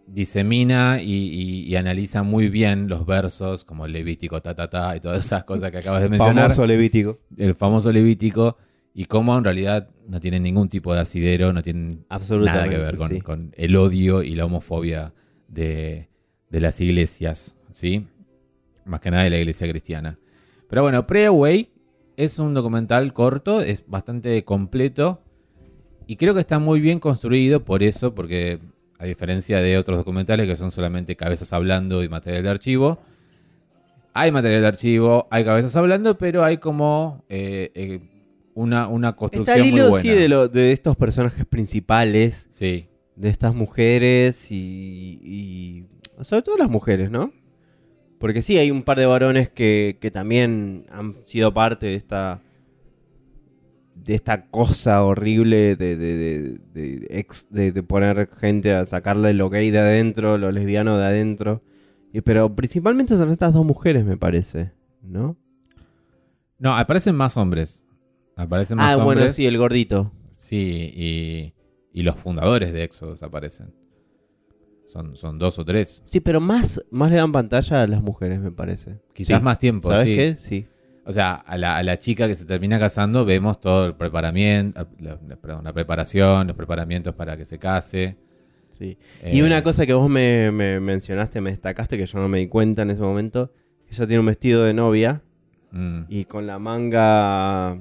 disemina 0.06 1.00
y, 1.02 1.12
y- 1.12 1.60
y 1.68 1.76
analiza 1.76 2.22
muy 2.22 2.48
bien 2.48 2.88
los 2.88 3.06
versos, 3.06 3.64
como 3.64 3.86
el 3.86 3.92
Levítico, 3.92 4.40
ta, 4.42 4.54
ta, 4.54 4.68
ta, 4.70 4.96
y 4.96 5.00
todas 5.00 5.24
esas 5.24 5.44
cosas 5.44 5.70
que 5.70 5.78
acabas 5.78 6.02
de 6.02 6.08
mencionar. 6.08 6.44
Famoso 6.50 6.66
Levítico. 6.66 7.18
El 7.36 7.54
famoso 7.54 7.92
Levítico, 7.92 8.56
y 8.94 9.04
cómo 9.04 9.36
en 9.36 9.44
realidad 9.44 9.88
no 10.08 10.20
tienen 10.20 10.42
ningún 10.42 10.68
tipo 10.68 10.94
de 10.94 11.00
asidero, 11.00 11.52
no 11.52 11.62
tienen 11.62 12.04
nada 12.08 12.68
que 12.68 12.78
ver 12.78 12.96
con, 12.96 13.08
sí. 13.08 13.20
con 13.20 13.52
el 13.56 13.76
odio 13.76 14.22
y 14.22 14.34
la 14.34 14.46
homofobia 14.46 15.14
de, 15.48 16.08
de 16.50 16.60
las 16.60 16.80
iglesias, 16.80 17.56
¿sí? 17.72 18.06
Más 18.84 19.00
que 19.00 19.10
nada 19.10 19.24
de 19.24 19.30
la 19.30 19.38
iglesia 19.38 19.68
cristiana. 19.68 20.18
Pero 20.68 20.82
bueno, 20.82 21.06
Pray 21.06 21.24
Away 21.24 21.70
es 22.16 22.38
un 22.38 22.54
documental 22.54 23.12
corto, 23.12 23.62
es 23.62 23.84
bastante 23.86 24.44
completo 24.44 25.22
y 26.06 26.16
creo 26.16 26.34
que 26.34 26.40
está 26.40 26.58
muy 26.58 26.80
bien 26.80 26.98
construido 26.98 27.64
por 27.64 27.82
eso, 27.84 28.14
porque 28.14 28.58
a 28.98 29.04
diferencia 29.06 29.62
de 29.62 29.78
otros 29.78 29.96
documentales 29.96 30.46
que 30.46 30.56
son 30.56 30.70
solamente 30.70 31.16
cabezas 31.16 31.52
hablando 31.52 32.02
y 32.02 32.08
material 32.08 32.42
de 32.42 32.48
archivo, 32.50 32.98
hay 34.12 34.32
material 34.32 34.62
de 34.62 34.66
archivo, 34.66 35.28
hay 35.30 35.44
cabezas 35.44 35.76
hablando, 35.76 36.18
pero 36.18 36.42
hay 36.42 36.58
como 36.58 37.24
eh, 37.28 37.70
eh, 37.74 38.00
una, 38.60 38.88
una 38.88 39.08
Está 39.08 39.16
construcción 39.18 39.66
el 39.66 39.72
muy 39.72 39.80
buena. 39.82 40.02
sí, 40.02 40.08
de, 40.10 40.28
lo- 40.28 40.48
de 40.48 40.72
estos 40.72 40.96
personajes 40.96 41.44
principales, 41.46 42.46
Sí, 42.50 42.88
de 43.16 43.28
estas 43.28 43.54
mujeres 43.54 44.50
y, 44.50 45.18
y- 45.22 45.86
Sobre 46.24 46.42
todo 46.42 46.56
las 46.56 46.70
mujeres, 46.70 47.10
¿no? 47.10 47.32
Porque 48.18 48.42
sí, 48.42 48.58
hay 48.58 48.70
un 48.70 48.82
par 48.82 48.98
de 48.98 49.06
varones 49.06 49.48
que, 49.48 49.96
que 50.00 50.10
también 50.10 50.84
han 50.90 51.16
sido 51.24 51.52
parte 51.54 51.86
de 51.86 51.94
esta... 51.94 52.42
De 53.94 54.14
esta 54.14 54.46
cosa 54.46 55.04
horrible 55.04 55.76
de, 55.76 55.96
de, 55.96 56.16
de- 56.16 56.58
de 56.72 57.06
ex- 57.10 57.48
de- 57.50 57.70
de 57.72 57.82
poner 57.82 58.30
gente 58.38 58.72
a 58.72 58.86
sacarle 58.86 59.34
lo 59.34 59.50
gay 59.50 59.70
de 59.70 59.78
adentro, 59.78 60.38
lo 60.38 60.50
lesbiano 60.52 60.96
de 60.96 61.04
adentro. 61.04 61.62
Y, 62.12 62.22
pero 62.22 62.54
principalmente 62.56 63.16
son 63.16 63.30
estas 63.30 63.52
dos 63.52 63.64
mujeres, 63.66 64.04
me 64.06 64.16
parece, 64.16 64.72
¿no? 65.02 65.36
No, 66.58 66.76
aparecen 66.76 67.14
más 67.14 67.36
hombres. 67.36 67.84
Aparecen 68.40 68.76
más 68.78 68.92
Ah, 68.94 68.96
hombres. 68.98 69.16
bueno, 69.18 69.30
sí, 69.32 69.46
el 69.46 69.58
gordito. 69.58 70.12
Sí, 70.32 70.92
y, 70.94 71.54
y 71.92 72.02
los 72.02 72.16
fundadores 72.16 72.72
de 72.72 72.82
Exodus 72.84 73.22
aparecen. 73.22 73.72
Son, 74.86 75.16
son 75.16 75.38
dos 75.38 75.58
o 75.58 75.64
tres. 75.64 76.02
Sí, 76.04 76.20
pero 76.20 76.40
más, 76.40 76.84
más 76.90 77.10
le 77.10 77.16
dan 77.18 77.30
pantalla 77.32 77.82
a 77.82 77.86
las 77.86 78.02
mujeres, 78.02 78.40
me 78.40 78.50
parece. 78.50 78.98
Quizás 79.12 79.38
Sí. 79.38 79.44
más 79.44 79.58
tiempo. 79.58 79.88
¿Sabes 79.88 80.06
sí. 80.06 80.14
qué? 80.16 80.34
Sí. 80.34 80.66
O 81.06 81.12
sea, 81.12 81.34
a 81.34 81.56
la, 81.58 81.76
a 81.76 81.82
la 81.82 81.96
chica 81.98 82.26
que 82.26 82.34
se 82.34 82.44
termina 82.44 82.78
casando 82.78 83.24
vemos 83.24 83.60
todo 83.60 83.86
el 83.86 83.94
preparamiento, 83.94 84.86
la, 84.98 85.18
la- 85.26 85.36
perdón, 85.36 85.64
la 85.64 85.72
preparación, 85.72 86.46
los 86.46 86.56
preparamientos 86.56 87.14
para 87.14 87.36
que 87.36 87.44
se 87.44 87.58
case. 87.58 88.16
sí. 88.70 88.98
Y 89.24 89.38
Eh, 89.40 89.42
una 89.44 89.62
cosa 89.62 89.86
que 89.86 89.94
vos 89.94 90.08
me, 90.10 90.50
me 90.50 90.80
mencionaste, 90.80 91.40
me 91.40 91.50
destacaste, 91.50 91.96
que 91.96 92.06
yo 92.06 92.18
no 92.18 92.28
me 92.28 92.38
di 92.38 92.48
cuenta 92.48 92.82
en 92.82 92.90
ese 92.90 93.02
momento, 93.02 93.52
ella 93.90 94.06
tiene 94.06 94.20
un 94.20 94.26
vestido 94.26 94.64
de 94.64 94.74
novia 94.74 95.22
mm, 95.72 96.02
y 96.08 96.24
con 96.26 96.46
la 96.46 96.58
manga 96.58 97.78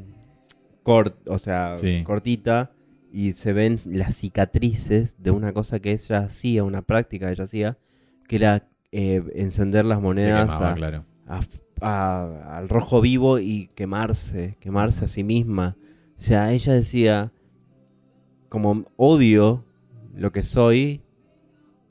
cort, 0.89 1.15
o 1.27 1.37
sea, 1.37 1.75
Sí. 1.77 2.03
cortita, 2.03 2.71
y 3.11 3.33
se 3.33 3.53
ven 3.53 3.79
las 3.85 4.15
cicatrices 4.15 5.21
de 5.21 5.29
una 5.31 5.53
cosa 5.53 5.79
que 5.79 5.91
ella 5.91 6.19
hacía, 6.19 6.63
una 6.63 6.81
práctica 6.81 7.27
que 7.27 7.33
ella 7.33 7.43
hacía, 7.43 7.77
que 8.27 8.35
era 8.37 8.67
eh, 8.91 9.21
encender 9.35 9.85
las 9.85 10.01
monedas 10.01 10.45
quemaba, 10.45 10.71
a- 10.71 10.75
claro. 10.75 11.05
a- 11.27 11.41
a- 11.81 12.57
al 12.57 12.69
rojo 12.69 13.01
vivo 13.01 13.37
y 13.37 13.67
quemarse, 13.75 14.57
quemarse 14.59 15.05
a 15.05 15.07
sí 15.07 15.23
misma. 15.23 15.77
O 16.17 16.21
sea, 16.21 16.51
ella 16.51 16.73
decía, 16.73 17.31
como 18.49 18.85
odio 18.97 19.63
lo 20.15 20.31
que 20.31 20.41
soy, 20.41 21.01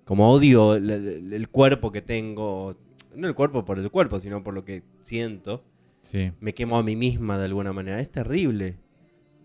como 0.04 0.30
odio 0.32 0.74
el, 0.74 0.90
el- 0.90 1.32
el 1.32 1.48
cuerpo 1.48 1.92
que 1.92 2.02
tengo, 2.02 2.74
no 3.14 3.28
el 3.28 3.34
cuerpo 3.36 3.64
por 3.64 3.78
el 3.78 3.90
cuerpo, 3.92 4.18
sino 4.18 4.42
por 4.42 4.54
lo 4.54 4.64
que 4.64 4.82
siento, 5.02 5.62
Sí. 6.00 6.32
me 6.40 6.52
quemo 6.54 6.78
a 6.78 6.82
mí 6.82 6.96
misma 6.96 7.38
de 7.38 7.44
alguna 7.44 7.72
manera. 7.72 8.00
Es 8.00 8.10
terrible. 8.10 8.76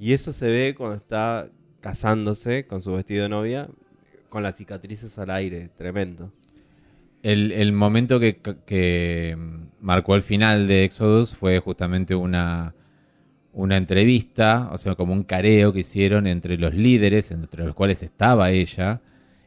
Y 0.04 0.12
eso 0.12 0.34
se 0.34 0.48
ve 0.48 0.76
cuando 0.76 0.98
está 0.98 1.50
casándose 1.80 2.68
con 2.68 2.82
su 2.82 2.92
vestido 2.92 3.24
de 3.24 3.30
novia, 3.30 3.70
con 4.28 4.44
las 4.44 4.58
cicatrices 4.58 5.18
al 5.18 5.30
aire, 5.30 5.70
tremendo. 5.78 6.30
El, 7.22 7.54
el 7.54 7.72
momento 7.72 8.20
que, 8.20 8.42
que 8.66 9.38
marcó 9.80 10.16
el 10.16 10.22
final 10.22 10.68
de 10.68 10.84
Exodus 10.84 11.34
fue 11.34 11.60
justamente 11.60 12.16
una, 12.16 12.76
una 13.54 13.78
entrevista, 13.78 14.70
o 14.74 14.78
sea, 14.78 14.96
como 14.96 15.14
un 15.14 15.24
careo 15.24 15.72
que 15.72 15.80
hicieron 15.80 16.28
entre 16.28 16.58
los 16.58 16.74
líderes, 16.74 17.32
entre 17.32 17.64
los 17.64 17.74
cuales 17.74 18.04
estaba 18.04 18.52
ella, 18.52 19.02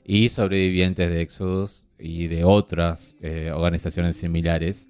y 0.07 0.31
sobrevivientes 0.31 1.11
de 1.11 1.21
Exodus 1.21 1.87
y 1.99 2.29
de 2.29 2.45
otras 2.45 3.19
eh, 3.21 3.51
organizaciones 3.55 4.17
similares. 4.17 4.89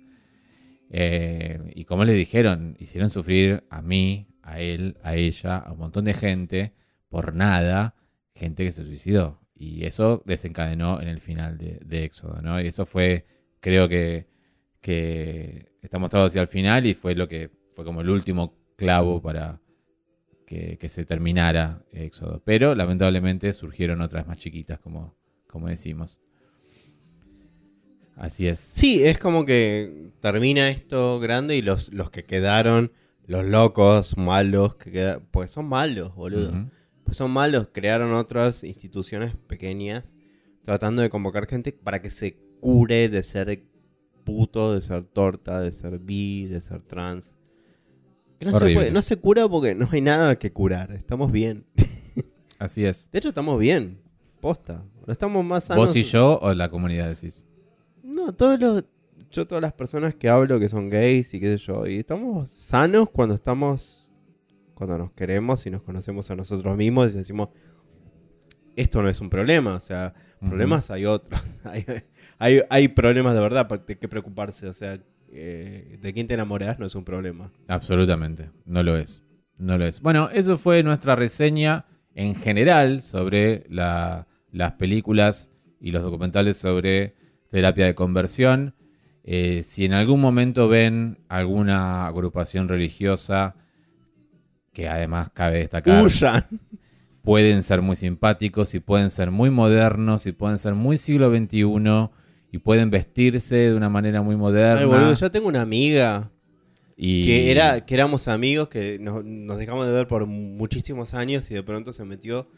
Eh, 0.91 1.73
y 1.75 1.87
como 1.87 2.05
les 2.05 2.15
dijeron, 2.15 2.77
hicieron 2.79 3.11
sufrir 3.11 3.65
a 3.69 3.83
mí, 3.83 4.29
a 4.47 4.61
él, 4.61 4.97
a 5.03 5.17
ella, 5.17 5.59
a 5.59 5.73
un 5.73 5.79
montón 5.79 6.05
de 6.05 6.15
gente, 6.15 6.73
por 7.09 7.35
nada, 7.35 7.95
gente 8.35 8.65
que 8.65 8.73
se 8.73 8.85
suicidó. 8.85 9.41
Y 9.55 9.85
eso 9.85 10.23
desencadenó 10.25 11.01
en 11.01 11.09
el 11.09 11.21
final 11.21 11.59
de, 11.59 11.81
de 11.85 12.05
Éxodo, 12.05 12.41
¿no? 12.43 12.61
Y 12.61 12.69
eso 12.69 12.87
fue, 12.87 13.27
creo 13.61 13.89
que, 13.89 14.29
que 14.81 15.73
está 15.83 15.99
mostrado 15.99 16.27
hacia 16.27 16.43
el 16.43 16.49
final 16.49 16.87
y 16.87 16.95
fue 16.95 17.15
lo 17.15 17.29
que 17.29 17.51
fue 17.73 17.85
como 17.85 18.01
el 18.01 18.11
último 18.11 18.55
clavo 18.77 19.21
para 19.21 19.61
que, 20.47 20.79
que 20.79 20.89
se 20.89 21.05
terminara 21.05 21.85
Éxodo. 21.91 22.43
Pero 22.45 22.75
lamentablemente 22.75 23.53
surgieron 23.53 24.01
otras 24.01 24.27
más 24.27 24.39
chiquitas, 24.39 24.79
como, 24.79 25.17
como 25.49 25.69
decimos. 25.69 26.21
Así 28.17 28.47
es. 28.47 28.59
Sí, 28.59 29.05
es 29.05 29.19
como 29.19 29.45
que 29.45 30.11
termina 30.21 30.71
esto 30.71 31.19
grande 31.21 31.57
y 31.57 31.63
los, 31.63 31.93
los 31.93 32.11
que 32.11 32.25
quedaron, 32.25 32.93
los 33.27 33.47
locos, 33.47 34.17
malos, 34.17 34.77
que 34.77 34.91
queda, 34.91 35.21
pues 35.31 35.51
son 35.51 35.67
malos, 35.67 36.15
boludo. 36.15 36.53
Pues 37.05 37.17
son 37.17 37.31
malos, 37.31 37.69
crearon 37.73 38.15
otras 38.15 38.65
instituciones 38.65 39.35
pequeñas 39.47 40.15
tratando 40.63 41.01
de 41.01 41.11
convocar 41.11 41.47
gente 41.47 41.73
para 41.73 42.03
que 42.03 42.11
se 42.11 42.37
cure 42.61 43.09
de 43.09 43.23
ser 43.23 43.63
puto, 44.25 44.75
de 44.75 44.81
ser 44.81 45.05
torta, 45.05 45.61
de 45.61 45.71
ser 45.71 45.99
bi, 46.01 46.47
de 46.47 46.61
ser 46.61 46.83
trans. 46.83 47.37
Que 48.41 48.47
no, 48.47 48.59
se 48.59 48.75
puede, 48.75 48.91
no 48.91 49.01
se 49.01 49.17
cura 49.17 49.49
porque 49.49 49.75
no 49.75 49.89
hay 49.91 50.01
nada 50.01 50.37
que 50.37 50.53
curar, 50.53 50.93
estamos 50.93 51.31
bien. 51.31 51.65
Así 52.59 52.85
es. 52.85 53.09
De 53.13 53.19
hecho, 53.21 53.29
estamos 53.29 53.59
bien, 53.61 54.01
posta. 54.41 54.83
Estamos 55.07 55.45
más 55.45 55.65
sanos. 55.65 55.87
¿Vos 55.87 55.97
y 55.97 56.03
yo 56.03 56.41
o 56.43 56.53
la 56.53 56.69
comunidad 56.69 57.09
decís? 57.09 57.47
No, 58.03 58.33
todos 58.33 58.59
los, 58.59 58.85
yo 59.31 59.47
todas 59.47 59.63
las 59.63 59.73
personas 59.73 60.15
que 60.15 60.29
hablo 60.29 60.59
que 60.61 60.69
son 60.69 60.89
gays 60.91 61.33
y 61.35 61.41
qué 61.41 61.57
sé 61.59 61.65
yo, 61.67 61.87
y 61.87 61.97
estamos 61.99 62.51
sanos 62.51 63.11
cuando 63.11 63.35
estamos, 63.35 64.11
cuando 64.75 64.97
nos 64.99 65.13
queremos 65.13 65.67
y 65.67 65.71
nos 65.71 65.83
conocemos 65.83 66.31
a 66.31 66.37
nosotros 66.37 66.77
mismos 66.77 67.13
y 67.13 67.19
decimos, 67.19 67.49
esto 68.77 69.03
no 69.03 69.09
es 69.09 69.21
un 69.21 69.31
problema, 69.31 69.75
o 69.75 69.81
sea, 69.81 70.13
problemas 70.41 70.91
hay 70.91 71.07
otros, 71.07 71.41
hay, 71.65 71.85
hay, 72.39 72.61
hay 72.69 72.89
problemas 72.89 73.35
de 73.35 73.41
verdad 73.41 73.67
de 73.87 73.99
qué 73.99 74.09
preocuparse, 74.09 74.69
o 74.69 74.73
sea, 74.73 74.99
eh, 75.33 75.99
de 76.01 76.13
quién 76.13 76.27
te 76.27 76.35
enamoras 76.35 76.79
no 76.79 76.87
es 76.87 76.95
un 76.95 77.05
problema. 77.05 77.51
Absolutamente, 77.69 78.51
no 78.65 78.83
lo 78.83 78.97
es. 78.97 79.23
No 79.59 79.79
lo 79.79 79.87
es. 79.87 80.01
Bueno, 80.01 80.29
eso 80.31 80.59
fue 80.59 80.83
nuestra 80.83 81.17
reseña 81.17 81.87
en 82.15 82.35
general 82.35 83.01
sobre 83.01 83.65
la- 83.71 84.27
las 84.53 84.73
películas 84.73 85.51
y 85.81 85.91
los 85.93 86.03
documentales 86.03 86.59
sobre 86.59 87.15
terapia 87.51 87.87
de 87.87 87.95
conversión. 87.95 88.75
Eh, 89.29 89.65
si 89.65 89.85
en 89.85 89.93
algún 89.93 90.21
momento 90.21 90.69
ven 90.69 91.19
alguna 91.29 92.07
agrupación 92.07 92.69
religiosa, 92.69 93.57
que 94.73 94.89
además 94.89 95.31
cabe 95.35 95.59
destacar, 95.59 96.05
pueden 97.23 97.63
ser 97.65 97.83
muy 97.83 97.97
simpáticos 97.97 98.75
y 98.75 98.81
pueden 98.81 99.11
ser 99.11 99.33
muy 99.33 99.51
modernos 99.51 100.27
y 100.27 100.33
pueden 100.33 100.59
ser 100.59 100.75
muy 100.75 100.97
siglo 100.97 101.35
XXI 101.37 101.65
y 102.53 102.59
pueden 102.59 102.91
vestirse 102.91 103.57
de 103.57 103.75
una 103.75 103.89
manera 103.89 104.23
muy 104.23 104.37
moderna. 104.37 104.81
Ay, 104.83 104.87
boludo, 104.87 105.15
yo 105.15 105.31
tengo 105.31 105.49
una 105.49 105.63
amiga 105.63 106.31
y... 106.97 107.25
que 107.25 107.51
era 107.51 107.85
que 107.85 107.95
éramos 107.95 108.29
amigos 108.29 108.69
que 108.69 108.99
nos, 109.01 109.25
nos 109.25 109.59
dejamos 109.59 109.87
de 109.87 109.93
ver 109.93 110.07
por 110.07 110.25
muchísimos 110.27 111.15
años 111.15 111.51
y 111.51 111.55
de 111.55 111.65
pronto 111.65 111.93
se 111.93 112.05
metió 112.05 112.49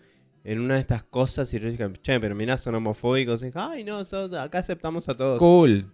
en 0.44 0.60
una 0.60 0.74
de 0.74 0.80
estas 0.80 1.02
cosas 1.02 1.52
y 1.54 1.58
yo 1.60 1.70
dije, 1.70 1.90
che, 2.02 2.20
pero 2.20 2.34
mirá, 2.34 2.58
son 2.58 2.74
homofóbicos. 2.74 3.42
Y 3.42 3.46
dije, 3.46 3.58
ay, 3.58 3.84
no, 3.84 4.04
sos- 4.04 4.32
acá 4.34 4.58
aceptamos 4.58 5.08
a 5.08 5.14
todos. 5.14 5.38
Cool. 5.38 5.90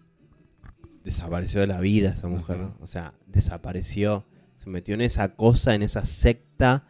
Desapareció 1.05 1.61
de 1.61 1.67
la 1.67 1.81
vida 1.81 2.11
esa 2.11 2.29
mujer, 2.29 2.59
o 2.81 2.87
sea, 2.87 3.15
desapareció. 3.27 4.25
Se 4.55 4.71
metió 4.71 4.95
en 4.95 5.03
esa 5.03 5.37
cosa, 5.37 5.75
en 5.75 5.83
esa 5.83 6.07
secta 6.07 6.87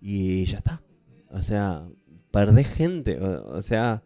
y 0.00 0.44
ya 0.44 0.58
está. 0.58 0.82
O 1.30 1.42
sea, 1.42 1.88
perdés 2.30 2.68
gente, 2.68 3.18
o, 3.18 3.56
o 3.56 3.62
sea, 3.62 4.02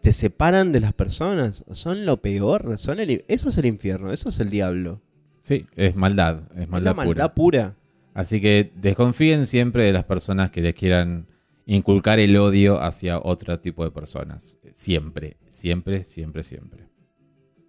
te 0.00 0.12
separan 0.12 0.72
de 0.72 0.80
las 0.80 0.92
personas. 0.92 1.64
Son 1.72 2.06
lo 2.06 2.22
peor, 2.22 2.78
son 2.78 3.00
el, 3.00 3.24
eso 3.26 3.48
es 3.48 3.58
el 3.58 3.66
infierno, 3.66 4.12
eso 4.12 4.28
es 4.28 4.38
el 4.38 4.50
diablo. 4.50 5.02
Sí, 5.42 5.66
es 5.76 5.96
maldad, 5.96 6.42
es 6.54 6.62
Es 6.62 6.68
maldad, 6.68 6.94
maldad 6.94 7.34
pura. 7.34 7.34
pura. 7.34 7.76
Así 8.14 8.40
que 8.40 8.72
desconfíen 8.76 9.46
siempre 9.46 9.84
de 9.84 9.92
las 9.92 10.04
personas 10.04 10.50
que 10.50 10.60
les 10.60 10.74
quieran 10.74 11.26
inculcar 11.66 12.18
el 12.18 12.36
odio 12.36 12.80
hacia 12.80 13.18
otro 13.18 13.60
tipo 13.60 13.84
de 13.84 13.90
personas. 13.90 14.58
Siempre, 14.72 15.36
siempre, 15.50 16.04
siempre, 16.04 16.42
siempre. 16.42 16.87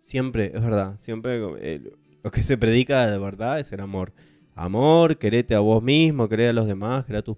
Siempre, 0.09 0.51
es 0.55 0.63
verdad. 0.63 0.95
Siempre 0.97 1.39
eh, 1.59 1.81
lo 2.23 2.31
que 2.31 2.41
se 2.41 2.57
predica 2.57 3.05
de 3.05 3.19
verdad 3.19 3.59
es 3.59 3.71
el 3.73 3.79
amor. 3.79 4.11
Amor, 4.55 5.19
querete 5.19 5.53
a 5.53 5.59
vos 5.59 5.83
mismo, 5.83 6.27
queré 6.27 6.49
a 6.49 6.53
los 6.53 6.65
demás, 6.65 7.05
queré 7.05 7.19
a 7.19 7.21
tus 7.21 7.37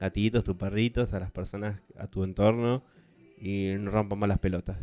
gatitos, 0.00 0.42
tus 0.42 0.56
perritos, 0.56 1.12
a 1.12 1.20
las 1.20 1.30
personas, 1.30 1.82
a 1.98 2.06
tu 2.06 2.24
entorno. 2.24 2.82
Y 3.38 3.74
no 3.78 3.90
rompan 3.90 4.20
más 4.20 4.28
las 4.30 4.38
pelotas. 4.38 4.78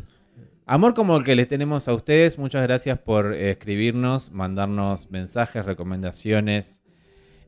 Amor 0.68 0.94
como 0.94 1.18
el 1.18 1.24
que 1.24 1.36
les 1.36 1.48
tenemos 1.48 1.88
a 1.88 1.96
ustedes, 1.96 2.38
muchas 2.38 2.62
gracias 2.62 3.00
por 3.00 3.34
eh, 3.34 3.50
escribirnos, 3.50 4.32
mandarnos 4.32 5.10
mensajes, 5.10 5.66
recomendaciones, 5.66 6.80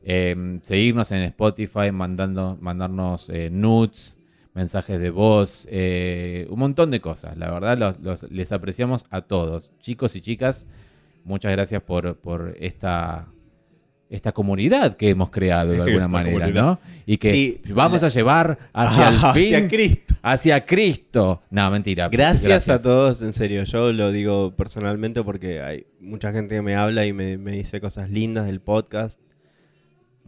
eh, 0.02 0.58
seguirnos 0.62 1.12
en 1.12 1.22
Spotify, 1.22 1.92
mandando, 1.92 2.58
mandarnos 2.60 3.28
eh, 3.28 3.48
nudes, 3.48 4.17
mensajes 4.58 4.98
de 4.98 5.10
voz, 5.10 5.68
eh, 5.70 6.46
un 6.50 6.58
montón 6.58 6.90
de 6.90 7.00
cosas. 7.00 7.36
La 7.38 7.48
verdad, 7.50 7.78
los- 7.78 8.00
los- 8.00 8.30
les 8.30 8.50
apreciamos 8.50 9.06
a 9.10 9.20
todos, 9.22 9.72
chicos 9.78 10.16
y 10.16 10.20
chicas. 10.20 10.66
Muchas 11.24 11.52
gracias 11.52 11.80
por, 11.82 12.16
por 12.16 12.56
esta, 12.58 13.28
esta 14.10 14.32
comunidad 14.32 14.96
que 14.96 15.10
hemos 15.10 15.30
creado 15.30 15.70
de 15.72 15.76
alguna 15.82 16.06
Esta 16.06 16.08
manera, 16.08 16.38
comunidad. 16.40 16.62
¿no? 16.64 16.80
Y 17.06 17.18
que 17.18 17.30
Sí, 17.32 17.60
vamos 17.72 18.02
la- 18.02 18.08
a 18.08 18.10
llevar 18.10 18.58
hacia 18.72 19.08
el 19.10 19.14
fin, 19.34 19.54
Hacia 19.54 19.68
Cristo. 19.68 20.14
hacia 20.22 20.66
Cristo. 20.66 21.42
No, 21.50 21.70
mentira. 21.70 22.08
Gracias, 22.08 22.68
a 22.68 22.82
todos, 22.82 23.22
en 23.22 23.32
serio. 23.32 23.62
Yo 23.64 23.92
lo 23.92 24.10
digo 24.10 24.56
personalmente 24.56 25.22
porque 25.22 25.60
hay 25.62 25.86
mucha 26.00 26.32
gente 26.32 26.56
que 26.56 26.62
me 26.62 26.74
habla 26.74 27.06
y 27.06 27.12
me, 27.12 27.38
me 27.38 27.52
dice 27.52 27.80
cosas 27.80 28.10
lindas 28.10 28.46
del 28.46 28.60
podcast. 28.60 29.20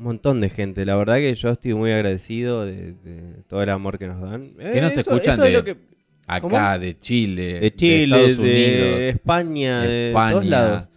Un 0.01 0.05
montón 0.05 0.41
de 0.41 0.49
gente. 0.49 0.87
La 0.87 0.97
verdad 0.97 1.17
que 1.17 1.35
yo 1.35 1.51
estoy 1.51 1.75
muy 1.75 1.93
agradecido 1.93 2.65
de, 2.65 2.95
de 2.95 3.43
todo 3.47 3.63
el 3.63 3.69
amor 3.69 3.99
que 3.99 4.07
nos 4.07 4.19
dan. 4.23 4.43
Que 4.57 4.81
nos 4.81 4.97
Eh, 4.97 5.01
eso- 5.01 5.01
escuchan 5.13 5.35
eso 5.35 5.43
es 5.45 5.49
de- 5.49 5.53
lo 5.53 5.63
que- 5.65 5.77
Acá, 6.27 6.41
¿Cómo? 6.41 6.79
de 6.79 6.97
Chile, 6.99 7.61
de 7.61 7.75
Chile, 7.75 8.17
de 8.17 8.25
Estados 8.25 8.37
de 8.39 8.43
Unidos, 8.43 9.01
España, 9.15 9.81
de, 9.83 10.09
España, 10.09 10.31
todos 10.33 10.47
lados. 10.47 10.91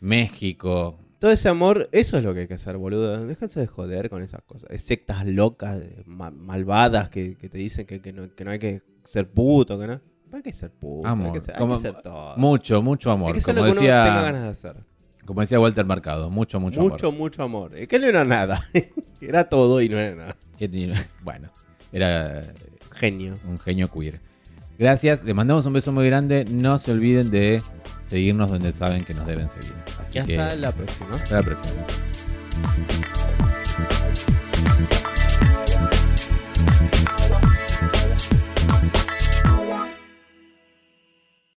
México. 0.00 0.98
Todo 1.18 1.30
ese 1.30 1.48
amor, 1.48 1.88
eso 1.92 2.16
es 2.18 2.22
lo 2.24 2.34
que 2.34 2.40
hay 2.40 2.48
que 2.48 2.54
hacer, 2.54 2.76
boludo. 2.76 3.24
Déjense 3.26 3.60
de 3.60 3.66
joder 3.66 4.10
con 4.10 4.22
esas 4.22 4.42
cosas. 4.42 4.68
Es 4.70 4.82
sectas 4.82 5.26
locas, 5.26 5.78
de 5.80 6.02
ma- 6.06 6.30
malvadas 6.30 7.08
que, 7.10 7.36
que 7.36 7.48
te 7.48 7.56
dicen 7.58 7.86
que, 7.86 8.00
que 8.02 8.12
no, 8.12 8.34
que 8.34 8.44
no 8.44 8.50
hay 8.50 8.58
que 8.58 8.82
ser 9.04 9.30
puto, 9.30 9.78
que 9.78 9.86
no. 9.86 10.00
Hay 10.32 10.42
que 10.42 10.52
ser 10.52 10.70
puto, 10.70 11.06
hay 11.06 11.12
Amor, 11.12 11.32
que 11.32 11.40
ser, 11.40 11.54
hay 11.56 11.66
que 11.68 11.76
ser 11.76 11.94
todo. 12.02 12.36
Mucho, 12.36 12.82
mucho 12.82 13.10
amor. 13.10 13.28
hay 13.28 13.34
que 13.34 13.40
ser 13.40 13.54
Como 13.54 13.66
lo 13.66 13.72
que 13.72 13.78
uno 13.78 13.86
tenga 13.86 14.04
decía, 14.04 14.22
ganas 14.22 14.42
de 14.42 14.48
hacer. 14.48 14.76
Como 15.30 15.42
decía 15.42 15.60
Walter 15.60 15.86
Mercado, 15.86 16.28
mucho, 16.28 16.58
mucho, 16.58 16.80
Mucho, 16.80 17.06
amor. 17.06 17.18
mucho 17.20 17.42
amor. 17.44 17.76
Es 17.76 17.86
que 17.86 18.00
no 18.00 18.06
era 18.08 18.24
nada. 18.24 18.60
era 19.20 19.44
todo 19.48 19.80
y 19.80 19.88
no 19.88 19.96
era 19.96 20.16
nada. 20.16 20.36
Bueno, 21.22 21.48
era 21.92 22.42
Genio. 22.92 23.38
un 23.46 23.56
genio 23.60 23.86
queer. 23.88 24.18
Gracias, 24.76 25.22
les 25.22 25.34
mandamos 25.36 25.64
un 25.66 25.72
beso 25.72 25.92
muy 25.92 26.04
grande. 26.06 26.44
No 26.50 26.80
se 26.80 26.90
olviden 26.90 27.30
de 27.30 27.62
seguirnos 28.02 28.50
donde 28.50 28.72
saben 28.72 29.04
que 29.04 29.14
nos 29.14 29.24
deben 29.24 29.48
seguir. 29.48 29.72
Así 30.02 30.18
Y 30.18 30.22
que 30.24 30.36
hasta 30.36 30.56
la 30.56 30.72
próxima. 30.72 31.10
hasta 31.10 31.36
la 31.36 31.42
próxima. 31.44 31.86